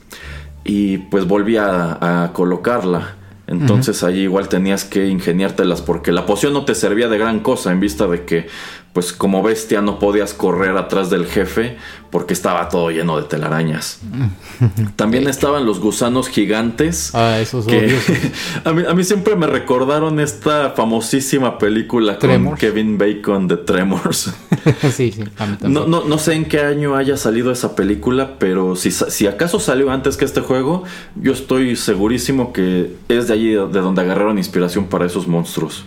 y 0.64 0.98
pues 0.98 1.26
volvía 1.26 1.98
a, 2.00 2.32
colocarla. 2.32 3.16
Entonces 3.46 4.02
allí 4.02 4.22
igual 4.22 4.48
tenías 4.48 4.84
que 4.84 5.06
ingeniártelas 5.06 5.80
porque 5.80 6.10
la 6.10 6.26
poción 6.26 6.52
no 6.52 6.64
te 6.64 6.74
servía 6.74 7.08
de 7.08 7.16
gran 7.16 7.40
cosa 7.40 7.70
en 7.70 7.78
vista 7.78 8.08
de 8.08 8.24
que 8.24 8.48
pues 8.96 9.12
como 9.12 9.42
bestia 9.42 9.82
no 9.82 9.98
podías 9.98 10.32
correr 10.32 10.74
atrás 10.78 11.10
del 11.10 11.26
jefe 11.26 11.76
porque 12.10 12.32
estaba 12.32 12.70
todo 12.70 12.90
lleno 12.90 13.18
de 13.18 13.24
telarañas. 13.24 14.00
También 14.96 15.28
estaban 15.28 15.66
los 15.66 15.80
gusanos 15.80 16.30
gigantes. 16.30 17.10
Ah, 17.14 17.38
esos 17.38 17.66
que 17.66 17.94
a, 18.64 18.72
mí, 18.72 18.84
a 18.88 18.94
mí 18.94 19.04
siempre 19.04 19.36
me 19.36 19.46
recordaron 19.46 20.18
esta 20.18 20.70
famosísima 20.70 21.58
película 21.58 22.18
con 22.18 22.56
Kevin 22.56 22.96
Bacon 22.96 23.48
de 23.48 23.58
Tremors. 23.58 24.32
sí, 24.94 25.12
sí, 25.12 25.24
no, 25.60 25.86
no, 25.86 26.04
no, 26.04 26.16
sé 26.16 26.32
en 26.32 26.46
qué 26.46 26.60
año 26.60 26.96
haya 26.96 27.18
salido 27.18 27.52
esa 27.52 27.76
película, 27.76 28.38
pero 28.38 28.76
si, 28.76 28.90
si 28.90 29.26
acaso 29.26 29.60
salió 29.60 29.90
antes 29.90 30.16
que 30.16 30.24
este 30.24 30.40
juego, 30.40 30.84
yo 31.16 31.34
estoy 31.34 31.76
segurísimo 31.76 32.54
que 32.54 32.96
es 33.10 33.28
de 33.28 33.34
allí 33.34 33.50
de 33.50 33.66
donde 33.66 34.00
agarraron 34.00 34.38
inspiración 34.38 34.86
para 34.86 35.04
esos 35.04 35.28
monstruos. 35.28 35.84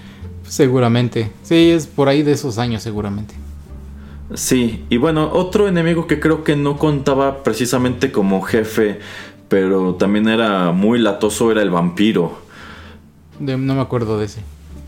Seguramente. 0.49 1.31
Sí, 1.43 1.69
es 1.69 1.87
por 1.87 2.09
ahí 2.09 2.23
de 2.23 2.33
esos 2.33 2.57
años 2.57 2.83
seguramente. 2.83 3.35
Sí, 4.33 4.85
y 4.89 4.97
bueno, 4.97 5.31
otro 5.31 5.67
enemigo 5.67 6.05
que 6.05 6.19
creo 6.19 6.43
que 6.43 6.55
no 6.55 6.77
contaba 6.77 7.43
precisamente 7.43 8.11
como 8.11 8.41
jefe, 8.41 8.99
pero 9.47 9.95
también 9.95 10.27
era 10.27 10.71
muy 10.71 10.99
latoso, 10.99 11.51
era 11.51 11.61
el 11.61 11.69
vampiro. 11.69 12.39
no 13.39 13.57
me 13.57 13.81
acuerdo 13.81 14.19
de 14.19 14.25
ese. 14.25 14.41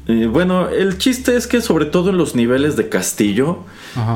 Eh, 0.07 0.27
bueno, 0.27 0.67
el 0.69 0.97
chiste 0.97 1.35
es 1.35 1.47
que 1.47 1.61
sobre 1.61 1.85
todo 1.85 2.09
en 2.09 2.17
los 2.17 2.35
niveles 2.35 2.75
de 2.75 2.89
castillo, 2.89 3.59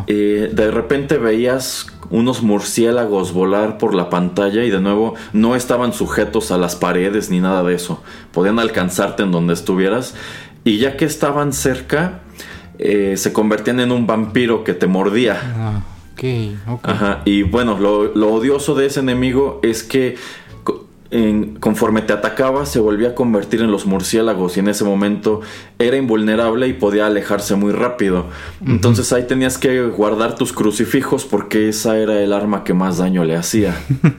eh, 0.08 0.52
de 0.52 0.72
repente 0.72 1.18
veías 1.18 1.88
unos 2.10 2.44
murciélagos 2.44 3.34
volar 3.34 3.78
por 3.78 3.94
la 3.94 4.10
pantalla 4.10 4.64
y 4.64 4.70
de 4.70 4.80
nuevo 4.80 5.16
no 5.34 5.56
estaban 5.56 5.94
sujetos 5.94 6.52
a 6.52 6.58
las 6.58 6.76
paredes 6.76 7.30
ni 7.30 7.40
nada 7.40 7.64
de 7.64 7.76
eso. 7.76 8.02
Podían 8.32 8.60
alcanzarte 8.60 9.24
en 9.24 9.32
donde 9.32 9.54
estuvieras 9.54 10.16
y 10.66 10.80
ya 10.80 10.98
que 10.98 11.06
estaban 11.06 11.54
cerca, 11.54 12.22
eh, 12.80 13.14
se 13.16 13.32
convertían 13.32 13.80
en 13.80 13.92
un 13.92 14.08
vampiro 14.08 14.66
que 14.66 14.74
te 14.74 14.88
mordía. 14.88 15.40
Ah, 15.56 15.82
ok, 16.68 16.84
Ajá. 16.84 17.22
Y 17.24 17.44
bueno, 17.44 17.78
lo, 17.80 18.34
odioso 18.34 18.74
de 18.76 18.88
ese 18.88 19.00
enemigo 19.00 19.62
es 19.64 19.84
que 19.84 20.18
conforme 21.60 22.02
te 22.02 22.14
atacaba 22.14 22.66
se 22.66 22.80
volvía 22.80 23.10
a 23.10 23.16
convertir 23.16 23.62
en 23.62 23.72
los 23.72 23.86
murciélagos 23.86 24.58
y 24.58 24.60
en 24.60 24.68
ese 24.68 24.84
momento 24.84 25.42
era 25.80 25.98
invulnerable 25.98 26.68
y 26.68 26.74
podía 26.74 27.08
alejarse 27.08 27.56
muy 27.56 27.72
rápido. 27.72 28.28
Entonces 28.66 29.12
ahí 29.14 29.24
tenías 29.24 29.58
que 29.58 29.82
guardar 29.88 30.36
tus 30.36 30.54
crucifijos 30.54 31.26
porque 31.26 31.70
esa 31.70 31.98
era 31.98 32.22
el 32.22 32.34
arma 32.34 32.64
que 32.64 32.74
más 32.74 32.98
daño 32.98 33.24
le 33.24 33.36
hacía. 33.36 33.76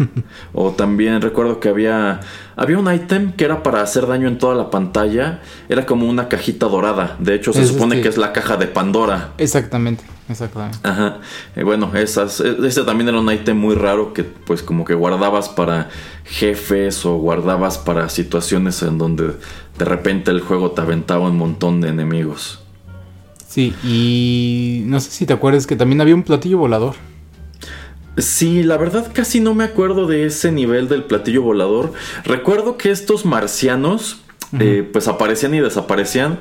o 0.53 0.73
también 0.73 1.21
recuerdo 1.21 1.61
que 1.61 1.69
había 1.69 2.21
había 2.57 2.79
un 2.79 2.93
ítem 2.93 3.33
que 3.33 3.45
era 3.45 3.63
para 3.63 3.83
hacer 3.83 4.07
daño 4.07 4.29
en 4.29 4.39
toda 4.39 4.55
la 4.55 4.71
pantalla, 4.71 5.41
era 5.69 5.85
como 5.85 6.09
una 6.09 6.29
cajita 6.29 6.67
dorada. 6.67 7.17
De 7.19 7.35
hecho 7.35 7.53
se 7.53 7.67
supone 7.67 8.01
que 8.01 8.09
es 8.09 8.17
la 8.17 8.33
caja 8.33 8.57
de 8.57 8.67
Pandora. 8.67 9.33
Exactamente. 9.39 10.16
Exactamente. 10.29 10.79
Ajá. 10.83 11.19
Eh, 11.55 11.63
bueno, 11.63 11.91
esas, 11.95 12.41
e, 12.41 12.57
ese 12.67 12.83
también 12.83 13.09
era 13.09 13.21
un 13.21 13.31
ítem 13.31 13.57
muy 13.57 13.75
raro 13.75 14.13
que 14.13 14.25
pues 14.25 14.63
como 14.63 14.85
que 14.85 14.95
guardabas 14.95 15.49
para 15.49 15.89
jefes 16.25 17.05
o 17.07 17.17
guardabas 17.17 17.79
para 17.79 18.09
situaciones 18.09 18.83
en 18.83 18.99
donde 18.99 19.35
de 19.79 19.85
repente 19.85 20.31
el 20.31 20.41
juego 20.41 20.73
te 20.73 20.81
aventaba 20.81 21.29
un 21.29 21.37
montón 21.37 21.81
de 21.81 21.89
enemigos. 21.89 22.61
Sí, 23.49 23.75
y 23.85 24.83
no 24.87 25.01
sé 25.01 25.11
si 25.11 25.27
te 25.27 25.33
acuerdas 25.33 25.67
que 25.67 25.77
también 25.77 26.01
había 26.01 26.15
un 26.15 26.25
platillo 26.25 26.59
volador. 26.59 26.95
Sí, 28.19 28.63
la 28.63 28.77
verdad 28.79 29.11
casi 29.13 29.41
no 29.41 29.55
me 29.55 29.65
acuerdo 29.65 30.07
de 30.07 30.27
ese 30.27 30.51
nivel 30.51 30.89
del 30.89 31.05
platillo 31.05 31.43
volador. 31.43 31.93
Recuerdo 32.25 32.77
que 32.77 32.91
estos 32.91 33.25
marcianos 33.25 34.21
eh, 34.59 34.89
pues 34.91 35.09
aparecían 35.09 35.55
y 35.55 35.61
desaparecían 35.61 36.39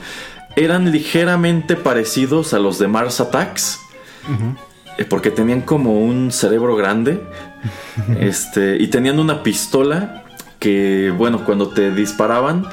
eran 0.55 0.91
ligeramente 0.91 1.75
parecidos 1.75 2.53
a 2.53 2.59
los 2.59 2.79
de 2.79 2.87
Mars 2.87 3.19
Attacks. 3.19 3.79
Eh, 4.97 5.05
porque 5.05 5.29
tenían 5.31 5.61
como 5.61 5.99
un 6.01 6.31
cerebro 6.31 6.75
grande. 6.75 7.21
este. 8.19 8.77
Y 8.81 8.87
tenían 8.87 9.19
una 9.19 9.43
pistola. 9.43 10.23
Que, 10.59 11.13
bueno, 11.15 11.45
cuando 11.45 11.69
te 11.69 11.91
disparaban. 11.91 12.65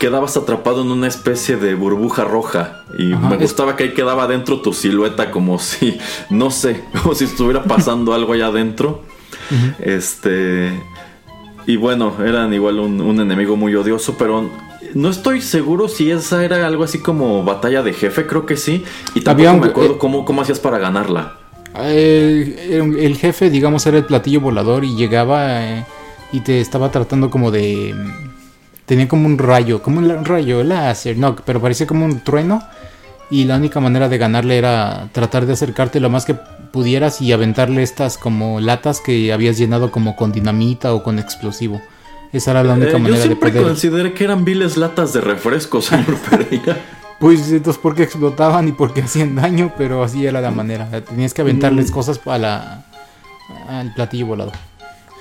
Quedabas 0.00 0.36
atrapado 0.36 0.82
en 0.82 0.90
una 0.90 1.06
especie 1.06 1.56
de 1.56 1.74
burbuja 1.74 2.24
roja. 2.24 2.84
Y 2.98 3.14
me 3.14 3.36
gustaba 3.36 3.76
que 3.76 3.84
ahí 3.84 3.94
quedaba 3.94 4.26
dentro 4.26 4.60
tu 4.60 4.72
silueta. 4.72 5.30
Como 5.30 5.58
si. 5.60 5.98
No 6.28 6.50
sé. 6.50 6.84
Como 7.02 7.14
si 7.14 7.24
estuviera 7.24 7.62
pasando 7.64 8.12
algo 8.14 8.32
allá 8.32 8.46
adentro. 8.48 9.02
Este. 9.78 10.72
Y 11.68 11.76
bueno, 11.76 12.14
eran 12.24 12.52
igual 12.52 12.78
un, 12.78 13.00
un 13.00 13.20
enemigo 13.20 13.56
muy 13.56 13.74
odioso. 13.74 14.16
Pero 14.18 14.50
no 14.96 15.10
estoy 15.10 15.42
seguro 15.42 15.88
si 15.88 16.10
esa 16.10 16.42
era 16.42 16.66
algo 16.66 16.82
así 16.82 17.00
como 17.00 17.44
batalla 17.44 17.82
de 17.82 17.92
jefe, 17.92 18.26
creo 18.26 18.46
que 18.46 18.56
sí. 18.56 18.82
Y 19.14 19.20
también 19.20 19.60
me 19.60 19.66
acuerdo 19.66 19.94
eh, 19.94 19.98
cómo, 19.98 20.24
cómo 20.24 20.40
hacías 20.40 20.58
para 20.58 20.78
ganarla. 20.78 21.34
El, 21.78 23.16
jefe, 23.18 23.50
digamos, 23.50 23.86
era 23.86 23.98
el 23.98 24.06
platillo 24.06 24.40
volador 24.40 24.84
y 24.84 24.96
llegaba 24.96 25.62
eh, 25.62 25.84
y 26.32 26.40
te 26.40 26.60
estaba 26.60 26.90
tratando 26.90 27.28
como 27.30 27.50
de... 27.50 27.94
Tenía 28.86 29.06
como 29.06 29.26
un 29.26 29.36
rayo, 29.36 29.82
como 29.82 29.98
un 29.98 30.24
rayo 30.24 30.64
láser, 30.64 31.18
no, 31.18 31.36
pero 31.36 31.60
parecía 31.60 31.86
como 31.86 32.06
un 32.06 32.20
trueno. 32.20 32.62
Y 33.28 33.44
la 33.44 33.56
única 33.56 33.80
manera 33.80 34.08
de 34.08 34.16
ganarle 34.16 34.56
era 34.56 35.10
tratar 35.12 35.44
de 35.44 35.52
acercarte 35.52 36.00
lo 36.00 36.08
más 36.08 36.24
que 36.24 36.36
pudieras 36.72 37.20
y 37.20 37.32
aventarle 37.32 37.82
estas 37.82 38.16
como 38.16 38.60
latas 38.60 39.02
que 39.02 39.32
habías 39.32 39.58
llenado 39.58 39.90
como 39.90 40.16
con 40.16 40.32
dinamita 40.32 40.94
o 40.94 41.02
con 41.02 41.18
explosivo. 41.18 41.82
Esa 42.32 42.50
era 42.52 42.64
la 42.64 42.74
única 42.74 42.96
eh, 42.96 42.98
manera 42.98 43.22
de 43.22 43.36
poder. 43.36 43.38
Yo 43.38 43.50
siempre 43.50 43.62
consideré 43.62 44.14
que 44.14 44.24
eran 44.24 44.44
viles 44.44 44.76
latas 44.76 45.12
de 45.12 45.20
refresco, 45.20 45.80
señor 45.82 46.16
Pereira. 46.28 46.76
Pues 47.18 47.50
entonces 47.50 47.80
porque 47.82 48.02
explotaban 48.02 48.68
y 48.68 48.72
porque 48.72 49.02
hacían 49.02 49.36
daño, 49.36 49.72
pero 49.78 50.02
así 50.02 50.26
era 50.26 50.40
la 50.40 50.50
manera. 50.50 50.88
Tenías 51.02 51.32
que 51.32 51.42
aventarles 51.42 51.90
mm. 51.90 51.94
cosas 51.94 52.20
a 52.26 52.38
la, 52.38 52.84
al 53.68 53.94
platillo 53.94 54.26
volado. 54.26 54.52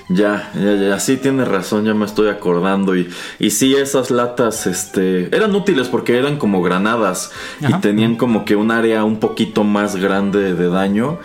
Ya, 0.07 0.51
ya, 0.53 0.75
ya, 0.75 0.99
sí 0.99 1.17
tiene 1.17 1.45
razón, 1.45 1.83
ya 1.85 1.95
me 1.95 2.05
estoy 2.05 2.29
acordando. 2.29 2.95
Y, 2.95 3.09
y 3.39 3.49
sí, 3.49 3.75
esas 3.75 4.11
latas 4.11 4.67
este, 4.67 5.35
eran 5.35 5.55
útiles 5.55 5.87
porque 5.87 6.17
eran 6.17 6.37
como 6.37 6.61
granadas 6.61 7.31
y 7.59 7.73
tenían 7.79 8.15
como 8.15 8.45
que 8.45 8.55
un 8.55 8.69
área 8.69 9.03
un 9.03 9.19
poquito 9.19 9.63
más 9.63 9.95
grande 9.95 10.53
de 10.53 10.69
daño. 10.69 11.17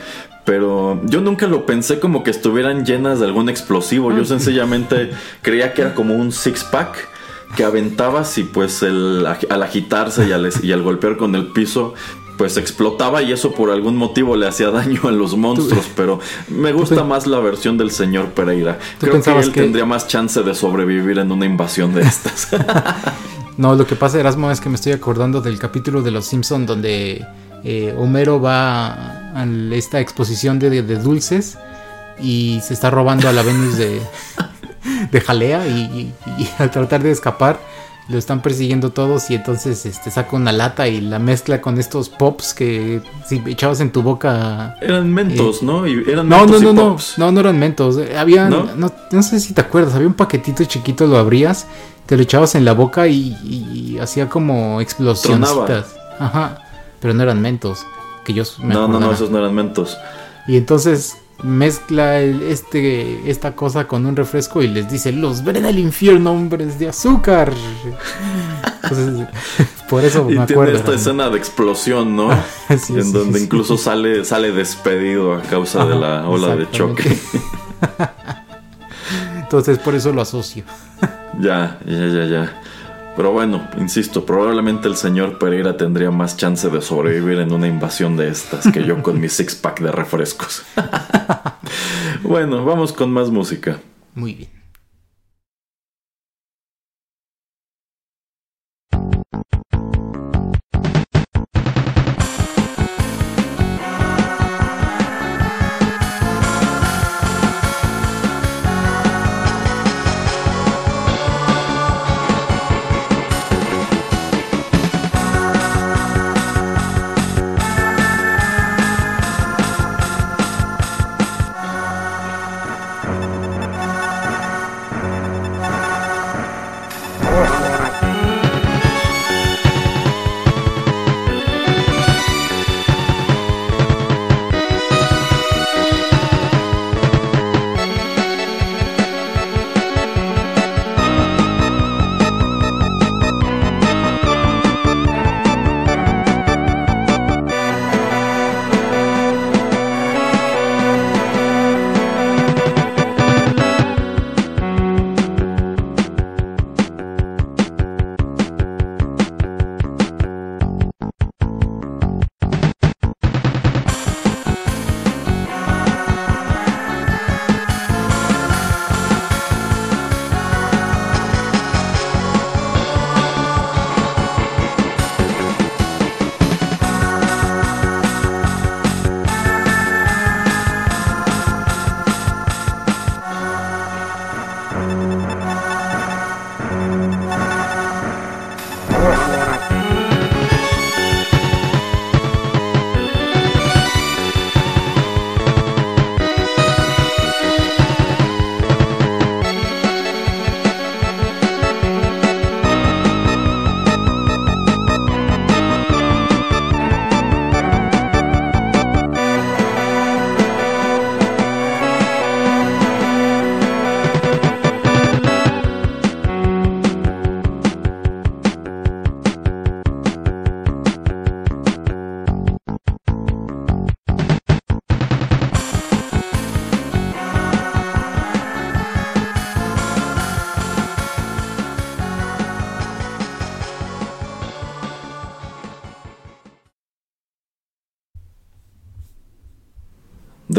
Pero 0.50 1.00
yo 1.04 1.20
nunca 1.20 1.46
lo 1.46 1.64
pensé 1.64 2.00
como 2.00 2.24
que 2.24 2.32
estuvieran 2.32 2.84
llenas 2.84 3.20
de 3.20 3.26
algún 3.26 3.48
explosivo. 3.48 4.10
Yo 4.10 4.22
ah. 4.22 4.24
sencillamente 4.24 5.12
creía 5.42 5.74
que 5.74 5.82
era 5.82 5.94
como 5.94 6.16
un 6.16 6.32
six 6.32 6.64
pack 6.64 7.06
que 7.56 7.62
aventabas 7.62 8.36
y 8.36 8.42
pues 8.42 8.82
el, 8.82 9.24
al 9.48 9.62
agitarse 9.62 10.26
y 10.26 10.32
al, 10.32 10.50
y 10.60 10.72
al 10.72 10.82
golpear 10.82 11.16
con 11.16 11.36
el 11.36 11.46
piso 11.52 11.94
pues 12.36 12.56
explotaba 12.56 13.22
y 13.22 13.30
eso 13.30 13.52
por 13.52 13.70
algún 13.70 13.96
motivo 13.96 14.34
le 14.34 14.48
hacía 14.48 14.72
daño 14.72 15.02
a 15.04 15.12
los 15.12 15.36
monstruos, 15.36 15.88
pero 15.94 16.18
me 16.48 16.72
gusta 16.72 17.04
más 17.04 17.28
la 17.28 17.38
versión 17.38 17.78
del 17.78 17.92
señor 17.92 18.30
Pereira. 18.30 18.76
Creo 18.98 19.22
que 19.22 19.30
él 19.30 19.52
tendría 19.52 19.84
más 19.84 20.08
chance 20.08 20.42
de 20.42 20.54
sobrevivir 20.56 21.18
en 21.20 21.30
una 21.30 21.46
invasión 21.46 21.94
de 21.94 22.02
estas. 22.02 22.48
no, 23.56 23.76
lo 23.76 23.86
que 23.86 23.94
pasa, 23.94 24.18
Erasmo, 24.18 24.50
es 24.50 24.60
que 24.60 24.68
me 24.68 24.74
estoy 24.74 24.90
acordando 24.90 25.40
del 25.40 25.60
capítulo 25.60 26.02
de 26.02 26.10
Los 26.10 26.24
Simpson 26.26 26.66
donde 26.66 27.24
eh, 27.64 27.94
Homero 27.98 28.40
va 28.40 28.88
a 29.34 29.46
esta 29.72 30.00
exposición 30.00 30.58
de, 30.58 30.82
dulces 30.82 31.58
y 32.20 32.60
se 32.62 32.74
está 32.74 32.90
robando 32.90 33.28
a 33.28 33.32
la 33.32 33.42
Venus 33.42 33.76
de, 33.76 34.00
de 35.10 35.20
jalea 35.20 35.66
y, 35.66 36.12
al 36.58 36.70
tratar 36.70 37.02
de 37.02 37.10
escapar 37.10 37.58
lo 38.08 38.18
están 38.18 38.42
persiguiendo 38.42 38.90
todos 38.90 39.30
y 39.30 39.36
entonces 39.36 39.86
este 39.86 40.10
saca 40.10 40.34
una 40.34 40.50
lata 40.50 40.88
y 40.88 41.00
la 41.00 41.20
mezcla 41.20 41.60
con 41.60 41.78
estos 41.78 42.08
pops 42.08 42.54
que 42.54 43.00
si 43.24 43.40
echabas 43.46 43.80
en 43.80 43.92
tu 43.92 44.02
boca 44.02 44.76
eran 44.80 45.12
mentos, 45.12 45.62
eh, 45.62 45.64
¿no? 45.64 45.86
eran 45.86 46.28
no, 46.28 46.44
no, 46.44 46.58
no, 46.58 46.72
no, 46.72 46.96
no, 47.16 47.32
no 47.32 47.40
eran 47.40 47.58
mentos, 47.58 48.00
había 48.18 48.48
¿No? 48.48 48.68
¿No? 48.74 49.22
sé 49.22 49.38
si 49.38 49.54
te 49.54 49.60
acuerdas, 49.60 49.94
había 49.94 50.08
un 50.08 50.14
paquetito 50.14 50.64
chiquito, 50.64 51.06
lo 51.06 51.18
abrías, 51.18 51.68
te 52.06 52.16
lo 52.16 52.24
echabas 52.24 52.56
en 52.56 52.64
la 52.64 52.72
boca 52.72 53.06
y, 53.06 53.96
hacía 54.00 54.28
como 54.28 54.80
explosiones. 54.80 55.48
Ajá 56.18 56.69
pero 57.00 57.14
no 57.14 57.22
eran 57.22 57.40
mentos. 57.40 57.86
Que 58.24 58.34
yo 58.34 58.44
no, 58.62 58.86
no, 58.86 59.00
no, 59.00 59.12
esos 59.12 59.30
no 59.30 59.38
eran 59.38 59.54
mentos. 59.54 59.96
Y 60.46 60.56
entonces 60.56 61.16
mezcla 61.42 62.20
este, 62.20 63.30
esta 63.30 63.54
cosa 63.54 63.86
con 63.86 64.06
un 64.06 64.16
refresco 64.16 64.62
y 64.62 64.68
les 64.68 64.90
dice, 64.90 65.12
los 65.12 65.44
veré 65.44 65.60
del 65.60 65.78
infierno, 65.78 66.32
hombres 66.32 66.78
de 66.78 66.88
azúcar. 66.88 67.52
Entonces, 68.82 69.28
por 69.88 70.04
eso 70.04 70.24
me 70.24 70.40
acuerdo. 70.40 70.64
Tiene 70.64 70.78
esta 70.78 70.94
escena 70.94 71.30
de 71.30 71.38
explosión, 71.38 72.16
¿no? 72.16 72.30
en 72.88 73.12
donde 73.12 73.40
incluso 73.40 73.78
sale, 73.78 74.24
sale 74.24 74.52
despedido 74.52 75.34
a 75.34 75.42
causa 75.42 75.84
de 75.84 75.96
la 75.96 76.28
ola 76.28 76.56
de 76.56 76.70
choque. 76.70 77.18
Entonces, 79.36 79.78
por 79.78 79.94
eso 79.94 80.12
lo 80.12 80.22
asocio. 80.22 80.64
ya, 81.40 81.78
ya, 81.86 82.06
ya, 82.06 82.26
ya. 82.26 82.62
Pero 83.16 83.32
bueno, 83.32 83.68
insisto, 83.78 84.24
probablemente 84.24 84.88
el 84.88 84.96
señor 84.96 85.38
Pereira 85.38 85.76
tendría 85.76 86.10
más 86.10 86.36
chance 86.36 86.68
de 86.68 86.80
sobrevivir 86.80 87.38
en 87.38 87.52
una 87.52 87.66
invasión 87.66 88.16
de 88.16 88.28
estas 88.28 88.70
que 88.72 88.84
yo 88.84 89.02
con 89.02 89.20
mi 89.20 89.28
six 89.30 89.54
pack 89.54 89.80
de 89.80 89.92
refrescos. 89.92 90.62
bueno, 92.22 92.64
vamos 92.64 92.92
con 92.92 93.12
más 93.12 93.30
música. 93.30 93.80
Muy 94.14 94.34
bien. 94.34 94.59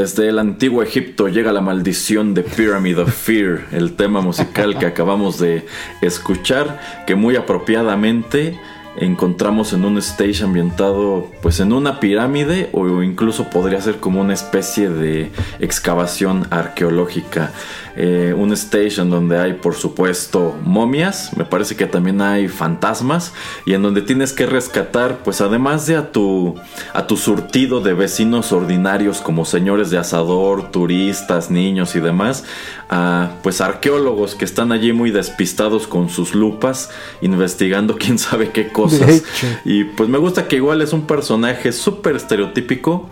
Desde 0.02 0.30
el 0.30 0.40
antiguo 0.40 0.82
Egipto 0.82 1.28
llega 1.28 1.52
la 1.52 1.62
maldición 1.62 2.34
de 2.34 2.42
Pyramid 2.42 3.02
of 3.02 3.14
Fear, 3.14 3.68
el 3.72 3.96
tema 3.96 4.20
musical 4.20 4.80
que 4.80 4.88
acabamos 4.88 5.38
de 5.38 5.68
escuchar, 6.02 6.80
que 7.06 7.14
muy 7.14 7.36
apropiadamente 7.36 8.60
encontramos 8.98 9.74
en 9.74 9.86
un 9.86 10.00
stage 10.00 10.44
ambientado 10.44 11.30
pues 11.44 11.60
en 11.60 11.72
una 11.72 12.00
pirámide 12.00 12.70
o 12.74 13.04
incluso 13.04 13.52
podría 13.52 13.80
ser 13.80 13.98
como 13.98 14.22
una 14.22 14.34
especie 14.34 14.90
de 14.90 15.30
excavación 15.60 16.48
arqueológica. 16.50 17.52
Eh, 17.96 18.34
un 18.38 18.54
stage 18.54 19.02
en 19.02 19.10
donde 19.10 19.38
hay 19.38 19.54
por 19.54 19.76
supuesto 19.76 20.56
momias, 20.64 21.36
me 21.36 21.46
parece 21.46 21.76
que 21.76 21.86
también 21.86 22.22
hay 22.22 22.48
fantasmas. 22.48 23.34
Y 23.66 23.74
en 23.74 23.82
donde 23.82 24.02
tienes 24.02 24.34
que 24.34 24.46
rescatar 24.46 25.20
pues 25.24 25.42
además 25.42 25.86
de 25.88 25.98
a 25.98 26.12
tu, 26.12 26.56
a 26.94 27.08
tu 27.08 27.18
surtido 27.18 27.82
de 27.82 27.94
vecinos 27.94 28.52
ordinarios 28.52 29.20
como 29.22 29.46
señores 29.46 29.90
de 29.90 29.98
asador, 29.98 30.72
turistas, 30.72 31.52
niños 31.52 31.96
y 31.96 32.00
demás, 32.00 32.44
a 32.90 33.32
pues 33.44 33.62
arqueólogos 33.62 34.36
que 34.36 34.46
están 34.46 34.72
allí 34.72 34.94
muy 34.94 35.12
despistados 35.12 35.88
con 35.88 36.10
sus 36.10 36.36
lupas 36.36 36.90
investigando 37.22 37.98
quién 38.00 38.18
sabe 38.18 38.50
qué 38.50 38.70
cosas. 38.70 39.24
Y 39.66 39.86
pues 39.86 40.10
me 40.10 40.18
gusta 40.18 40.48
que 40.48 40.58
igual 40.58 40.82
es 40.82 40.94
un 40.94 41.08
personaje 41.08 41.72
súper 41.72 42.16
estereotípico 42.16 43.10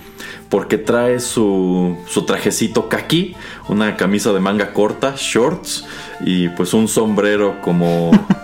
porque 0.49 0.77
trae 0.77 1.19
su, 1.19 1.95
su 2.07 2.25
trajecito 2.25 2.89
kaki, 2.89 3.35
una 3.67 3.95
camisa 3.95 4.33
de 4.33 4.39
manga 4.39 4.73
corta, 4.73 5.13
shorts 5.15 5.85
y 6.21 6.49
pues 6.49 6.73
un 6.73 6.87
sombrero 6.87 7.61
como 7.61 8.11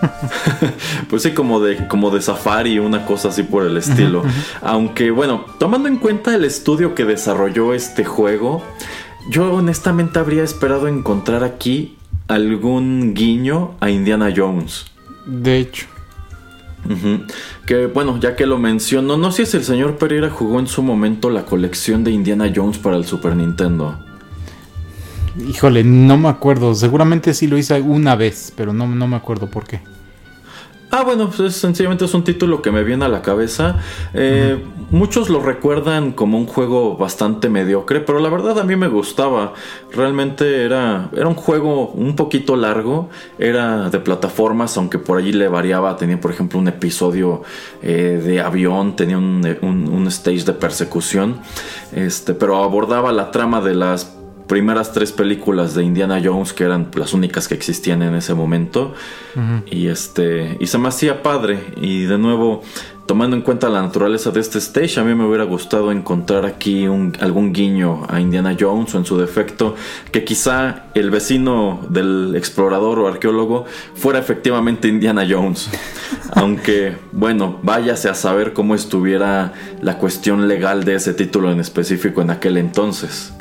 pues 1.10 1.22
sí 1.22 1.32
como 1.32 1.60
de 1.60 1.88
como 1.88 2.10
de 2.10 2.22
safari, 2.22 2.78
una 2.78 3.04
cosa 3.06 3.28
así 3.28 3.42
por 3.42 3.64
el 3.64 3.76
estilo. 3.76 4.22
Aunque 4.62 5.10
bueno, 5.10 5.44
tomando 5.58 5.88
en 5.88 5.96
cuenta 5.96 6.34
el 6.34 6.44
estudio 6.44 6.94
que 6.94 7.04
desarrolló 7.04 7.74
este 7.74 8.04
juego, 8.04 8.62
yo 9.28 9.52
honestamente 9.52 10.18
habría 10.18 10.42
esperado 10.42 10.88
encontrar 10.88 11.44
aquí 11.44 11.96
algún 12.28 13.14
guiño 13.14 13.74
a 13.80 13.90
Indiana 13.90 14.32
Jones. 14.34 14.86
De 15.26 15.58
hecho. 15.58 15.95
Que 17.66 17.86
bueno, 17.86 18.18
ya 18.20 18.36
que 18.36 18.46
lo 18.46 18.58
menciono, 18.58 19.16
no 19.16 19.32
sé 19.32 19.46
si 19.46 19.56
el 19.56 19.64
señor 19.64 19.98
Pereira 19.98 20.30
jugó 20.30 20.60
en 20.60 20.66
su 20.66 20.82
momento 20.82 21.30
la 21.30 21.44
colección 21.44 22.04
de 22.04 22.10
Indiana 22.10 22.52
Jones 22.54 22.78
para 22.78 22.96
el 22.96 23.04
Super 23.04 23.36
Nintendo. 23.36 23.98
Híjole, 25.48 25.84
no 25.84 26.16
me 26.16 26.28
acuerdo. 26.28 26.74
Seguramente 26.74 27.34
sí 27.34 27.46
lo 27.46 27.58
hice 27.58 27.80
una 27.80 28.16
vez, 28.16 28.52
pero 28.56 28.72
no, 28.72 28.86
no 28.86 29.06
me 29.06 29.16
acuerdo 29.16 29.50
por 29.50 29.66
qué. 29.66 29.80
Ah, 30.90 31.02
bueno, 31.02 31.28
pues 31.36 31.56
sencillamente 31.56 32.04
es 32.04 32.14
un 32.14 32.22
título 32.22 32.62
que 32.62 32.70
me 32.70 32.84
viene 32.84 33.04
a 33.04 33.08
la 33.08 33.20
cabeza. 33.20 33.76
Eh, 34.14 34.64
muchos 34.90 35.28
lo 35.28 35.40
recuerdan 35.40 36.12
como 36.12 36.38
un 36.38 36.46
juego 36.46 36.96
bastante 36.96 37.48
mediocre, 37.48 38.00
pero 38.00 38.20
la 38.20 38.28
verdad 38.28 38.60
a 38.60 38.64
mí 38.64 38.76
me 38.76 38.86
gustaba. 38.86 39.52
Realmente 39.92 40.64
era, 40.64 41.10
era 41.12 41.26
un 41.26 41.34
juego 41.34 41.88
un 41.88 42.14
poquito 42.14 42.54
largo, 42.54 43.10
era 43.38 43.90
de 43.90 43.98
plataformas, 43.98 44.76
aunque 44.76 44.98
por 44.98 45.18
allí 45.18 45.32
le 45.32 45.48
variaba. 45.48 45.96
Tenía, 45.96 46.20
por 46.20 46.30
ejemplo, 46.30 46.60
un 46.60 46.68
episodio 46.68 47.42
eh, 47.82 48.22
de 48.24 48.40
avión, 48.40 48.94
tenía 48.94 49.18
un, 49.18 49.44
un, 49.62 50.06
stage 50.06 50.44
de 50.44 50.52
persecución, 50.52 51.40
este, 51.92 52.32
pero 52.32 52.62
abordaba 52.62 53.10
la 53.10 53.32
trama 53.32 53.60
de 53.60 53.74
las 53.74 54.15
primeras 54.46 54.92
tres 54.92 55.12
películas 55.12 55.74
de 55.74 55.82
Indiana 55.82 56.20
Jones 56.22 56.52
que 56.52 56.64
eran 56.64 56.90
las 56.94 57.12
únicas 57.12 57.48
que 57.48 57.54
existían 57.54 58.02
en 58.02 58.14
ese 58.14 58.34
momento. 58.34 58.94
Y 59.66 59.88
este 59.88 60.56
y 60.60 60.66
se 60.66 60.78
me 60.78 60.88
hacía 60.88 61.22
padre. 61.22 61.60
Y 61.76 62.04
de 62.04 62.18
nuevo 62.18 62.62
tomando 63.06 63.36
en 63.36 63.42
cuenta 63.42 63.68
la 63.68 63.82
naturaleza 63.82 64.30
de 64.32 64.40
este 64.40 64.58
stage 64.58 64.98
a 64.98 65.04
mí 65.04 65.14
me 65.14 65.24
hubiera 65.24 65.44
gustado 65.44 65.92
encontrar 65.92 66.44
aquí 66.44 66.88
un, 66.88 67.16
algún 67.20 67.52
guiño 67.52 68.04
a 68.08 68.20
Indiana 68.20 68.56
Jones 68.58 68.94
o 68.94 68.98
en 68.98 69.04
su 69.04 69.16
defecto 69.16 69.76
que 70.10 70.24
quizá 70.24 70.86
el 70.94 71.10
vecino 71.10 71.86
del 71.88 72.34
explorador 72.34 72.98
o 72.98 73.06
arqueólogo 73.06 73.64
fuera 73.94 74.18
efectivamente 74.18 74.88
Indiana 74.88 75.24
Jones. 75.28 75.70
Aunque 76.32 76.96
bueno 77.12 77.58
váyase 77.62 78.08
a 78.08 78.14
saber 78.14 78.52
cómo 78.52 78.74
estuviera 78.74 79.52
la 79.80 79.98
cuestión 79.98 80.48
legal 80.48 80.84
de 80.84 80.96
ese 80.96 81.14
título 81.14 81.52
en 81.52 81.60
específico 81.60 82.22
en 82.22 82.30
aquel 82.30 82.56
entonces 82.56 83.32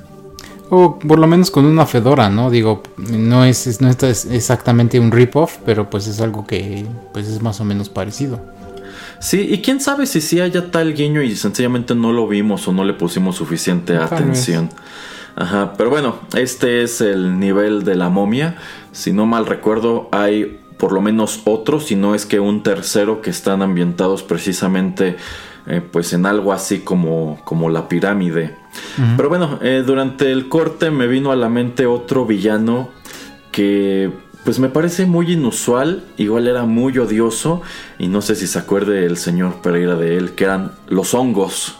o 0.69 0.99
por 0.99 1.19
lo 1.19 1.27
menos 1.27 1.51
con 1.51 1.65
una 1.65 1.85
fedora, 1.85 2.29
¿no? 2.29 2.49
Digo, 2.49 2.83
no 2.97 3.45
es, 3.45 3.81
no 3.81 3.89
es 3.89 4.25
exactamente 4.25 4.99
un 4.99 5.11
rip-off, 5.11 5.57
pero 5.65 5.89
pues 5.89 6.07
es 6.07 6.21
algo 6.21 6.45
que 6.45 6.85
pues 7.13 7.27
es 7.27 7.41
más 7.41 7.59
o 7.61 7.65
menos 7.65 7.89
parecido. 7.89 8.39
Sí, 9.19 9.47
y 9.49 9.61
quién 9.61 9.79
sabe 9.79 10.05
si 10.05 10.21
sí 10.21 10.39
haya 10.39 10.71
tal 10.71 10.93
guiño 10.93 11.21
y 11.21 11.35
sencillamente 11.35 11.95
no 11.95 12.11
lo 12.11 12.27
vimos 12.27 12.67
o 12.67 12.73
no 12.73 12.83
le 12.83 12.93
pusimos 12.93 13.35
suficiente 13.35 13.97
atención. 13.97 14.69
Ajá, 15.35 15.73
pero 15.77 15.89
bueno, 15.89 16.19
este 16.35 16.83
es 16.83 17.01
el 17.01 17.39
nivel 17.39 17.83
de 17.83 17.95
la 17.95 18.09
momia. 18.09 18.57
Si 18.91 19.11
no 19.11 19.25
mal 19.25 19.45
recuerdo, 19.45 20.09
hay 20.11 20.59
por 20.77 20.91
lo 20.91 21.01
menos 21.01 21.41
otro, 21.45 21.79
si 21.79 21.95
no 21.95 22.15
es 22.15 22.25
que 22.25 22.39
un 22.39 22.63
tercero 22.63 23.21
que 23.21 23.29
están 23.29 23.61
ambientados 23.61 24.23
precisamente 24.23 25.15
eh, 25.67 25.81
pues 25.81 26.13
en 26.13 26.25
algo 26.25 26.53
así 26.53 26.79
como, 26.79 27.39
como 27.43 27.69
la 27.69 27.87
pirámide. 27.87 28.55
Pero 29.17 29.29
bueno, 29.29 29.59
eh, 29.61 29.83
durante 29.85 30.31
el 30.31 30.47
corte 30.47 30.89
me 30.91 31.07
vino 31.07 31.31
a 31.31 31.35
la 31.35 31.49
mente 31.49 31.85
otro 31.85 32.25
villano 32.25 32.89
que 33.51 34.11
pues 34.45 34.59
me 34.59 34.69
parece 34.69 35.05
muy 35.05 35.33
inusual, 35.33 36.03
igual 36.17 36.47
era 36.47 36.65
muy 36.65 36.97
odioso 36.99 37.61
y 37.97 38.07
no 38.07 38.21
sé 38.21 38.35
si 38.35 38.47
se 38.47 38.59
acuerde 38.59 39.05
el 39.05 39.17
señor 39.17 39.55
Pereira 39.61 39.95
de 39.95 40.17
él, 40.17 40.31
que 40.31 40.43
eran 40.43 40.71
los 40.87 41.13
hongos. 41.13 41.75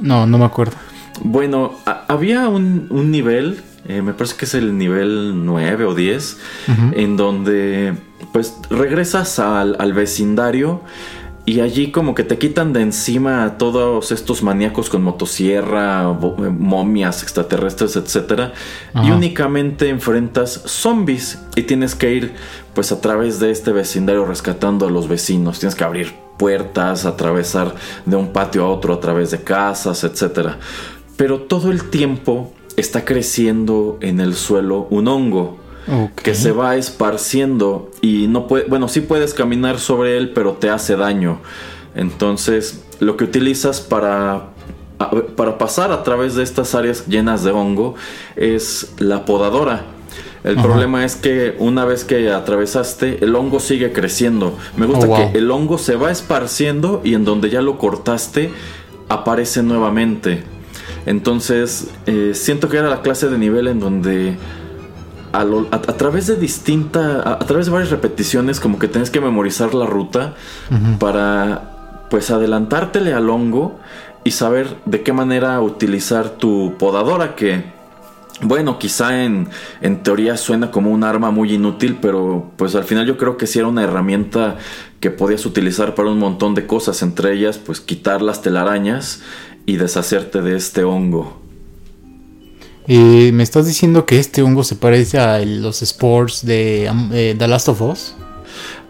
No, 0.00 0.26
no 0.26 0.38
me 0.38 0.44
acuerdo. 0.44 0.74
Bueno, 1.22 1.78
había 2.08 2.48
un, 2.48 2.88
nivel, 3.10 3.62
eh, 3.86 4.02
me 4.02 4.12
parece 4.12 4.36
que 4.36 4.44
es 4.44 4.54
el 4.54 4.76
nivel 4.76 5.44
9 5.44 5.84
o 5.84 5.94
10, 5.94 6.38
en 6.92 7.16
donde 7.16 7.94
pues 8.32 8.56
regresas 8.68 9.38
al, 9.38 9.76
al 9.78 9.92
vecindario 9.92 10.82
y 11.46 11.60
allí 11.60 11.90
como 11.90 12.14
que 12.14 12.24
te 12.24 12.38
quitan 12.38 12.72
de 12.72 12.80
encima 12.80 13.44
a 13.44 13.58
todos 13.58 14.12
estos 14.12 14.42
maníacos 14.42 14.88
con 14.88 15.02
motosierra, 15.02 16.02
eh, 16.02 16.50
momias 16.50 17.22
extraterrestres, 17.22 17.96
etc. 17.96 18.52
Y 19.02 19.10
únicamente 19.10 19.90
enfrentas 19.90 20.62
zombies 20.64 21.42
y 21.54 21.62
tienes 21.62 21.94
que 21.94 22.12
ir 22.12 22.34
pues 22.72 22.92
a 22.92 23.00
través 23.00 23.40
de 23.40 23.50
este 23.50 23.72
vecindario 23.72 24.24
rescatando 24.24 24.86
a 24.86 24.90
los 24.90 25.06
vecinos. 25.06 25.58
Tienes 25.58 25.74
que 25.74 25.84
abrir 25.84 26.14
puertas, 26.38 27.04
atravesar 27.04 27.74
de 28.06 28.16
un 28.16 28.32
patio 28.32 28.64
a 28.64 28.68
otro 28.68 28.94
a 28.94 29.00
través 29.00 29.30
de 29.30 29.42
casas, 29.42 30.02
etc. 30.02 30.52
Pero 31.16 31.42
todo 31.42 31.70
el 31.70 31.90
tiempo 31.90 32.54
está 32.76 33.04
creciendo 33.04 33.98
en 34.00 34.18
el 34.20 34.34
suelo 34.34 34.86
un 34.90 35.08
hongo 35.08 35.63
que 36.22 36.34
se 36.34 36.52
va 36.52 36.76
esparciendo 36.76 37.90
y 38.00 38.26
no 38.26 38.46
puede, 38.46 38.64
bueno, 38.64 38.88
sí 38.88 39.00
puedes 39.00 39.34
caminar 39.34 39.78
sobre 39.78 40.16
él, 40.16 40.30
pero 40.30 40.52
te 40.52 40.70
hace 40.70 40.96
daño. 40.96 41.40
Entonces, 41.94 42.82
lo 43.00 43.16
que 43.16 43.24
utilizas 43.24 43.80
para 43.80 44.54
para 45.36 45.58
pasar 45.58 45.92
a 45.92 46.02
través 46.02 46.34
de 46.34 46.42
estas 46.42 46.74
áreas 46.74 47.06
llenas 47.06 47.42
de 47.44 47.50
hongo 47.50 47.94
es 48.36 48.92
la 48.98 49.24
podadora. 49.24 49.84
El 50.44 50.56
problema 50.56 51.06
es 51.06 51.16
que 51.16 51.56
una 51.58 51.86
vez 51.86 52.04
que 52.04 52.30
atravesaste, 52.30 53.24
el 53.24 53.34
hongo 53.34 53.60
sigue 53.60 53.92
creciendo. 53.92 54.58
Me 54.76 54.84
gusta 54.84 55.06
oh, 55.08 55.16
que 55.16 55.38
el 55.38 55.50
hongo 55.50 55.78
se 55.78 55.96
va 55.96 56.10
esparciendo 56.10 57.00
y 57.02 57.14
en 57.14 57.24
donde 57.24 57.48
ya 57.48 57.62
lo 57.62 57.78
cortaste, 57.78 58.50
aparece 59.08 59.62
nuevamente. 59.62 60.44
Entonces, 61.06 61.88
eh, 62.04 62.32
siento 62.34 62.68
que 62.68 62.76
era 62.76 62.90
la 62.90 63.00
clase 63.00 63.30
de 63.30 63.38
nivel 63.38 63.68
en 63.68 63.80
donde 63.80 64.36
a, 65.40 65.78
través 65.96 66.26
de 66.26 66.36
distinta, 66.36 67.20
a, 67.28 67.38
través 67.40 67.66
de 67.66 67.72
varias 67.72 67.90
repeticiones, 67.90 68.60
como 68.60 68.78
que 68.78 68.88
tienes 68.88 69.10
que 69.10 69.20
memorizar 69.20 69.74
la 69.74 69.86
ruta 69.86 70.34
para, 70.98 72.06
pues, 72.10 72.30
adelantártele 72.30 73.12
al 73.12 73.28
hongo 73.30 73.78
y 74.24 74.30
saber 74.30 74.76
de 74.86 75.02
qué 75.02 75.12
manera 75.12 75.60
utilizar 75.60 76.30
tu 76.30 76.74
podadora 76.78 77.34
que 77.34 77.74
bueno, 78.40 78.80
quizá 78.80 79.22
en, 79.22 79.48
en, 79.80 80.02
teoría 80.02 80.36
suena 80.36 80.72
como 80.72 80.90
un 80.90 81.04
arma 81.04 81.30
muy 81.30 81.54
inútil, 81.54 81.98
pero 82.02 82.50
pues 82.56 82.74
al 82.74 82.82
final 82.82 83.06
yo 83.06 83.16
creo 83.16 83.36
que 83.36 83.46
sí 83.46 83.60
era 83.60 83.68
una 83.68 83.84
herramienta 83.84 84.56
que 84.98 85.10
podías 85.10 85.46
utilizar 85.46 85.94
para 85.94 86.10
un 86.10 86.18
montón 86.18 86.54
de 86.54 86.66
cosas, 86.66 87.02
entre 87.02 87.32
ellas 87.32 87.58
pues 87.58 87.80
quitar 87.80 88.22
las 88.22 88.42
telarañas 88.42 89.22
y 89.66 89.76
deshacerte 89.76 90.42
de 90.42 90.56
este 90.56 90.82
hongo. 90.82 91.43
Eh, 92.86 93.30
¿Me 93.32 93.42
estás 93.42 93.66
diciendo 93.66 94.04
que 94.04 94.18
este 94.18 94.42
hongo 94.42 94.62
se 94.62 94.76
parece 94.76 95.18
a 95.18 95.38
los 95.38 95.80
sports 95.80 96.44
de 96.44 96.90
eh, 97.12 97.34
The 97.38 97.48
Last 97.48 97.68
of 97.68 97.80
Us? 97.80 98.14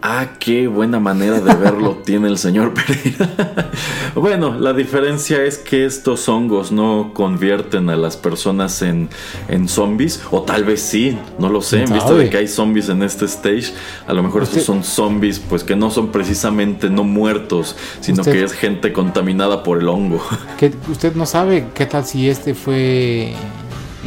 Ah, 0.06 0.32
qué 0.38 0.66
buena 0.66 1.00
manera 1.00 1.40
de 1.40 1.54
verlo 1.54 1.96
tiene 2.04 2.28
el 2.28 2.36
señor 2.36 2.74
Pereira. 2.74 3.70
bueno, 4.14 4.54
la 4.58 4.74
diferencia 4.74 5.42
es 5.44 5.56
que 5.56 5.86
estos 5.86 6.28
hongos 6.28 6.72
no 6.72 7.12
convierten 7.14 7.88
a 7.88 7.96
las 7.96 8.18
personas 8.18 8.82
en, 8.82 9.08
en 9.48 9.66
zombies, 9.66 10.20
o 10.30 10.42
tal 10.42 10.64
vez 10.64 10.82
sí, 10.82 11.16
no 11.38 11.48
lo 11.48 11.62
sé, 11.62 11.84
en 11.84 11.92
vista 11.94 12.12
de 12.12 12.28
que 12.28 12.36
hay 12.36 12.48
zombies 12.48 12.90
en 12.90 13.02
este 13.02 13.24
stage, 13.24 13.72
a 14.06 14.12
lo 14.12 14.22
mejor 14.22 14.42
estos 14.42 14.64
son 14.64 14.84
zombies, 14.84 15.38
pues 15.38 15.64
que 15.64 15.74
no 15.74 15.90
son 15.90 16.08
precisamente 16.08 16.90
no 16.90 17.04
muertos, 17.04 17.74
sino 18.00 18.24
que 18.24 18.42
es 18.42 18.52
gente 18.52 18.92
contaminada 18.92 19.62
por 19.62 19.78
el 19.78 19.88
hongo. 19.88 20.20
Que 20.58 20.70
usted 20.90 21.14
no 21.14 21.24
sabe 21.24 21.68
qué 21.74 21.86
tal 21.86 22.04
si 22.04 22.28
este 22.28 22.54
fue 22.54 23.32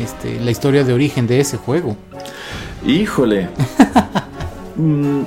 este, 0.01 0.39
la 0.39 0.51
historia 0.51 0.83
de 0.83 0.93
origen 0.93 1.27
de 1.27 1.39
ese 1.39 1.57
juego. 1.57 1.97
Híjole. 2.85 3.49
Mm, 4.77 5.23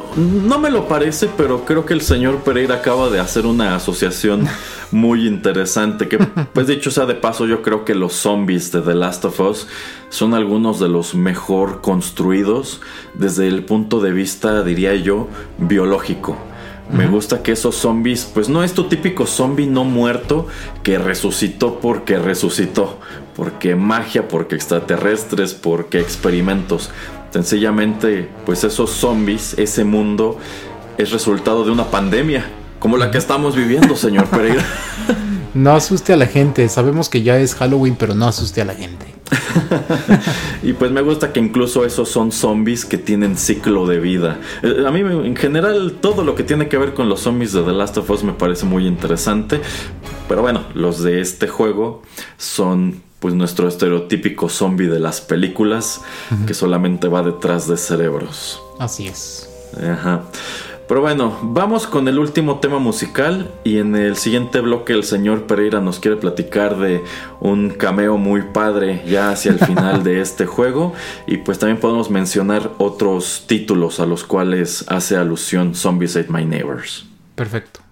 no 0.47 0.61
me 0.61 0.71
lo 0.71 0.87
parece, 0.87 1.29
pero 1.37 1.65
creo 1.65 1.85
que 1.85 1.93
el 1.93 2.03
señor 2.03 2.39
Pereira 2.45 2.77
acaba 2.77 3.11
de 3.11 3.19
hacer 3.19 3.47
una 3.47 3.75
asociación 3.75 4.47
muy 4.93 5.27
interesante. 5.27 6.07
Que, 6.07 6.19
pues 6.19 6.69
dicho 6.69 6.93
sea 6.93 7.05
de 7.05 7.17
paso, 7.17 7.47
yo 7.47 7.61
creo 7.61 7.85
que 7.85 7.97
los 7.97 8.13
zombies 8.13 8.71
de 8.71 8.81
The 8.81 8.95
Last 8.95 9.25
of 9.25 9.41
Us 9.41 9.67
son 10.09 10.35
algunos 10.35 10.79
de 10.79 10.89
los 10.89 11.17
mejor 11.17 11.81
construidos 11.81 12.81
desde 13.15 13.49
el 13.49 13.65
punto 13.65 14.01
de 14.01 14.13
vista, 14.13 14.63
diría 14.63 14.95
yo, 14.95 15.29
biológico. 15.59 16.37
Me 16.93 17.07
gusta 17.07 17.41
que 17.41 17.53
esos 17.53 17.77
zombies, 17.77 18.29
pues 18.35 18.49
no 18.49 18.65
es 18.65 18.73
tu 18.73 18.85
típico 18.85 19.25
zombie 19.25 19.69
no 19.69 19.85
muerto 19.85 20.49
que 20.83 20.99
resucitó 20.99 21.79
porque 21.79 22.19
resucitó, 22.19 22.99
porque 23.41 23.75
magia, 23.75 24.29
porque 24.29 24.55
extraterrestres, 24.55 25.55
porque 25.55 25.99
experimentos. 25.99 26.91
Sencillamente, 27.31 28.29
pues 28.45 28.65
esos 28.65 28.91
zombies, 28.91 29.55
ese 29.57 29.83
mundo, 29.83 30.37
es 30.99 31.11
resultado 31.11 31.65
de 31.65 31.71
una 31.71 31.91
pandemia, 31.91 32.45
como 32.81 32.99
la 32.99 33.11
que 33.11 33.17
estamos 33.17 33.57
viviendo, 33.57 33.97
señor 33.97 34.27
Pereira. 34.31 34.63
No 35.55 35.73
asuste 35.73 36.13
a 36.13 36.17
la 36.17 36.27
gente, 36.27 36.69
sabemos 36.69 37.09
que 37.09 37.23
ya 37.23 37.39
es 37.39 37.55
Halloween, 37.55 37.97
pero 37.99 38.15
no 38.15 38.29
asuste 38.29 38.61
a 38.61 38.67
la 38.67 38.75
gente. 38.75 39.07
y 40.63 40.75
pues 40.75 40.91
me 40.91 41.01
gusta 41.01 41.33
que 41.33 41.41
incluso 41.41 41.87
esos 41.87 42.11
son 42.11 42.33
zombies 42.33 42.85
que 42.85 42.99
tienen 42.99 43.39
ciclo 43.39 43.87
de 43.87 44.01
vida. 44.01 44.39
Eh, 44.63 44.85
a 44.87 44.91
mí 44.91 45.01
en 45.01 45.35
general 45.35 45.97
todo 46.03 46.25
lo 46.25 46.35
que 46.35 46.43
tiene 46.43 46.69
que 46.69 46.77
ver 46.77 46.93
con 46.93 47.09
los 47.09 47.21
zombies 47.21 47.55
de 47.55 47.63
The 47.63 47.73
Last 47.73 47.97
of 47.97 48.11
Us 48.11 48.23
me 48.23 48.35
parece 48.35 48.67
muy 48.67 48.87
interesante. 48.87 49.63
Pero 50.29 50.43
bueno, 50.43 50.65
los 50.75 51.03
de 51.03 51.23
este 51.23 51.49
juego 51.49 52.03
son 52.37 53.09
pues 53.21 53.35
nuestro 53.35 53.69
estereotípico 53.69 54.49
zombie 54.49 54.89
de 54.89 54.99
las 54.99 55.21
películas 55.21 56.01
que 56.47 56.55
solamente 56.55 57.07
va 57.07 57.23
detrás 57.23 57.69
de 57.69 57.77
cerebros. 57.77 58.61
Así 58.79 59.07
es. 59.07 59.49
Ajá. 59.77 60.23
Pero 60.91 61.03
bueno, 61.03 61.39
vamos 61.43 61.87
con 61.87 62.09
el 62.09 62.19
último 62.19 62.59
tema 62.59 62.81
musical 62.81 63.49
y 63.63 63.79
en 63.79 63.95
el 63.95 64.17
siguiente 64.17 64.61
bloque 64.61 64.93
el 64.93 65.05
señor 65.05 65.47
Pereira 65.47 65.81
nos 65.81 66.01
quiere 66.01 66.17
platicar 66.17 66.79
de 66.79 67.05
un 67.39 67.71
cameo 67.71 68.17
muy 68.17 68.43
padre 68.43 69.05
ya 69.07 69.31
hacia 69.31 69.53
el 69.53 69.61
final 69.65 70.03
de 70.03 70.21
este 70.21 70.47
juego 70.47 70.93
y 71.29 71.37
pues 71.37 71.61
también 71.61 71.79
podemos 71.79 72.11
mencionar 72.11 72.73
otros 72.79 73.45
títulos 73.47 74.01
a 74.01 74.07
los 74.07 74.25
cuales 74.25 74.85
hace 74.89 75.17
alusión 75.17 75.77
Zombies 75.77 76.17
Ate 76.17 76.33
My 76.33 76.45
Neighbors. 76.45 77.07
Perfecto. 77.37 77.83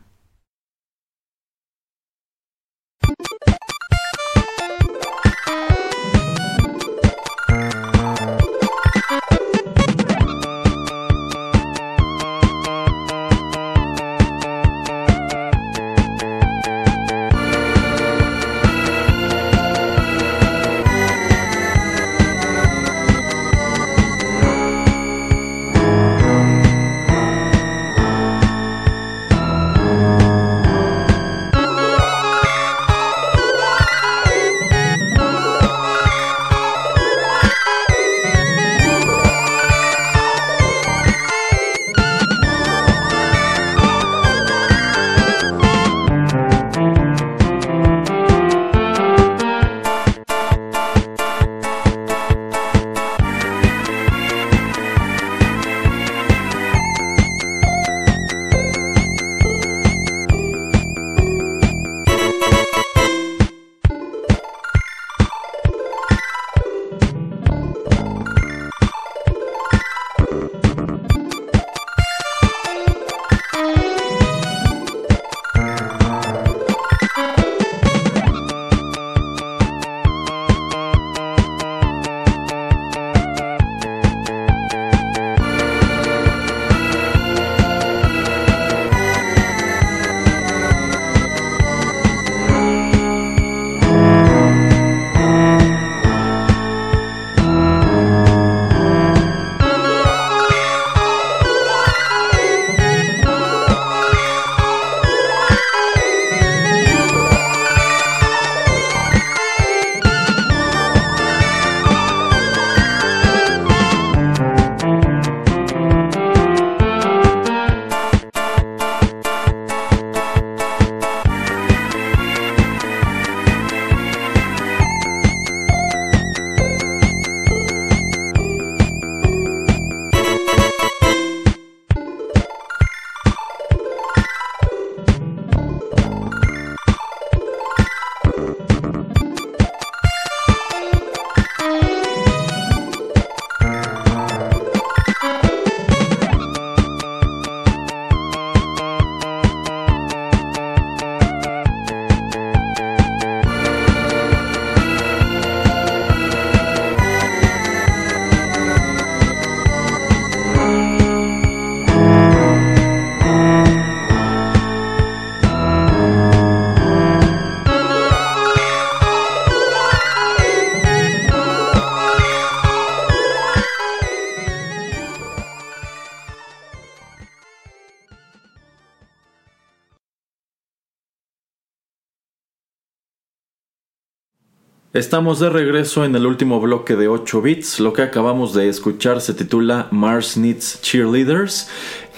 Estamos 184.98 185.38
de 185.38 185.48
regreso 185.48 186.04
en 186.04 186.16
el 186.16 186.26
último 186.26 186.58
bloque 186.60 186.96
de 186.96 187.06
8 187.06 187.40
bits. 187.40 187.78
Lo 187.78 187.92
que 187.92 188.02
acabamos 188.02 188.52
de 188.52 188.68
escuchar 188.68 189.20
se 189.20 189.32
titula 189.32 189.86
Mars 189.92 190.36
Needs 190.36 190.82
Cheerleaders 190.82 191.68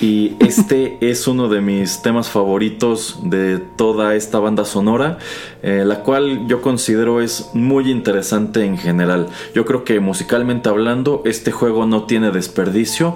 y 0.01 0.35
este 0.41 0.97
es 1.03 1.29
uno 1.29 1.51
de 1.51 1.61
mis 1.61 2.01
temas 2.01 2.31
favoritos 2.31 3.19
de 3.23 3.59
toda 3.77 4.15
esta 4.15 4.39
banda 4.39 4.65
sonora, 4.65 5.19
eh, 5.63 5.85
la 5.85 5.97
cual 5.97 6.47
yo 6.47 6.63
considero 6.63 7.21
es 7.21 7.51
muy 7.53 7.91
interesante 7.91 8.65
en 8.65 8.79
general. 8.79 9.27
Yo 9.55 9.67
creo 9.67 9.85
que 9.85 10.01
musicalmente 10.01 10.71
hablando 10.71 11.21
este 11.27 11.53
juego 11.53 11.85
no 11.85 12.05
tiene 12.05 12.31
desperdicio 12.31 13.15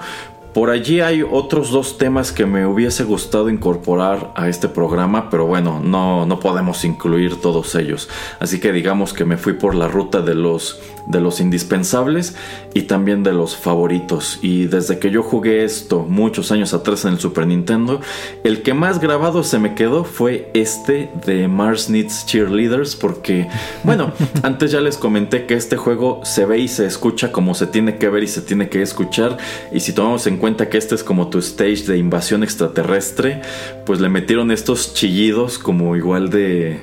por 0.55 0.71
allí 0.71 1.01
hay 1.01 1.23
otros 1.23 1.71
dos 1.73 1.99
temas 1.99 2.31
que 2.31 2.47
me 2.47 2.65
hubiese 2.65 3.03
gustado 3.03 3.51
incorporar 3.51 4.33
a 4.37 4.49
este 4.49 4.69
programa, 4.69 5.29
pero 5.29 5.47
bueno, 5.47 5.81
no, 5.85 6.27
no 6.27 6.39
podemos 6.39 6.85
incluir 6.85 7.41
todos 7.41 7.75
ellos. 7.75 8.09
Así 8.39 8.61
que 8.61 8.73
digamos 8.73 9.13
que 9.13 9.25
me 9.25 9.37
fui 9.37 9.55
por 9.55 9.75
la 9.75 9.89
ruta 9.89 10.21
de 10.23 10.37
los, 10.37 10.81
de 11.07 11.21
los 11.21 11.41
indispensables 11.41 12.35
y 12.73 12.83
también 12.83 13.23
de 13.23 13.33
los 13.33 13.57
favoritos. 13.57 14.39
Y 14.43 14.67
desde 14.67 14.99
que 14.99 15.11
yo 15.11 15.23
jugué 15.23 15.65
esto 15.65 16.07
muchos 16.09 16.51
años 16.53 16.75
atrás 16.75 17.05
en 17.05 17.15
el 17.15 17.21
Super 17.21 17.47
Nintendo, 17.47 18.01
el 18.43 18.63
que 18.63 18.75
más 18.75 19.01
grabado 19.01 19.43
se 19.45 19.59
me 19.59 19.75
quedó 19.75 20.05
fue 20.05 20.51
este 20.55 21.11
de 21.27 21.49
Mars 21.49 21.91
Needs 21.91 22.27
Cheerleaders, 22.27 22.97
porque, 22.97 23.49
bueno, 23.85 24.13
antes 24.43 24.71
ya 24.71 24.81
les 24.81 24.97
comenté 24.97 25.47
que 25.47 25.55
este 25.55 25.77
juego 25.77 26.21
se 26.25 26.47
ve 26.47 26.59
y 26.59 26.69
se 26.69 26.87
escucha 26.87 27.33
como 27.33 27.55
se 27.55 27.67
tiene 27.67 27.97
que 27.99 28.09
ver 28.09 28.23
y 28.23 28.29
se 28.29 28.43
tiene 28.43 28.69
que 28.69 28.83
escuchar. 28.83 29.37
Y 29.73 29.81
si 29.81 29.93
tomamos 29.93 30.27
en 30.27 30.39
cuenta 30.39 30.69
que 30.69 30.79
este 30.79 30.95
es 30.95 31.05
como 31.05 31.29
tu 31.29 31.39
stage 31.39 31.85
de 31.87 31.99
invasión 31.99 32.43
extraterrestre, 32.43 33.43
pues 33.87 34.01
le 34.01 34.09
metieron 34.09 34.51
estos 34.51 34.95
chillidos 34.95 35.59
como 35.59 35.97
igual 35.97 36.31
de 36.31 36.81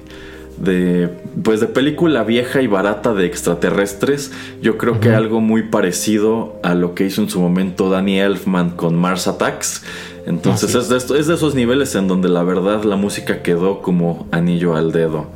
de 0.62 1.10
pues 1.44 1.60
de 1.60 1.68
película 1.68 2.24
vieja 2.24 2.62
y 2.62 2.68
barata 2.68 3.14
de 3.14 3.26
extraterrestres, 3.26 4.32
yo 4.62 4.78
creo 4.78 5.00
que 5.00 5.10
algo 5.10 5.42
muy 5.42 5.64
parecido 5.64 6.60
a 6.64 6.76
lo 6.76 6.94
que 6.94 7.06
hizo 7.06 7.22
en 7.22 7.30
su 7.30 7.40
momento 7.40 7.90
Danny 7.90 8.20
Elfman 8.20 8.72
con 8.72 8.96
Mars 8.96 9.28
Attacks. 9.28 9.84
Entonces 10.28 10.76
es, 10.76 10.88
de 10.90 10.98
es 10.98 11.28
de 11.28 11.34
esos 11.34 11.56
niveles 11.56 11.96
en 11.96 12.08
donde 12.08 12.30
la 12.30 12.44
verdad 12.44 12.84
la 12.84 12.96
música 12.96 13.42
quedó 13.42 13.82
como 13.82 14.28
anillo 14.32 14.76
al 14.76 14.92
dedo. 14.92 15.28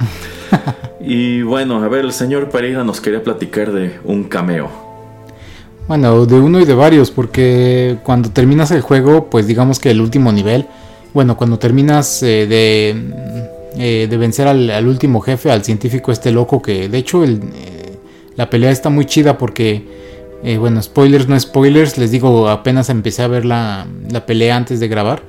y 1.01 1.41
bueno, 1.41 1.83
a 1.83 1.87
ver, 1.87 2.05
el 2.05 2.13
señor 2.13 2.49
Pereira 2.49 2.83
nos 2.83 3.01
quería 3.01 3.23
platicar 3.23 3.71
de 3.71 3.99
un 4.03 4.25
cameo. 4.25 4.69
Bueno, 5.87 6.25
de 6.25 6.39
uno 6.39 6.59
y 6.59 6.65
de 6.65 6.73
varios, 6.73 7.11
porque 7.11 7.97
cuando 8.03 8.29
terminas 8.29 8.71
el 8.71 8.81
juego, 8.81 9.29
pues 9.29 9.47
digamos 9.47 9.79
que 9.79 9.91
el 9.91 10.01
último 10.01 10.31
nivel, 10.31 10.65
bueno, 11.13 11.37
cuando 11.37 11.59
terminas 11.59 12.23
eh, 12.23 12.47
de, 12.47 13.49
eh, 13.77 14.07
de, 14.09 14.17
vencer 14.17 14.47
al, 14.47 14.87
último 14.87 15.21
jefe, 15.21 15.51
al 15.51 15.63
científico 15.63 16.11
este 16.11 16.31
loco, 16.31 16.61
que 16.61 16.89
de 16.89 16.97
hecho 16.97 17.23
eh, 17.23 17.39
la 18.35 18.49
pelea 18.49 18.71
está 18.71 18.89
muy 18.89 19.05
chida 19.05 19.37
porque, 19.37 20.05
bueno, 20.59 20.81
spoilers, 20.81 21.27
no 21.27 21.39
spoilers, 21.39 21.97
les 21.97 22.11
digo, 22.11 22.49
apenas 22.49 22.89
empecé 22.89 23.23
a 23.23 23.27
ver 23.27 23.45
la, 23.45 23.87
la 24.11 24.25
pelea 24.25 24.55
antes 24.55 24.79
de 24.79 24.87
grabar. 24.87 25.23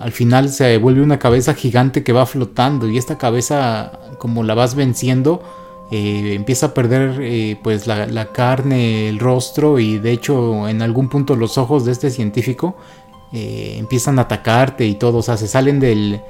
al 0.00 0.12
final 0.12 0.50
se 0.50 0.76
vuelve 0.78 1.02
una 1.02 1.18
cabeza 1.18 1.54
gigante 1.54 2.02
que 2.02 2.12
va 2.12 2.26
flotando 2.26 2.88
y 2.88 2.98
esta 2.98 3.16
cabeza 3.16 3.92
como 4.18 4.42
la 4.42 4.54
vas 4.54 4.74
venciendo 4.74 5.42
eh, 5.92 6.34
empieza 6.34 6.66
a 6.66 6.74
perder 6.74 7.20
eh, 7.22 7.56
pues 7.62 7.86
la, 7.86 8.32
carne, 8.32 9.08
el 9.08 9.20
rostro 9.20 9.78
y 9.78 9.98
de 9.98 10.10
hecho 10.10 10.68
en 10.68 10.82
algún 10.82 11.08
punto 11.08 11.36
los 11.36 11.58
ojos 11.58 11.84
de 11.84 11.92
este 11.92 12.10
científico 12.10 12.76
eh, 13.32 13.76
empiezan 13.78 14.18
a 14.18 14.22
atacarte 14.22 14.84
y 14.84 14.96
todo, 14.96 15.18
o 15.18 15.22
sea, 15.22 15.36
se 15.36 15.46
salen 15.46 15.78
del, 15.78 16.20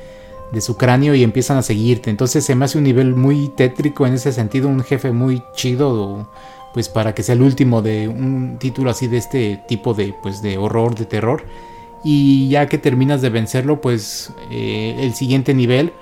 de 0.52 0.60
su 0.60 0.76
cráneo 0.76 1.14
y 1.14 1.22
empiezan 1.22 1.56
a 1.58 1.62
seguirte. 1.62 2.10
Entonces 2.10 2.44
se 2.44 2.54
me 2.54 2.64
hace 2.64 2.78
un 2.78 2.84
nivel 2.84 3.14
muy 3.14 3.48
tétrico 3.48 4.06
en 4.06 4.14
ese 4.14 4.32
sentido, 4.32 4.68
un 4.68 4.82
jefe 4.82 5.12
muy 5.12 5.42
chido, 5.54 6.28
pues 6.72 6.88
para 6.88 7.14
que 7.14 7.22
sea 7.22 7.34
el 7.34 7.42
último 7.42 7.82
de 7.82 8.08
un 8.08 8.58
título 8.58 8.90
así 8.90 9.06
de 9.06 9.18
este 9.18 9.62
tipo 9.68 9.94
de, 9.94 10.14
pues, 10.22 10.42
de 10.42 10.58
horror, 10.58 10.94
de 10.94 11.06
terror. 11.06 11.44
Y 12.04 12.48
ya 12.48 12.66
que 12.66 12.78
terminas 12.78 13.22
de 13.22 13.30
vencerlo, 13.30 13.80
pues 13.80 14.32
el 14.50 15.14
siguiente 15.14 15.54
nivel, 15.54 15.92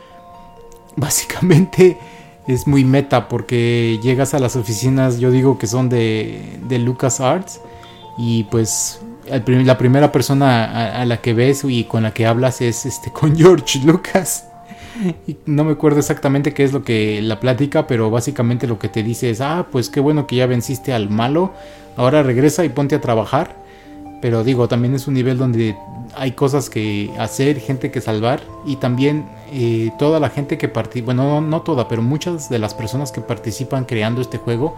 básicamente 0.97 1.99
es 2.47 2.67
muy 2.67 2.85
meta 2.85 3.29
porque 3.29 3.99
llegas 4.03 4.35
a 4.35 4.39
las 4.39 4.57
oficinas, 4.57 5.19
yo 5.19 5.31
digo 5.31 5.59
que 5.59 5.67
son 5.67 5.89
de, 5.89 6.59
de 6.69 6.79
Lucas 6.79 7.21
Arts 7.21 7.61
y 8.19 8.45
pues 8.45 9.01
la 9.27 9.79
primera 9.79 10.13
persona 10.13 11.01
a, 11.01 11.05
la 11.05 11.19
que 11.19 11.35
ves 11.35 11.65
y 11.65 11.85
con 11.85 12.03
la 12.03 12.13
que 12.13 12.27
hablas 12.27 12.61
es 12.61 12.87
este 12.87 13.11
con 13.11 13.37
George 13.37 13.81
Lucas. 13.85 14.49
Y 15.27 15.37
no 15.47 15.65
me 15.65 15.73
acuerdo 15.73 15.99
exactamente 15.99 16.55
qué 16.55 16.63
es 16.63 16.73
lo 16.73 16.85
que 16.85 17.21
la 17.21 17.41
plática, 17.41 17.87
pero 17.87 18.11
básicamente 18.11 18.67
lo 18.67 18.79
que 18.79 18.89
te 18.89 19.03
dice 19.03 19.31
es, 19.31 19.41
ah, 19.41 19.67
pues 19.71 19.89
qué 19.89 20.01
bueno 20.01 20.27
que 20.27 20.37
ya 20.37 20.47
venciste 20.47 20.93
al 20.93 21.11
malo, 21.11 21.53
ahora 21.97 22.23
regresa 22.23 22.65
y 22.65 22.69
ponte 22.69 22.95
a 22.95 23.01
trabajar. 23.01 23.57
Pero 24.23 24.45
digo, 24.45 24.69
también 24.69 24.95
es 24.95 25.07
un 25.07 25.15
nivel 25.15 25.37
donde 25.37 25.77
hay 26.17 26.33
cosas 26.33 26.71
que 26.71 27.11
hacer, 27.19 27.61
gente 27.61 27.91
que 27.91 28.01
salvar 28.01 28.41
y 28.65 28.77
también 28.77 29.27
eh, 29.53 29.91
toda 29.99 30.21
la 30.21 30.31
gente 30.31 30.59
que 30.59 30.69
participa, 30.69 31.07
bueno, 31.07 31.41
no, 31.41 31.63
toda, 31.63 31.89
pero 31.89 32.03
muchas 32.03 32.49
de 32.49 32.59
las 32.59 32.75
personas 32.75 33.13
que 33.13 33.21
participan 33.21 33.85
creando 33.85 34.21
este 34.21 34.39
juego 34.39 34.77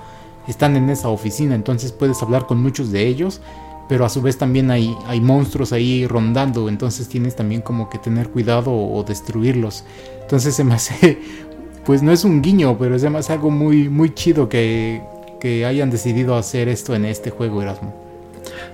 están 0.49 0.77
en 0.77 0.91
esa 0.91 1.09
oficina, 1.09 1.55
entonces 1.55 1.93
puedes 1.93 2.23
hablar 2.23 2.47
con 2.47 2.63
muchos 2.63 2.93
de 2.93 3.07
ellos, 3.07 3.41
pero 3.89 4.05
a 4.05 4.09
su 4.09 4.23
vez 4.23 4.39
también 4.39 4.71
hay, 4.71 4.97
hay 5.07 5.21
monstruos 5.21 5.73
ahí 5.73 6.07
rondando, 6.07 6.69
entonces 6.69 7.09
tienes 7.09 7.37
también 7.37 7.63
como 7.63 7.89
que 7.89 7.99
tener 7.99 8.31
cuidado 8.31 8.73
o, 8.73 9.03
destruirlos. 9.05 9.85
Entonces 10.23 10.55
se 10.55 10.65
me 10.65 10.75
hace, 10.75 11.19
pues 11.85 12.03
no 12.03 12.13
es 12.13 12.25
un 12.25 12.43
guiño, 12.43 12.77
pero 12.79 12.97
es 12.97 13.03
además 13.03 13.31
algo 13.31 13.51
muy, 13.51 13.89
muy 13.89 14.15
chido 14.15 14.49
que, 14.49 15.03
que 15.41 15.65
hayan 15.65 15.91
decidido 15.91 16.37
hacer 16.37 16.69
esto 16.69 16.95
en 16.95 17.05
este 17.05 17.31
juego, 17.31 17.63
Erasmo. 17.63 17.95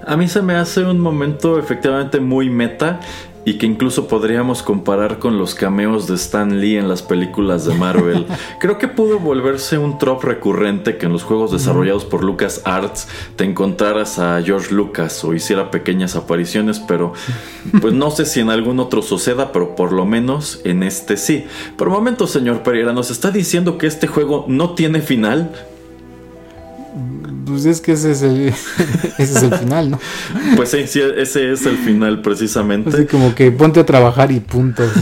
A 0.06 0.16
mí 0.16 0.28
se 0.28 0.42
me 0.42 0.54
hace 0.54 0.84
un 0.84 0.98
momento 0.98 1.58
efectivamente 1.58 2.20
muy 2.20 2.50
meta 2.50 3.00
y 3.44 3.54
que 3.54 3.66
incluso 3.66 4.08
podríamos 4.08 4.62
comparar 4.62 5.18
con 5.18 5.38
los 5.38 5.54
cameos 5.54 6.06
de 6.06 6.14
Stan 6.14 6.60
Lee 6.60 6.76
en 6.76 6.88
las 6.88 7.02
películas 7.02 7.64
de 7.64 7.74
Marvel. 7.74 8.26
Creo 8.60 8.78
que 8.78 8.88
pudo 8.88 9.18
volverse 9.18 9.78
un 9.78 9.98
trop 9.98 10.22
recurrente 10.22 10.96
que 10.96 11.06
en 11.06 11.12
los 11.12 11.22
juegos 11.24 11.50
desarrollados 11.50 12.04
por 12.04 12.22
Lucas 12.22 12.62
Arts 12.64 13.08
te 13.36 13.44
encontraras 13.44 14.18
a 14.18 14.40
George 14.42 14.72
Lucas 14.72 15.24
o 15.24 15.34
hiciera 15.34 15.70
pequeñas 15.70 16.16
apariciones, 16.16 16.80
pero 16.80 17.12
pues 17.80 17.92
no 17.94 18.10
sé 18.10 18.26
si 18.26 18.40
en 18.40 18.50
algún 18.50 18.78
otro 18.80 19.02
suceda, 19.02 19.52
pero 19.52 19.74
por 19.74 19.92
lo 19.92 20.04
menos 20.04 20.60
en 20.64 20.82
este 20.82 21.16
sí. 21.16 21.44
Por 21.76 21.90
momento, 21.90 22.26
señor 22.26 22.62
Pereira, 22.62 22.92
nos 22.92 23.10
está 23.10 23.30
diciendo 23.30 23.78
que 23.78 23.86
este 23.86 24.06
juego 24.06 24.44
no 24.48 24.74
tiene 24.74 25.00
final. 25.00 25.52
Pues 27.46 27.64
es 27.64 27.80
que 27.80 27.92
ese 27.92 28.12
es 28.12 28.22
el, 28.22 28.48
ese 29.18 29.22
es 29.22 29.42
el 29.42 29.54
final, 29.54 29.90
¿no? 29.90 30.00
Pues 30.56 30.70
sí, 30.70 30.78
ese 30.78 31.52
es 31.52 31.66
el 31.66 31.78
final 31.78 32.20
precisamente. 32.20 32.90
Así 32.90 33.06
como 33.06 33.34
que 33.34 33.50
ponte 33.50 33.80
a 33.80 33.86
trabajar 33.86 34.30
y 34.32 34.40
punto. 34.40 34.82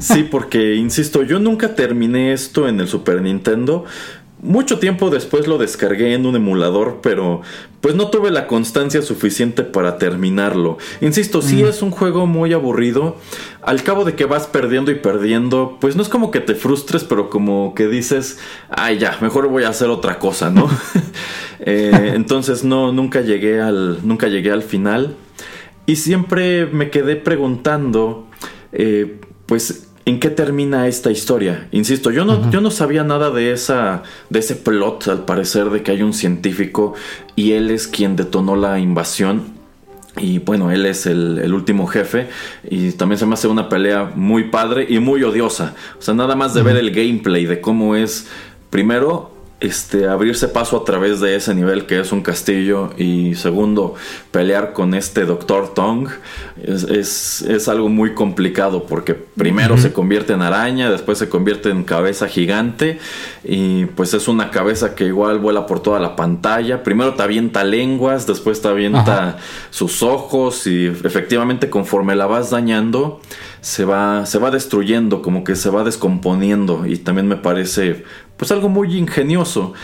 Sí, 0.00 0.22
porque, 0.24 0.74
insisto, 0.74 1.22
yo 1.22 1.38
nunca 1.38 1.74
terminé 1.74 2.32
esto 2.32 2.68
en 2.68 2.80
el 2.80 2.88
Super 2.88 3.22
Nintendo. 3.22 3.84
Mucho 4.46 4.78
tiempo 4.78 5.10
después 5.10 5.48
lo 5.48 5.58
descargué 5.58 6.14
en 6.14 6.24
un 6.24 6.36
emulador, 6.36 7.00
pero 7.02 7.42
pues 7.80 7.96
no 7.96 8.10
tuve 8.10 8.30
la 8.30 8.46
constancia 8.46 9.02
suficiente 9.02 9.64
para 9.64 9.98
terminarlo. 9.98 10.78
Insisto, 11.00 11.42
sí 11.42 11.64
mm. 11.64 11.66
es 11.66 11.82
un 11.82 11.90
juego 11.90 12.28
muy 12.28 12.52
aburrido. 12.52 13.16
Al 13.60 13.82
cabo 13.82 14.04
de 14.04 14.14
que 14.14 14.24
vas 14.24 14.46
perdiendo 14.46 14.92
y 14.92 14.94
perdiendo, 14.94 15.78
pues 15.80 15.96
no 15.96 16.02
es 16.02 16.08
como 16.08 16.30
que 16.30 16.38
te 16.38 16.54
frustres, 16.54 17.02
pero 17.02 17.28
como 17.28 17.74
que 17.74 17.88
dices, 17.88 18.38
ay 18.70 18.98
ya, 18.98 19.18
mejor 19.20 19.48
voy 19.48 19.64
a 19.64 19.70
hacer 19.70 19.88
otra 19.88 20.18
cosa, 20.18 20.50
¿no? 20.50 20.70
Eh, 21.58 22.12
entonces 22.14 22.64
no, 22.64 22.92
nunca 22.92 23.22
llegué 23.22 23.60
al, 23.60 24.06
nunca 24.06 24.28
llegué 24.28 24.52
al 24.52 24.62
final. 24.62 25.16
Y 25.86 25.96
siempre 25.96 26.66
me 26.66 26.90
quedé 26.90 27.16
preguntando, 27.16 28.26
eh, 28.72 29.20
pues 29.46 29.85
¿En 30.08 30.20
qué 30.20 30.30
termina 30.30 30.86
esta 30.86 31.10
historia? 31.10 31.66
Insisto, 31.72 32.12
yo 32.12 32.24
no, 32.24 32.48
yo 32.52 32.60
no 32.60 32.70
sabía 32.70 33.02
nada 33.02 33.32
de, 33.32 33.50
esa, 33.50 34.04
de 34.30 34.38
ese 34.38 34.54
plot, 34.54 35.08
al 35.08 35.24
parecer, 35.24 35.68
de 35.70 35.82
que 35.82 35.90
hay 35.90 36.02
un 36.02 36.12
científico 36.12 36.94
y 37.34 37.52
él 37.52 37.72
es 37.72 37.88
quien 37.88 38.14
detonó 38.14 38.54
la 38.54 38.78
invasión. 38.78 39.42
Y 40.16 40.38
bueno, 40.38 40.70
él 40.70 40.86
es 40.86 41.06
el, 41.06 41.40
el, 41.42 41.52
último 41.52 41.88
jefe. 41.88 42.28
Y 42.70 42.92
también 42.92 43.18
se 43.18 43.26
me 43.26 43.34
hace 43.34 43.48
una 43.48 43.68
pelea 43.68 44.12
muy 44.14 44.44
padre 44.44 44.86
y 44.88 45.00
muy 45.00 45.24
odiosa. 45.24 45.74
O 45.98 46.02
sea, 46.02 46.14
nada 46.14 46.36
más 46.36 46.54
de 46.54 46.62
ver 46.62 46.76
el 46.76 46.92
gameplay, 46.92 47.44
de 47.44 47.60
cómo 47.60 47.96
es, 47.96 48.28
primero, 48.70 49.35
este, 49.58 50.06
abrirse 50.06 50.48
paso 50.48 50.76
a 50.76 50.84
través 50.84 51.20
de 51.20 51.34
ese 51.34 51.54
nivel 51.54 51.86
que 51.86 51.98
es 51.98 52.12
un 52.12 52.20
castillo 52.20 52.90
y 52.98 53.34
segundo, 53.36 53.94
pelear 54.30 54.74
con 54.74 54.92
este 54.92 55.24
Doctor 55.24 55.72
Tong 55.72 56.08
es, 56.62 57.40
es, 57.40 57.68
algo 57.68 57.88
muy 57.88 58.12
complicado 58.12 58.84
porque 58.84 59.14
primero 59.14 59.78
se 59.78 59.94
convierte 59.94 60.34
en 60.34 60.42
araña, 60.42 60.90
después 60.90 61.16
se 61.16 61.30
convierte 61.30 61.70
en 61.70 61.84
cabeza 61.84 62.28
gigante 62.28 62.98
y 63.44 63.86
pues 63.86 64.12
es 64.12 64.28
una 64.28 64.50
cabeza 64.50 64.94
que 64.94 65.06
igual 65.06 65.38
vuela 65.38 65.64
por 65.64 65.80
toda 65.80 66.00
la 66.00 66.16
pantalla, 66.16 66.82
primero 66.82 67.14
te 67.14 67.22
avienta 67.22 67.64
lenguas, 67.64 68.26
después 68.26 68.60
te 68.60 68.68
avienta 68.68 69.38
sus 69.70 70.02
ojos 70.02 70.66
y 70.66 70.86
efectivamente 70.86 71.70
conforme 71.70 72.14
la 72.14 72.26
vas 72.26 72.50
dañando 72.50 73.22
se 73.66 73.84
va, 73.84 74.26
se 74.26 74.38
va 74.38 74.52
destruyendo, 74.52 75.22
como 75.22 75.42
que 75.42 75.56
se 75.56 75.70
va 75.70 75.82
descomponiendo 75.82 76.86
y 76.86 76.98
también 76.98 77.26
me 77.26 77.36
parece 77.36 78.04
pues 78.36 78.50
algo 78.52 78.68
muy 78.68 78.96
ingenioso. 78.96 79.74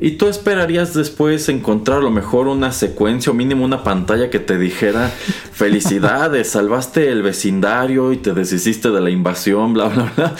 Y 0.00 0.12
tú 0.12 0.28
esperarías 0.28 0.94
después 0.94 1.48
encontrar 1.48 1.98
a 1.98 2.02
lo 2.02 2.10
mejor 2.10 2.46
una 2.46 2.70
secuencia 2.70 3.32
o 3.32 3.34
mínimo 3.34 3.64
una 3.64 3.82
pantalla 3.82 4.30
que 4.30 4.38
te 4.38 4.56
dijera 4.56 5.08
felicidades, 5.52 6.50
salvaste 6.50 7.10
el 7.10 7.22
vecindario 7.22 8.12
y 8.12 8.18
te 8.18 8.32
deshiciste 8.32 8.90
de 8.90 9.00
la 9.00 9.10
invasión, 9.10 9.74
bla, 9.74 9.88
bla, 9.88 10.12
bla. 10.14 10.34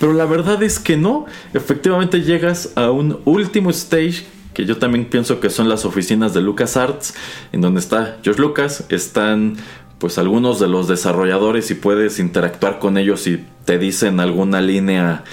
Pero 0.00 0.14
la 0.14 0.24
verdad 0.24 0.62
es 0.62 0.78
que 0.78 0.96
no. 0.96 1.26
Efectivamente 1.52 2.22
llegas 2.22 2.72
a 2.74 2.90
un 2.90 3.20
último 3.26 3.70
stage 3.70 4.24
que 4.54 4.64
yo 4.64 4.78
también 4.78 5.04
pienso 5.04 5.38
que 5.38 5.50
son 5.50 5.68
las 5.68 5.84
oficinas 5.84 6.32
de 6.32 6.40
LucasArts, 6.40 7.12
en 7.52 7.60
donde 7.60 7.80
está 7.80 8.16
George 8.22 8.40
Lucas, 8.40 8.84
están 8.88 9.58
pues 9.98 10.16
algunos 10.16 10.58
de 10.60 10.66
los 10.66 10.88
desarrolladores 10.88 11.70
y 11.70 11.74
puedes 11.74 12.18
interactuar 12.18 12.78
con 12.78 12.96
ellos 12.96 13.26
y 13.26 13.44
te 13.66 13.78
dicen 13.78 14.18
alguna 14.18 14.62
línea 14.62 15.24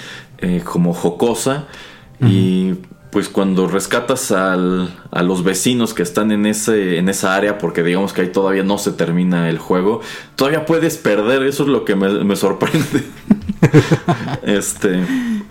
eh, 0.44 0.60
como 0.62 0.92
jocosa. 0.92 1.66
Y 2.20 2.74
pues 3.10 3.28
cuando 3.28 3.66
rescatas 3.66 4.30
a 4.30 4.56
los 4.56 5.42
vecinos 5.42 5.94
que 5.94 6.02
están 6.02 6.32
en, 6.32 6.44
ese, 6.46 6.98
en 6.98 7.08
esa 7.08 7.34
área, 7.34 7.58
porque 7.58 7.82
digamos 7.82 8.12
que 8.12 8.22
ahí 8.22 8.28
todavía 8.28 8.62
no 8.62 8.76
se 8.76 8.92
termina 8.92 9.48
el 9.48 9.58
juego, 9.58 10.00
todavía 10.36 10.66
puedes 10.66 10.96
perder, 10.96 11.44
eso 11.44 11.62
es 11.62 11.68
lo 11.70 11.84
que 11.84 11.96
me, 11.96 12.36
sorprende. 12.36 13.04
este, 14.42 15.02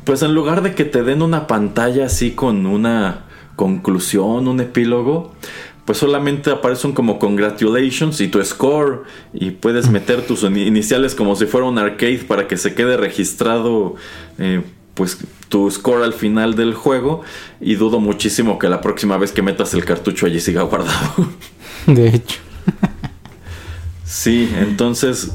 pues 0.03 0.21
en 0.21 0.35
lugar 0.35 0.61
de 0.61 0.75
que 0.75 0.85
te 0.85 1.03
den 1.03 1.21
una 1.21 1.47
pantalla 1.47 2.05
así 2.05 2.31
con 2.31 2.65
una 2.65 3.25
conclusión, 3.55 4.47
un 4.47 4.59
epílogo, 4.59 5.33
pues 5.85 5.97
solamente 5.97 6.51
aparecen 6.51 6.91
como 6.91 7.17
congratulations 7.17 8.21
y 8.21 8.27
tu 8.27 8.43
score 8.43 9.03
y 9.33 9.51
puedes 9.51 9.89
meter 9.89 10.21
tus 10.27 10.43
iniciales 10.43 11.15
como 11.15 11.35
si 11.35 11.45
fuera 11.45 11.65
un 11.65 11.77
arcade 11.77 12.25
para 12.27 12.47
que 12.47 12.57
se 12.57 12.73
quede 12.75 12.97
registrado 12.97 13.95
eh, 14.37 14.61
pues 14.93 15.17
tu 15.49 15.69
score 15.69 16.03
al 16.03 16.13
final 16.13 16.55
del 16.55 16.73
juego 16.73 17.21
y 17.59 17.75
dudo 17.75 17.99
muchísimo 17.99 18.59
que 18.59 18.69
la 18.69 18.81
próxima 18.81 19.17
vez 19.17 19.31
que 19.31 19.41
metas 19.41 19.73
el 19.73 19.85
cartucho 19.85 20.25
allí 20.25 20.39
siga 20.39 20.61
guardado. 20.63 21.29
De 21.87 22.07
hecho. 22.07 22.39
sí, 24.05 24.51
entonces 24.57 25.31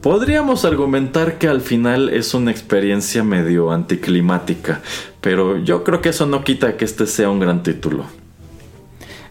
podríamos 0.00 0.64
argumentar 0.64 1.38
que 1.38 1.48
al 1.48 1.60
final 1.60 2.10
es 2.10 2.34
una 2.34 2.50
experiencia 2.50 3.24
medio 3.24 3.70
anticlimática, 3.70 4.80
pero 5.20 5.58
yo 5.58 5.84
creo 5.84 6.00
que 6.00 6.10
eso 6.10 6.26
no 6.26 6.44
quita 6.44 6.76
que 6.76 6.84
este 6.84 7.06
sea 7.06 7.28
un 7.28 7.40
gran 7.40 7.62
título. 7.62 8.04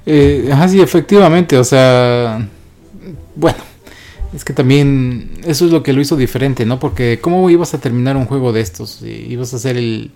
Eh, 0.06 0.54
sí, 0.68 0.82
efectivamente, 0.82 1.58
o 1.58 1.64
sea, 1.64 2.48
bueno, 3.36 3.58
es 4.34 4.44
que 4.44 4.54
también 4.54 5.32
eso 5.46 5.66
es 5.66 5.72
lo 5.72 5.84
que 5.84 5.94
lo 5.94 6.02
hizo 6.02 6.16
diferente, 6.16 6.66
¿no? 6.66 6.80
Porque 6.80 7.20
¿cómo 7.22 7.50
ibas 7.50 7.74
a 7.74 7.80
terminar 7.80 8.18
un 8.18 8.26
juego 8.26 8.54
de 8.54 8.62
estos? 8.62 9.02
Eh, 9.02 9.26
ibas 9.30 9.54
a 9.54 9.60
ser 9.60 9.78
el, 9.78 10.12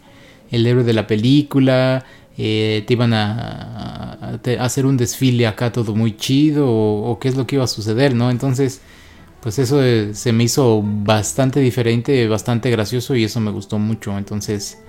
el 0.51 0.65
héroe 0.65 0.83
de 0.83 0.93
la 0.93 1.07
película, 1.07 2.05
eh, 2.37 2.83
te 2.87 2.93
iban 2.93 3.13
a, 3.13 4.39
hacer 4.59 4.85
un 4.85 4.97
desfile 4.97 5.47
acá 5.47 5.71
todo 5.71 5.95
muy 5.95 6.15
chido, 6.17 6.67
o, 6.69 7.19
qué 7.19 7.29
es 7.29 7.35
lo 7.35 7.45
que 7.47 7.55
iba 7.55 7.63
a 7.63 7.67
suceder, 7.67 8.15
¿no? 8.15 8.31
Entonces, 8.31 8.81
pues 9.41 9.59
eso 9.59 9.83
eh, 9.83 10.13
se 10.13 10.33
me 10.33 10.43
hizo 10.45 10.81
bastante 10.83 11.59
diferente, 11.59 12.27
bastante 12.27 12.69
gracioso 12.71 13.15
y 13.15 13.23
eso 13.23 13.39
me 13.39 13.51
gustó 13.51 13.79
mucho. 13.79 14.17
Entonces, 14.17 14.79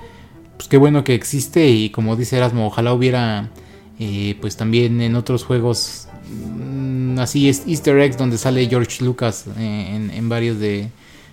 pues 0.56 0.68
qué 0.68 0.76
bueno 0.76 1.04
que 1.04 1.14
existe 1.14 1.68
y 1.68 1.90
como 1.90 2.16
dice 2.16 2.36
Erasmo, 2.36 2.66
ojalá 2.66 2.92
hubiera 2.92 3.50
pues 4.40 4.56
también 4.56 5.02
en 5.02 5.14
otros 5.14 5.44
juegos 5.44 6.08
Mm, 6.30 7.18
así 7.18 7.48
es 7.48 7.64
Easter 7.66 7.98
eggs 7.98 8.16
donde 8.16 8.38
sale 8.38 8.66
George 8.68 9.04
Lucas 9.04 9.46
en, 9.56 10.10
en 10.10 10.28
varios 10.28 10.58
de 10.58 10.90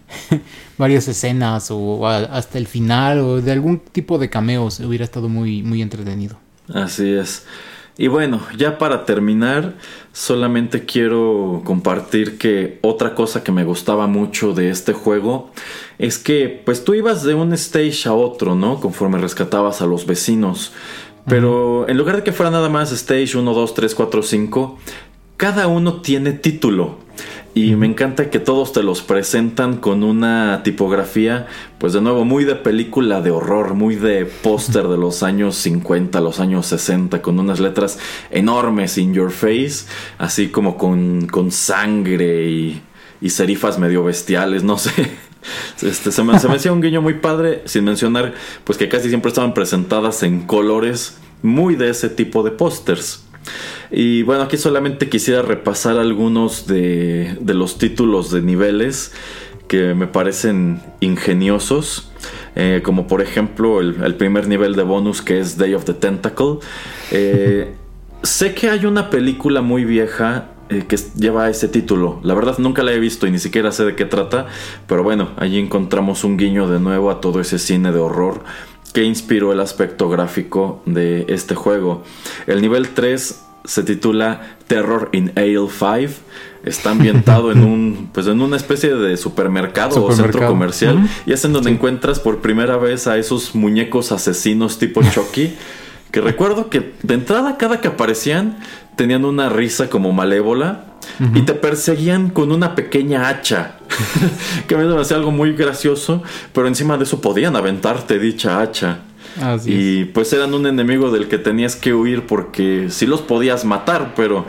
varias 0.78 1.08
escenas 1.08 1.70
o 1.72 2.08
hasta 2.08 2.58
el 2.58 2.68
final 2.68 3.20
o 3.20 3.42
de 3.42 3.52
algún 3.52 3.80
tipo 3.80 4.18
de 4.18 4.30
cameos 4.30 4.80
hubiera 4.80 5.04
estado 5.04 5.30
muy 5.30 5.64
muy 5.64 5.82
entretenido. 5.82 6.38
Así 6.74 7.12
es. 7.12 7.46
Y 8.00 8.08
bueno, 8.10 8.42
ya 8.56 8.78
para 8.78 9.06
terminar, 9.06 9.74
solamente 10.14 10.86
quiero 10.86 11.64
compartir 11.66 12.38
que 12.38 12.78
otra 12.84 13.16
cosa 13.16 13.44
que 13.44 13.52
me 13.52 13.64
gustaba 13.64 14.06
mucho 14.06 14.54
de 14.54 14.70
este 14.70 14.94
juego 14.94 15.52
es 15.98 16.20
que 16.20 16.62
pues 16.64 16.84
tú 16.84 16.94
ibas 16.94 17.24
de 17.24 17.34
un 17.34 17.54
stage 17.54 18.08
a 18.08 18.14
otro, 18.14 18.54
¿no? 18.54 18.80
Conforme 18.80 19.18
rescatabas 19.18 19.82
a 19.82 19.88
los 19.88 20.06
vecinos. 20.06 20.74
Pero 21.28 21.90
en 21.90 21.98
lugar 21.98 22.16
de 22.16 22.24
que 22.24 22.32
fuera 22.32 22.50
nada 22.50 22.70
más 22.70 22.92
Stage 22.94 23.38
1, 23.38 23.54
2, 23.54 23.74
3, 23.74 23.96
4, 23.96 24.24
5, 24.24 24.78
cada 25.36 25.68
uno 25.68 26.02
tiene 26.02 26.32
título. 26.32 27.00
Y 27.54 27.76
me 27.76 27.88
encanta 27.88 28.30
que 28.30 28.40
todos 28.40 28.72
te 28.72 28.84
los 28.84 29.02
presentan 29.02 29.78
con 29.78 30.04
una 30.04 30.62
tipografía, 30.64 31.48
pues 31.80 31.92
de 31.92 32.02
nuevo, 32.02 32.24
muy 32.24 32.46
de 32.46 32.56
película 32.56 33.20
de 33.20 33.32
horror, 33.32 33.74
muy 33.74 33.96
de 33.96 34.26
póster 34.26 34.88
de 34.88 34.98
los 34.98 35.24
años 35.24 35.56
50, 35.56 36.22
los 36.22 36.40
años 36.40 36.68
60, 36.68 37.22
con 37.22 37.40
unas 37.40 37.60
letras 37.60 37.98
enormes 38.30 38.98
in 38.98 39.14
your 39.14 39.32
face, 39.32 39.86
así 40.20 40.50
como 40.50 40.78
con, 40.78 41.26
con 41.26 41.52
sangre 41.52 42.48
y, 42.48 42.82
y 43.22 43.32
serifas 43.32 43.80
medio 43.80 44.04
bestiales, 44.04 44.64
no 44.64 44.78
sé. 44.78 44.92
Este, 45.82 46.12
se, 46.12 46.24
me, 46.24 46.36
hacía 46.36 46.72
un 46.72 46.82
guiño 46.82 47.02
muy 47.02 47.16
padre, 47.16 47.62
sin 47.66 47.84
mencionar 47.84 48.34
pues 48.64 48.78
que 48.78 48.90
casi 48.90 49.10
siempre 49.10 49.30
estaban 49.30 49.54
presentadas 49.54 50.24
en 50.24 50.46
colores 50.46 51.18
muy 51.42 51.76
de 51.76 51.90
ese 51.90 52.10
tipo 52.10 52.44
de 52.44 52.52
pósters. 52.52 53.24
Y 53.92 54.24
bueno, 54.24 54.44
aquí 54.44 54.58
solamente 54.58 55.10
quisiera 55.10 55.42
repasar 55.42 55.98
algunos 55.98 56.68
de, 56.68 57.38
los 57.46 57.78
títulos 57.78 58.32
de 58.32 58.42
niveles 58.42 59.14
que 59.68 59.94
me 59.94 60.08
parecen 60.08 60.82
ingeniosos. 61.00 62.12
Eh, 62.60 62.82
como 62.84 63.06
por 63.06 63.22
ejemplo 63.22 63.82
el, 63.82 64.16
primer 64.16 64.48
nivel 64.48 64.76
de 64.76 64.82
bonus 64.82 65.22
que 65.22 65.40
es 65.40 65.58
Day 65.58 65.74
of 65.76 65.86
the 65.86 65.94
Tentacle. 65.94 66.58
Eh, 67.12 67.72
sé 68.24 68.54
que 68.54 68.70
hay 68.70 68.86
una 68.86 69.10
película 69.10 69.62
muy 69.62 69.86
vieja 69.86 70.50
eh, 70.70 70.86
que 70.88 70.98
lleva 71.16 71.50
ese 71.50 71.68
título. 71.68 72.20
La 72.24 72.34
verdad 72.34 72.58
nunca 72.58 72.84
la 72.84 72.94
he 72.94 73.00
visto 73.00 73.28
y 73.28 73.32
ni 73.32 73.40
siquiera 73.40 73.72
sé 73.72 73.86
de 73.86 73.96
qué 73.96 74.06
trata, 74.06 74.48
pero 74.88 75.04
bueno, 75.04 75.30
allí 75.38 75.60
encontramos 75.60 76.24
un 76.24 76.38
guiño 76.38 76.68
de 76.68 76.80
nuevo 76.80 77.10
a 77.12 77.22
todo 77.22 77.40
ese 77.40 77.60
cine 77.60 77.92
de 77.92 78.00
horror 78.00 78.44
que 78.94 79.04
inspiró 79.04 79.52
el 79.54 79.60
aspecto 79.60 80.10
gráfico 80.10 80.82
de 80.86 81.26
este 81.30 81.56
juego. 81.56 82.04
El 82.48 82.62
nivel 82.62 82.90
3 82.90 83.44
se 83.64 83.84
titula 83.84 84.58
Terror 84.68 85.10
in 85.12 85.32
Ale 85.36 85.68
5. 85.70 86.14
Está 86.64 86.92
ambientado 86.92 87.52
en 87.52 87.64
un 87.64 88.10
pues 88.12 88.28
en 88.28 88.42
una 88.42 88.58
especie 88.58 88.96
de 88.96 89.16
supermercado, 89.18 90.04
o 90.04 90.12
centro 90.12 90.48
comercial 90.48 91.08
y 91.26 91.34
es 91.34 91.46
en 91.46 91.54
donde 91.54 91.70
encuentras 91.70 92.20
por 92.20 92.40
primera 92.40 92.78
vez 92.78 93.08
a 93.08 93.18
esos 93.18 93.54
muñecos 93.56 94.12
asesinos 94.12 94.80
tipo 94.80 95.02
Chucky. 95.04 95.54
que 96.12 96.22
recuerdo 96.22 96.70
que 96.70 96.94
de 97.04 97.14
entrada 97.14 97.58
cada 97.58 97.80
que 97.82 97.90
aparecían 97.90 98.58
tenían 98.98 99.24
una 99.24 99.48
risa 99.48 99.90
como 99.90 100.12
malévola 100.12 100.84
y 101.34 101.44
te 101.44 101.54
perseguían 101.54 102.30
con 102.30 102.52
una 102.52 102.76
pequeña 102.76 103.30
hacha. 103.30 103.76
que 104.68 104.76
me 104.76 104.86
parecía 104.86 105.16
algo 105.16 105.32
muy 105.32 105.54
gracioso, 105.54 106.22
pero 106.52 106.68
encima 106.68 106.98
de 106.98 107.06
eso 107.06 107.22
podían 107.22 107.56
aventarte 107.56 108.20
dicha 108.20 108.60
hacha. 108.60 109.00
y 109.66 110.06
pues 110.06 110.34
eran 110.34 110.54
un 110.54 110.68
enemigo 110.68 111.12
del 111.12 111.28
que 111.28 111.38
tenías 111.38 111.76
que 111.76 111.94
huir 111.94 112.26
porque 112.26 112.88
sí 112.90 113.06
los 113.06 113.22
podías 113.22 113.64
matar, 113.64 114.14
pero 114.16 114.46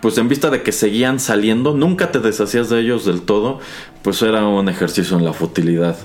pues 0.00 0.18
en 0.18 0.28
vista 0.28 0.50
de 0.50 0.62
que 0.62 0.72
seguían 0.72 1.20
saliendo, 1.20 1.74
nunca 1.74 2.10
te 2.10 2.18
deshacías 2.18 2.68
de 2.68 2.80
ellos 2.80 3.04
del 3.04 3.22
todo, 3.22 3.60
pues 4.02 4.20
era 4.20 4.44
un 4.44 4.68
ejercicio 4.68 5.16
en 5.16 5.24
la 5.24 5.32
futilidad. 5.32 5.96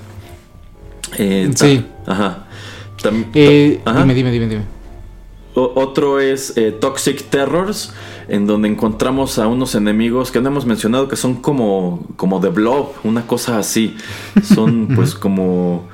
Eh, 1.17 1.49
sí. 1.55 1.83
Ajá. 2.05 2.45
Eh, 3.33 3.81
dime, 3.85 4.13
dime, 4.13 4.31
dime, 4.31 4.47
dime. 4.47 4.76
Otro 5.59 6.19
es 6.19 6.55
eh, 6.55 6.71
Toxic 6.71 7.31
Terrors, 7.31 7.91
en 8.27 8.45
donde 8.45 8.67
encontramos 8.67 9.39
a 9.39 9.47
unos 9.47 9.73
enemigos 9.73 10.31
que 10.31 10.39
no 10.39 10.49
hemos 10.49 10.67
mencionado 10.67 11.07
que 11.07 11.15
son 11.15 11.33
como, 11.33 12.05
como 12.15 12.39
de 12.39 12.49
blob, 12.49 12.91
una 13.03 13.25
cosa 13.25 13.57
así. 13.57 13.97
Son 14.43 14.87
pues 14.95 15.15
como 15.15 15.87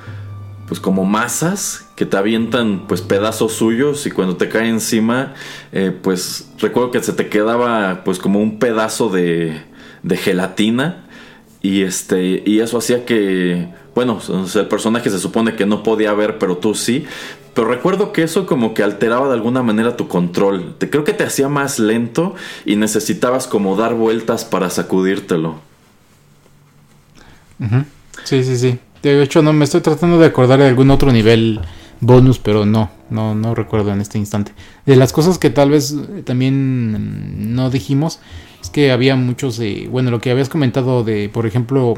pues 0.66 0.80
como 0.80 1.04
masas 1.04 1.86
que 1.94 2.06
te 2.06 2.16
avientan 2.16 2.86
pues 2.88 3.02
pedazos 3.02 3.52
suyos 3.52 4.06
y 4.06 4.10
cuando 4.10 4.36
te 4.36 4.48
cae 4.48 4.68
encima 4.68 5.34
eh, 5.72 5.92
pues 6.02 6.50
recuerdo 6.58 6.90
que 6.90 7.02
se 7.02 7.12
te 7.12 7.28
quedaba 7.28 8.02
pues 8.02 8.18
como 8.18 8.40
un 8.40 8.58
pedazo 8.58 9.10
de, 9.10 9.62
de 10.02 10.16
gelatina 10.16 11.06
y 11.60 11.82
este 11.82 12.42
y 12.46 12.60
eso 12.60 12.78
hacía 12.78 13.04
que 13.04 13.68
bueno 13.94 14.20
el 14.54 14.66
personaje 14.66 15.10
se 15.10 15.18
supone 15.18 15.54
que 15.54 15.66
no 15.66 15.82
podía 15.82 16.14
ver 16.14 16.38
pero 16.38 16.56
tú 16.56 16.74
sí 16.74 17.04
pero 17.54 17.68
recuerdo 17.68 18.12
que 18.12 18.22
eso 18.22 18.46
como 18.46 18.74
que 18.74 18.82
alteraba 18.82 19.28
de 19.28 19.34
alguna 19.34 19.62
manera 19.62 19.96
tu 19.96 20.08
control. 20.08 20.74
Te, 20.78 20.90
creo 20.90 21.04
que 21.04 21.12
te 21.12 21.24
hacía 21.24 21.48
más 21.48 21.78
lento 21.78 22.34
y 22.64 22.76
necesitabas 22.76 23.46
como 23.46 23.76
dar 23.76 23.94
vueltas 23.94 24.44
para 24.44 24.70
sacudírtelo. 24.70 25.60
Sí, 28.24 28.44
sí, 28.44 28.56
sí. 28.58 28.78
De 29.02 29.22
hecho, 29.22 29.42
no 29.42 29.52
me 29.52 29.64
estoy 29.64 29.80
tratando 29.80 30.18
de 30.18 30.26
acordar 30.26 30.58
de 30.58 30.68
algún 30.68 30.90
otro 30.90 31.12
nivel 31.12 31.60
bonus, 32.00 32.38
pero 32.38 32.66
no, 32.66 32.90
no, 33.10 33.34
no 33.34 33.54
recuerdo 33.54 33.92
en 33.92 34.00
este 34.00 34.18
instante. 34.18 34.52
De 34.86 34.96
las 34.96 35.12
cosas 35.12 35.38
que 35.38 35.50
tal 35.50 35.70
vez 35.70 35.94
también 36.24 37.54
no 37.54 37.70
dijimos, 37.70 38.18
es 38.60 38.70
que 38.70 38.90
había 38.90 39.14
muchos, 39.16 39.60
bueno, 39.90 40.10
lo 40.10 40.20
que 40.20 40.30
habías 40.30 40.48
comentado 40.48 41.04
de, 41.04 41.28
por 41.28 41.46
ejemplo, 41.46 41.94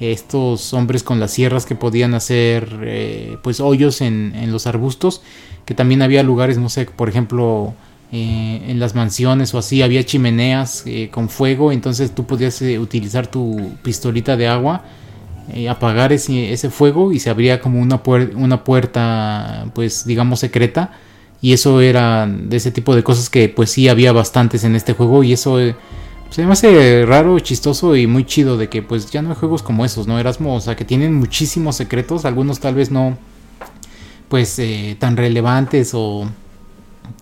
estos 0.00 0.72
hombres 0.72 1.02
con 1.02 1.20
las 1.20 1.32
sierras 1.32 1.66
que 1.66 1.74
podían 1.74 2.14
hacer 2.14 2.80
eh, 2.82 3.36
pues 3.42 3.60
hoyos 3.60 4.00
en, 4.00 4.34
en, 4.34 4.50
los 4.50 4.66
arbustos, 4.66 5.20
que 5.66 5.74
también 5.74 6.00
había 6.00 6.22
lugares, 6.22 6.56
no 6.56 6.70
sé, 6.70 6.86
por 6.86 7.10
ejemplo, 7.10 7.74
eh, 8.10 8.62
en 8.66 8.80
las 8.80 8.94
mansiones 8.94 9.52
o 9.52 9.58
así, 9.58 9.82
había 9.82 10.02
chimeneas 10.04 10.84
eh, 10.86 11.10
con 11.12 11.28
fuego, 11.28 11.70
entonces 11.70 12.14
tú 12.14 12.24
podías 12.26 12.60
utilizar 12.62 13.26
tu 13.26 13.72
pistolita 13.82 14.36
de 14.36 14.48
agua, 14.48 14.84
apagar 15.68 16.12
ese, 16.12 16.52
ese, 16.52 16.70
fuego 16.70 17.12
y 17.12 17.18
se 17.18 17.28
abría 17.28 17.60
como 17.60 17.80
una, 17.80 18.00
una 18.36 18.62
puerta, 18.62 19.66
pues 19.74 20.06
digamos, 20.06 20.40
secreta. 20.40 20.92
Y 21.42 21.54
eso 21.54 21.80
era 21.80 22.26
de 22.26 22.56
ese 22.56 22.70
tipo 22.70 22.94
de 22.94 23.02
cosas 23.02 23.30
que 23.30 23.48
pues 23.48 23.70
sí 23.70 23.88
había 23.88 24.12
bastantes 24.12 24.62
en 24.62 24.76
este 24.76 24.92
juego 24.92 25.24
y 25.24 25.32
eso 25.32 25.58
se 26.30 26.46
me 26.46 26.52
hace 26.52 27.04
raro, 27.06 27.38
chistoso 27.40 27.96
y 27.96 28.06
muy 28.06 28.24
chido 28.24 28.56
de 28.56 28.68
que 28.68 28.82
pues 28.82 29.10
ya 29.10 29.20
no 29.20 29.30
hay 29.30 29.36
juegos 29.36 29.62
como 29.62 29.84
esos, 29.84 30.06
¿no? 30.06 30.18
Erasmo, 30.18 30.54
o 30.54 30.60
sea, 30.60 30.76
que 30.76 30.84
tienen 30.84 31.14
muchísimos 31.14 31.76
secretos, 31.76 32.24
algunos 32.24 32.60
tal 32.60 32.74
vez 32.74 32.90
no 32.90 33.18
pues 34.28 34.58
eh, 34.60 34.96
tan 34.98 35.16
relevantes 35.16 35.90
o 35.92 36.28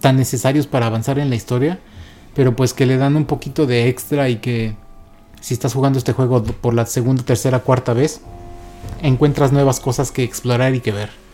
tan 0.00 0.16
necesarios 0.16 0.66
para 0.66 0.86
avanzar 0.86 1.18
en 1.18 1.30
la 1.30 1.36
historia, 1.36 1.78
pero 2.34 2.54
pues 2.54 2.74
que 2.74 2.84
le 2.84 2.98
dan 2.98 3.16
un 3.16 3.24
poquito 3.24 3.66
de 3.66 3.88
extra 3.88 4.28
y 4.28 4.36
que 4.36 4.76
si 5.40 5.54
estás 5.54 5.72
jugando 5.72 5.98
este 5.98 6.12
juego 6.12 6.42
por 6.42 6.74
la 6.74 6.84
segunda, 6.84 7.22
tercera, 7.22 7.60
cuarta 7.60 7.94
vez, 7.94 8.20
encuentras 9.00 9.52
nuevas 9.52 9.80
cosas 9.80 10.12
que 10.12 10.22
explorar 10.22 10.74
y 10.74 10.80
que 10.80 10.92
ver. 10.92 11.27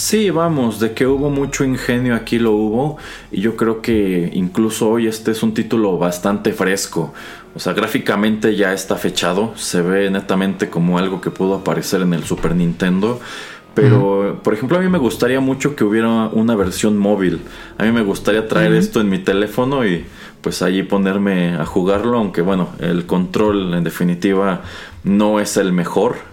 Sí, 0.00 0.30
vamos, 0.30 0.80
de 0.80 0.94
que 0.94 1.06
hubo 1.06 1.28
mucho 1.28 1.62
ingenio 1.62 2.14
aquí 2.14 2.38
lo 2.38 2.52
hubo 2.52 2.96
y 3.30 3.42
yo 3.42 3.54
creo 3.54 3.82
que 3.82 4.30
incluso 4.32 4.88
hoy 4.88 5.06
este 5.06 5.30
es 5.30 5.42
un 5.42 5.52
título 5.52 5.98
bastante 5.98 6.54
fresco. 6.54 7.12
O 7.54 7.60
sea, 7.60 7.74
gráficamente 7.74 8.56
ya 8.56 8.72
está 8.72 8.96
fechado, 8.96 9.52
se 9.56 9.82
ve 9.82 10.10
netamente 10.10 10.70
como 10.70 10.98
algo 10.98 11.20
que 11.20 11.30
pudo 11.30 11.56
aparecer 11.56 12.00
en 12.00 12.14
el 12.14 12.24
Super 12.24 12.56
Nintendo. 12.56 13.20
Pero, 13.74 14.40
por 14.42 14.54
ejemplo, 14.54 14.78
a 14.78 14.80
mí 14.80 14.88
me 14.88 14.98
gustaría 14.98 15.38
mucho 15.40 15.76
que 15.76 15.84
hubiera 15.84 16.28
una 16.28 16.56
versión 16.56 16.96
móvil. 16.96 17.42
A 17.76 17.84
mí 17.84 17.92
me 17.92 18.02
gustaría 18.02 18.48
traer 18.48 18.72
esto 18.72 19.02
en 19.02 19.10
mi 19.10 19.18
teléfono 19.18 19.86
y 19.86 20.06
pues 20.40 20.62
allí 20.62 20.82
ponerme 20.82 21.56
a 21.56 21.66
jugarlo, 21.66 22.16
aunque 22.16 22.40
bueno, 22.40 22.70
el 22.78 23.04
control 23.04 23.74
en 23.74 23.84
definitiva 23.84 24.62
no 25.04 25.40
es 25.40 25.58
el 25.58 25.74
mejor. 25.74 26.29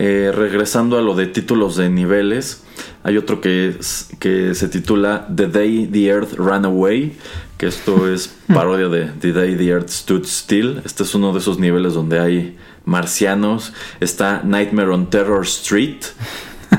Eh, 0.00 0.30
regresando 0.32 0.96
a 0.96 1.02
lo 1.02 1.16
de 1.16 1.26
títulos 1.26 1.74
de 1.74 1.90
niveles, 1.90 2.62
hay 3.02 3.16
otro 3.16 3.40
que, 3.40 3.76
que 4.20 4.54
se 4.54 4.68
titula 4.68 5.26
The 5.34 5.48
Day 5.48 5.88
the 5.90 6.06
Earth 6.06 6.34
Ran 6.34 6.64
Away, 6.64 7.16
que 7.56 7.66
esto 7.66 8.08
es 8.12 8.32
parodia 8.46 8.88
de 8.88 9.06
The 9.06 9.32
Day 9.32 9.56
the 9.56 9.66
Earth 9.66 9.88
Stood 9.88 10.24
Still. 10.24 10.82
Este 10.84 11.02
es 11.02 11.16
uno 11.16 11.32
de 11.32 11.40
esos 11.40 11.58
niveles 11.58 11.94
donde 11.94 12.20
hay 12.20 12.56
marcianos. 12.84 13.72
Está 13.98 14.42
Nightmare 14.44 14.90
on 14.90 15.10
Terror 15.10 15.42
Street, 15.42 16.04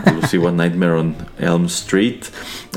alusivo 0.06 0.48
a 0.48 0.54
Nightmare 0.54 0.94
on 0.94 1.16
Elm 1.40 1.66
Street. 1.66 2.24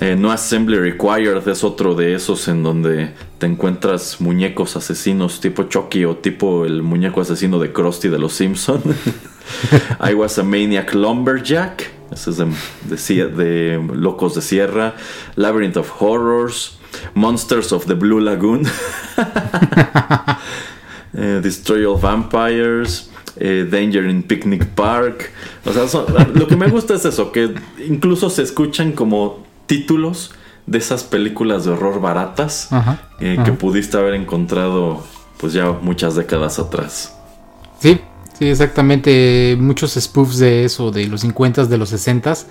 Eh, 0.00 0.16
no 0.18 0.32
Assembly 0.32 0.76
Required 0.76 1.46
es 1.46 1.62
otro 1.62 1.94
de 1.94 2.14
esos 2.14 2.48
en 2.48 2.64
donde 2.64 3.14
te 3.38 3.46
encuentras 3.46 4.20
muñecos 4.20 4.74
asesinos 4.74 5.40
tipo 5.40 5.62
Chucky 5.64 6.04
o 6.04 6.16
tipo 6.16 6.64
el 6.64 6.82
muñeco 6.82 7.20
asesino 7.20 7.60
de 7.60 7.72
Krusty 7.72 8.08
de 8.08 8.18
los 8.18 8.32
Simpsons. 8.32 8.82
I 10.00 10.14
Was 10.14 10.38
a 10.38 10.42
Maniac 10.42 10.94
Lumberjack. 10.94 11.90
Ese 12.10 12.30
es 12.30 12.36
de, 12.36 13.88
Locos 13.92 14.34
de 14.34 14.42
Sierra. 14.42 14.94
Labyrinth 15.36 15.76
of 15.76 15.90
Horrors. 16.00 16.78
Monsters 17.14 17.72
of 17.72 17.86
the 17.86 17.94
Blue 17.94 18.20
Lagoon. 18.20 18.66
Eh, 21.14 21.40
Destroy 21.42 21.84
All 21.84 22.00
Vampires. 22.00 23.10
Eh, 23.36 23.68
Danger 23.70 24.06
in 24.06 24.22
Picnic 24.22 24.64
Park. 24.68 25.30
O 25.66 25.72
sea, 25.72 26.06
lo 26.34 26.46
que 26.46 26.56
me 26.56 26.68
gusta 26.68 26.94
es 26.94 27.04
eso, 27.04 27.32
que 27.32 27.54
incluso 27.86 28.30
se 28.30 28.42
escuchan 28.42 28.92
como 28.92 29.44
títulos 29.66 30.32
de 30.66 30.78
esas 30.78 31.04
películas 31.04 31.64
de 31.64 31.72
horror 31.72 32.00
baratas 32.00 32.68
eh, 33.20 33.38
que 33.44 33.52
pudiste 33.52 33.96
haber 33.96 34.14
encontrado 34.14 35.04
pues 35.38 35.52
ya 35.52 35.70
muchas 35.70 36.14
décadas 36.14 36.58
atrás. 36.58 37.16
Sí, 37.80 38.00
Sí, 38.42 38.48
exactamente. 38.48 39.56
Muchos 39.56 39.92
spoofs 39.92 40.38
de 40.38 40.64
eso, 40.64 40.90
de 40.90 41.06
los 41.06 41.22
50s, 41.22 41.66
de 41.66 41.78
los 41.78 41.92
60s. 41.92 42.46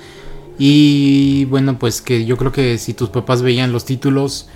Y 0.58 1.44
bueno, 1.50 1.78
pues 1.78 2.02
que 2.02 2.24
yo 2.24 2.38
creo 2.38 2.54
que 2.54 2.78
si 2.78 2.94
tus 2.94 3.10
papás 3.10 3.42
veían 3.42 3.74
los 3.74 3.84
títulos, 3.84 4.48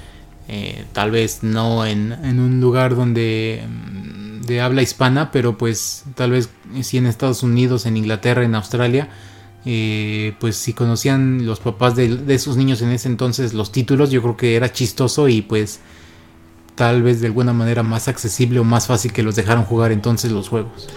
eh, 0.47 0.85
tal 0.93 1.11
vez 1.11 1.39
no 1.43 1.85
en, 1.85 2.13
un 2.39 2.61
lugar 2.61 2.95
donde 2.95 3.67
mm, 3.67 4.43
de 4.43 4.61
habla 4.61 4.81
hispana, 4.81 5.29
pero 5.33 5.57
pues 5.57 6.05
tal 6.15 6.31
vez 6.31 6.47
si 6.83 6.99
en 6.99 7.05
Estados 7.05 7.43
Unidos, 7.43 7.85
en 7.85 7.97
Inglaterra, 7.97 8.45
en 8.45 8.55
Australia, 8.55 9.09
eh, 9.65 10.35
pues 10.39 10.55
si 10.55 10.71
conocían 10.71 11.45
los 11.45 11.59
papás 11.59 11.97
de, 11.97 12.15
de, 12.15 12.33
esos 12.33 12.55
niños 12.55 12.81
en 12.81 12.91
ese 12.91 13.09
entonces 13.09 13.53
los 13.53 13.73
títulos, 13.73 14.09
yo 14.09 14.21
creo 14.21 14.37
que 14.37 14.55
era 14.55 14.71
chistoso 14.71 15.27
y 15.27 15.41
pues 15.41 15.81
tal 16.75 17.03
vez 17.03 17.21
de 17.21 17.27
alguna 17.27 17.53
manera 17.53 17.83
más 17.83 18.07
accesible 18.07 18.59
o 18.59 18.63
más 18.63 18.87
fácil 18.87 19.13
que 19.13 19.23
los 19.23 19.35
dejaron 19.35 19.63
jugar 19.63 19.91
entonces 19.91 20.31
los 20.31 20.49
juegos. 20.49 20.87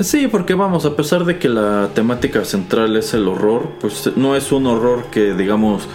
Sí, 0.00 0.28
porque 0.28 0.54
vamos, 0.54 0.84
a 0.86 0.96
pesar 0.96 1.24
de 1.24 1.38
que 1.38 1.48
la 1.48 1.90
temática 1.94 2.44
central 2.44 2.96
es 2.96 3.14
el 3.14 3.28
horror, 3.28 3.70
pues 3.80 4.10
no 4.16 4.34
es 4.34 4.50
un 4.52 4.66
horror 4.66 5.04
que 5.10 5.34
digamos 5.34 5.88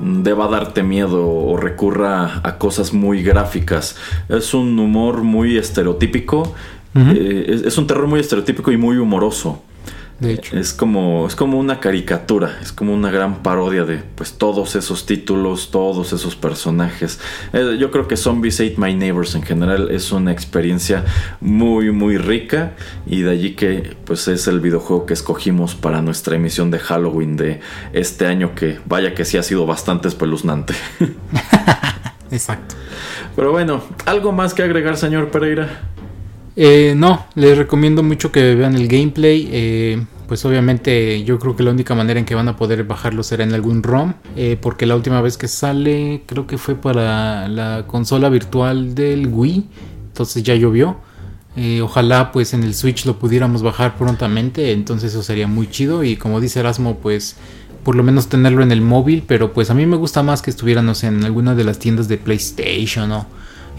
deba 0.00 0.48
darte 0.48 0.82
miedo 0.82 1.28
o 1.28 1.56
recurra 1.56 2.40
a 2.42 2.58
cosas 2.58 2.92
muy 2.92 3.22
gráficas. 3.22 3.96
Es 4.28 4.54
un 4.54 4.78
humor 4.78 5.22
muy 5.22 5.56
estereotípico, 5.56 6.54
eh, 6.94 7.62
es 7.64 7.78
un 7.78 7.86
terror 7.86 8.06
muy 8.06 8.20
estereotípico 8.20 8.72
y 8.72 8.76
muy 8.76 8.96
humoroso. 8.96 9.62
De 10.20 10.32
hecho. 10.32 10.56
Es 10.58 10.72
como, 10.72 11.28
es 11.28 11.36
como 11.36 11.60
una 11.60 11.78
caricatura, 11.78 12.58
es 12.60 12.72
como 12.72 12.92
una 12.92 13.10
gran 13.10 13.42
parodia 13.42 13.84
de 13.84 13.98
pues 13.98 14.32
todos 14.32 14.74
esos 14.74 15.06
títulos, 15.06 15.70
todos 15.70 16.12
esos 16.12 16.34
personajes. 16.34 17.20
Eh, 17.52 17.76
yo 17.78 17.92
creo 17.92 18.08
que 18.08 18.16
Zombies 18.16 18.58
Ate 18.60 18.74
My 18.78 18.94
Neighbors 18.94 19.36
en 19.36 19.42
general 19.42 19.92
es 19.92 20.10
una 20.10 20.32
experiencia 20.32 21.04
muy 21.40 21.92
muy 21.92 22.18
rica 22.18 22.72
y 23.06 23.22
de 23.22 23.30
allí 23.30 23.54
que 23.54 23.96
pues 24.04 24.26
es 24.26 24.48
el 24.48 24.58
videojuego 24.58 25.06
que 25.06 25.14
escogimos 25.14 25.76
para 25.76 26.02
nuestra 26.02 26.34
emisión 26.34 26.72
de 26.72 26.80
Halloween 26.80 27.36
de 27.36 27.60
este 27.92 28.26
año 28.26 28.56
que 28.56 28.80
vaya 28.86 29.14
que 29.14 29.24
sí 29.24 29.36
ha 29.38 29.44
sido 29.44 29.66
bastante 29.66 30.08
espeluznante. 30.08 30.74
Exacto. 32.32 32.74
Pero 33.36 33.52
bueno, 33.52 33.82
¿algo 34.04 34.32
más 34.32 34.52
que 34.52 34.64
agregar, 34.64 34.96
señor 34.96 35.30
Pereira? 35.30 35.82
Eh, 36.60 36.94
no, 36.96 37.24
les 37.36 37.56
recomiendo 37.56 38.02
mucho 38.02 38.32
que 38.32 38.56
vean 38.56 38.74
el 38.74 38.88
gameplay. 38.88 39.48
Eh, 39.52 40.04
pues 40.26 40.44
obviamente 40.44 41.22
yo 41.22 41.38
creo 41.38 41.54
que 41.54 41.62
la 41.62 41.70
única 41.70 41.94
manera 41.94 42.18
en 42.18 42.26
que 42.26 42.34
van 42.34 42.48
a 42.48 42.56
poder 42.56 42.82
bajarlo 42.82 43.22
será 43.22 43.44
en 43.44 43.54
algún 43.54 43.84
ROM. 43.84 44.14
Eh, 44.34 44.58
porque 44.60 44.84
la 44.84 44.96
última 44.96 45.20
vez 45.20 45.38
que 45.38 45.46
sale 45.46 46.24
creo 46.26 46.48
que 46.48 46.58
fue 46.58 46.74
para 46.74 47.46
la 47.46 47.84
consola 47.86 48.28
virtual 48.28 48.96
del 48.96 49.28
Wii. 49.28 49.68
Entonces 50.08 50.42
ya 50.42 50.56
llovió. 50.56 50.96
ojalá 51.80 52.32
pues 52.32 52.52
en 52.54 52.64
el 52.64 52.74
Switch 52.74 53.06
lo 53.06 53.20
pudiéramos 53.20 53.62
bajar 53.62 53.96
prontamente. 53.96 54.72
Entonces 54.72 55.12
eso 55.12 55.22
sería 55.22 55.46
muy 55.46 55.70
chido. 55.70 56.02
Y 56.02 56.16
como 56.16 56.40
dice 56.40 56.58
Erasmo 56.58 56.96
pues 56.96 57.36
por 57.84 57.94
lo 57.94 58.02
menos 58.02 58.28
tenerlo 58.28 58.64
en 58.64 58.72
el 58.72 58.80
móvil. 58.80 59.22
Pero 59.28 59.52
pues 59.52 59.70
a 59.70 59.74
mí 59.74 59.86
me 59.86 59.96
gusta 59.96 60.24
más 60.24 60.42
que 60.42 60.50
estuviéramos 60.50 61.04
en 61.04 61.22
alguna 61.22 61.54
de 61.54 61.62
las 61.62 61.78
tiendas 61.78 62.08
de 62.08 62.18
PlayStation 62.18 63.12
o 63.12 63.26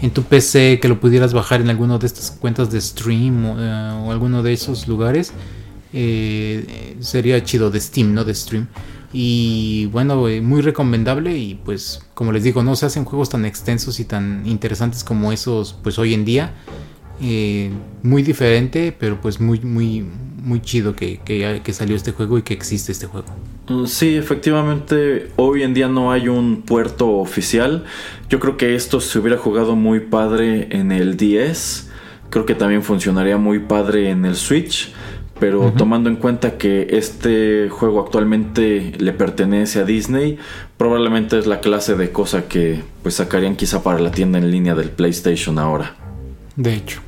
en 0.02 0.10
tu 0.10 0.22
PC, 0.22 0.78
que 0.80 0.88
lo 0.88 1.00
pudieras 1.00 1.32
bajar 1.32 1.60
en 1.60 1.70
alguna 1.70 1.98
de 1.98 2.06
estas 2.06 2.30
cuentas 2.30 2.70
de 2.70 2.80
stream 2.80 3.44
o, 3.46 3.60
eh, 3.60 4.10
alguno 4.10 4.42
de 4.42 4.52
esos 4.52 4.88
lugares. 4.88 5.32
Eh, 5.92 6.96
sería 7.00 7.42
chido 7.42 7.70
de 7.70 7.80
Steam, 7.80 8.14
no 8.14 8.24
de 8.24 8.34
stream. 8.34 8.68
Y 9.12 9.86
bueno, 9.86 10.28
eh, 10.28 10.40
muy 10.40 10.62
recomendable 10.62 11.36
y 11.36 11.56
pues 11.56 12.00
como 12.14 12.30
les 12.32 12.44
digo, 12.44 12.62
no 12.62 12.76
se 12.76 12.86
hacen 12.86 13.04
juegos 13.04 13.28
tan 13.28 13.44
extensos 13.44 13.98
y 13.98 14.04
tan 14.04 14.46
interesantes 14.46 15.02
como 15.02 15.32
esos 15.32 15.76
pues 15.82 15.98
hoy 15.98 16.14
en 16.14 16.24
día. 16.24 16.54
Muy 18.02 18.22
diferente, 18.22 18.94
pero 18.98 19.20
pues 19.20 19.40
muy, 19.40 19.60
muy, 19.60 20.04
muy 20.42 20.60
chido 20.60 20.94
que, 20.96 21.20
que 21.24 21.72
salió 21.72 21.96
este 21.96 22.12
juego 22.12 22.38
y 22.38 22.42
que 22.42 22.54
existe 22.54 22.92
este 22.92 23.06
juego. 23.06 23.28
Mm, 23.70 23.86
sí, 23.86 24.16
efectivamente, 24.16 25.30
hoy 25.36 25.62
en 25.62 25.74
día 25.74 25.88
no 25.88 26.10
hay 26.10 26.28
un 26.28 26.62
puerto 26.62 27.08
oficial. 27.18 27.84
Yo 28.28 28.40
creo 28.40 28.56
que 28.56 28.74
esto 28.74 29.00
se 29.00 29.18
hubiera 29.18 29.38
jugado 29.38 29.76
muy 29.76 30.00
padre 30.00 30.68
en 30.76 30.90
el 30.90 31.16
10. 31.16 31.88
Creo 32.30 32.46
que 32.46 32.56
también 32.56 32.82
funcionaría 32.82 33.36
muy 33.36 33.60
padre 33.60 34.10
en 34.10 34.24
el 34.24 34.34
Switch. 34.34 34.92
Pero 35.38 35.72
tomando 35.74 36.10
en 36.10 36.16
cuenta 36.16 36.58
que 36.58 36.88
este 36.90 37.70
juego 37.70 38.00
actualmente 38.00 38.92
le 38.98 39.12
pertenece 39.14 39.78
a 39.78 39.84
Disney, 39.84 40.36
probablemente 40.76 41.38
es 41.38 41.46
la 41.46 41.60
clase 41.60 41.94
de 41.94 42.12
cosa 42.12 42.46
que 42.46 42.82
pues 43.02 43.14
sacarían 43.14 43.56
quizá 43.56 43.82
para 43.82 44.00
la 44.00 44.10
tienda 44.10 44.36
en 44.36 44.50
línea 44.50 44.74
del 44.74 44.90
PlayStation 44.90 45.58
ahora. 45.58 45.96
De 46.56 46.74
hecho. 46.74 47.00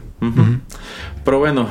Pero 1.25 1.39
bueno, 1.39 1.69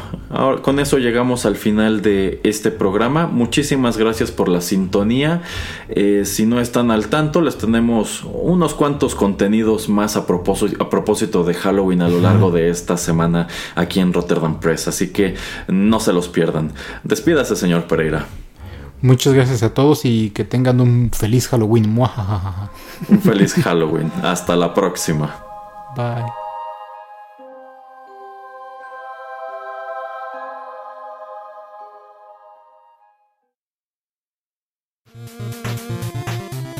con 0.61 0.79
eso 0.79 0.97
llegamos 0.97 1.45
al 1.45 1.55
final 1.55 2.01
de 2.01 2.39
este 2.43 2.71
programa. 2.71 3.27
Muchísimas 3.27 3.97
gracias 3.97 4.31
por 4.31 4.47
la 4.47 4.61
sintonía. 4.61 5.41
Eh, 5.89 6.23
si 6.25 6.45
no 6.45 6.59
están 6.59 6.91
al 6.91 7.07
tanto, 7.07 7.41
les 7.41 7.57
tenemos 7.57 8.23
unos 8.23 8.73
cuantos 8.73 9.15
contenidos 9.15 9.89
más 9.89 10.15
a 10.15 10.25
propósito, 10.25 10.83
a 10.83 10.89
propósito 10.89 11.43
de 11.43 11.53
Halloween 11.53 12.01
a 12.01 12.09
lo 12.09 12.21
largo 12.21 12.51
de 12.51 12.69
esta 12.69 12.97
semana 12.97 13.47
aquí 13.75 13.99
en 13.99 14.13
Rotterdam 14.13 14.59
Press. 14.59 14.87
Así 14.87 15.09
que 15.09 15.35
no 15.67 15.99
se 15.99 16.13
los 16.13 16.29
pierdan. 16.29 16.71
Despídase, 17.03 17.55
señor 17.55 17.85
Pereira. 17.85 18.25
Muchas 19.01 19.33
gracias 19.33 19.63
a 19.63 19.73
todos 19.73 20.05
y 20.05 20.29
que 20.29 20.45
tengan 20.45 20.79
un 20.79 21.09
feliz 21.11 21.47
Halloween. 21.47 21.97
un 23.09 23.19
feliz 23.21 23.53
Halloween. 23.55 24.11
Hasta 24.21 24.55
la 24.55 24.73
próxima. 24.73 25.35
Bye. 25.95 26.50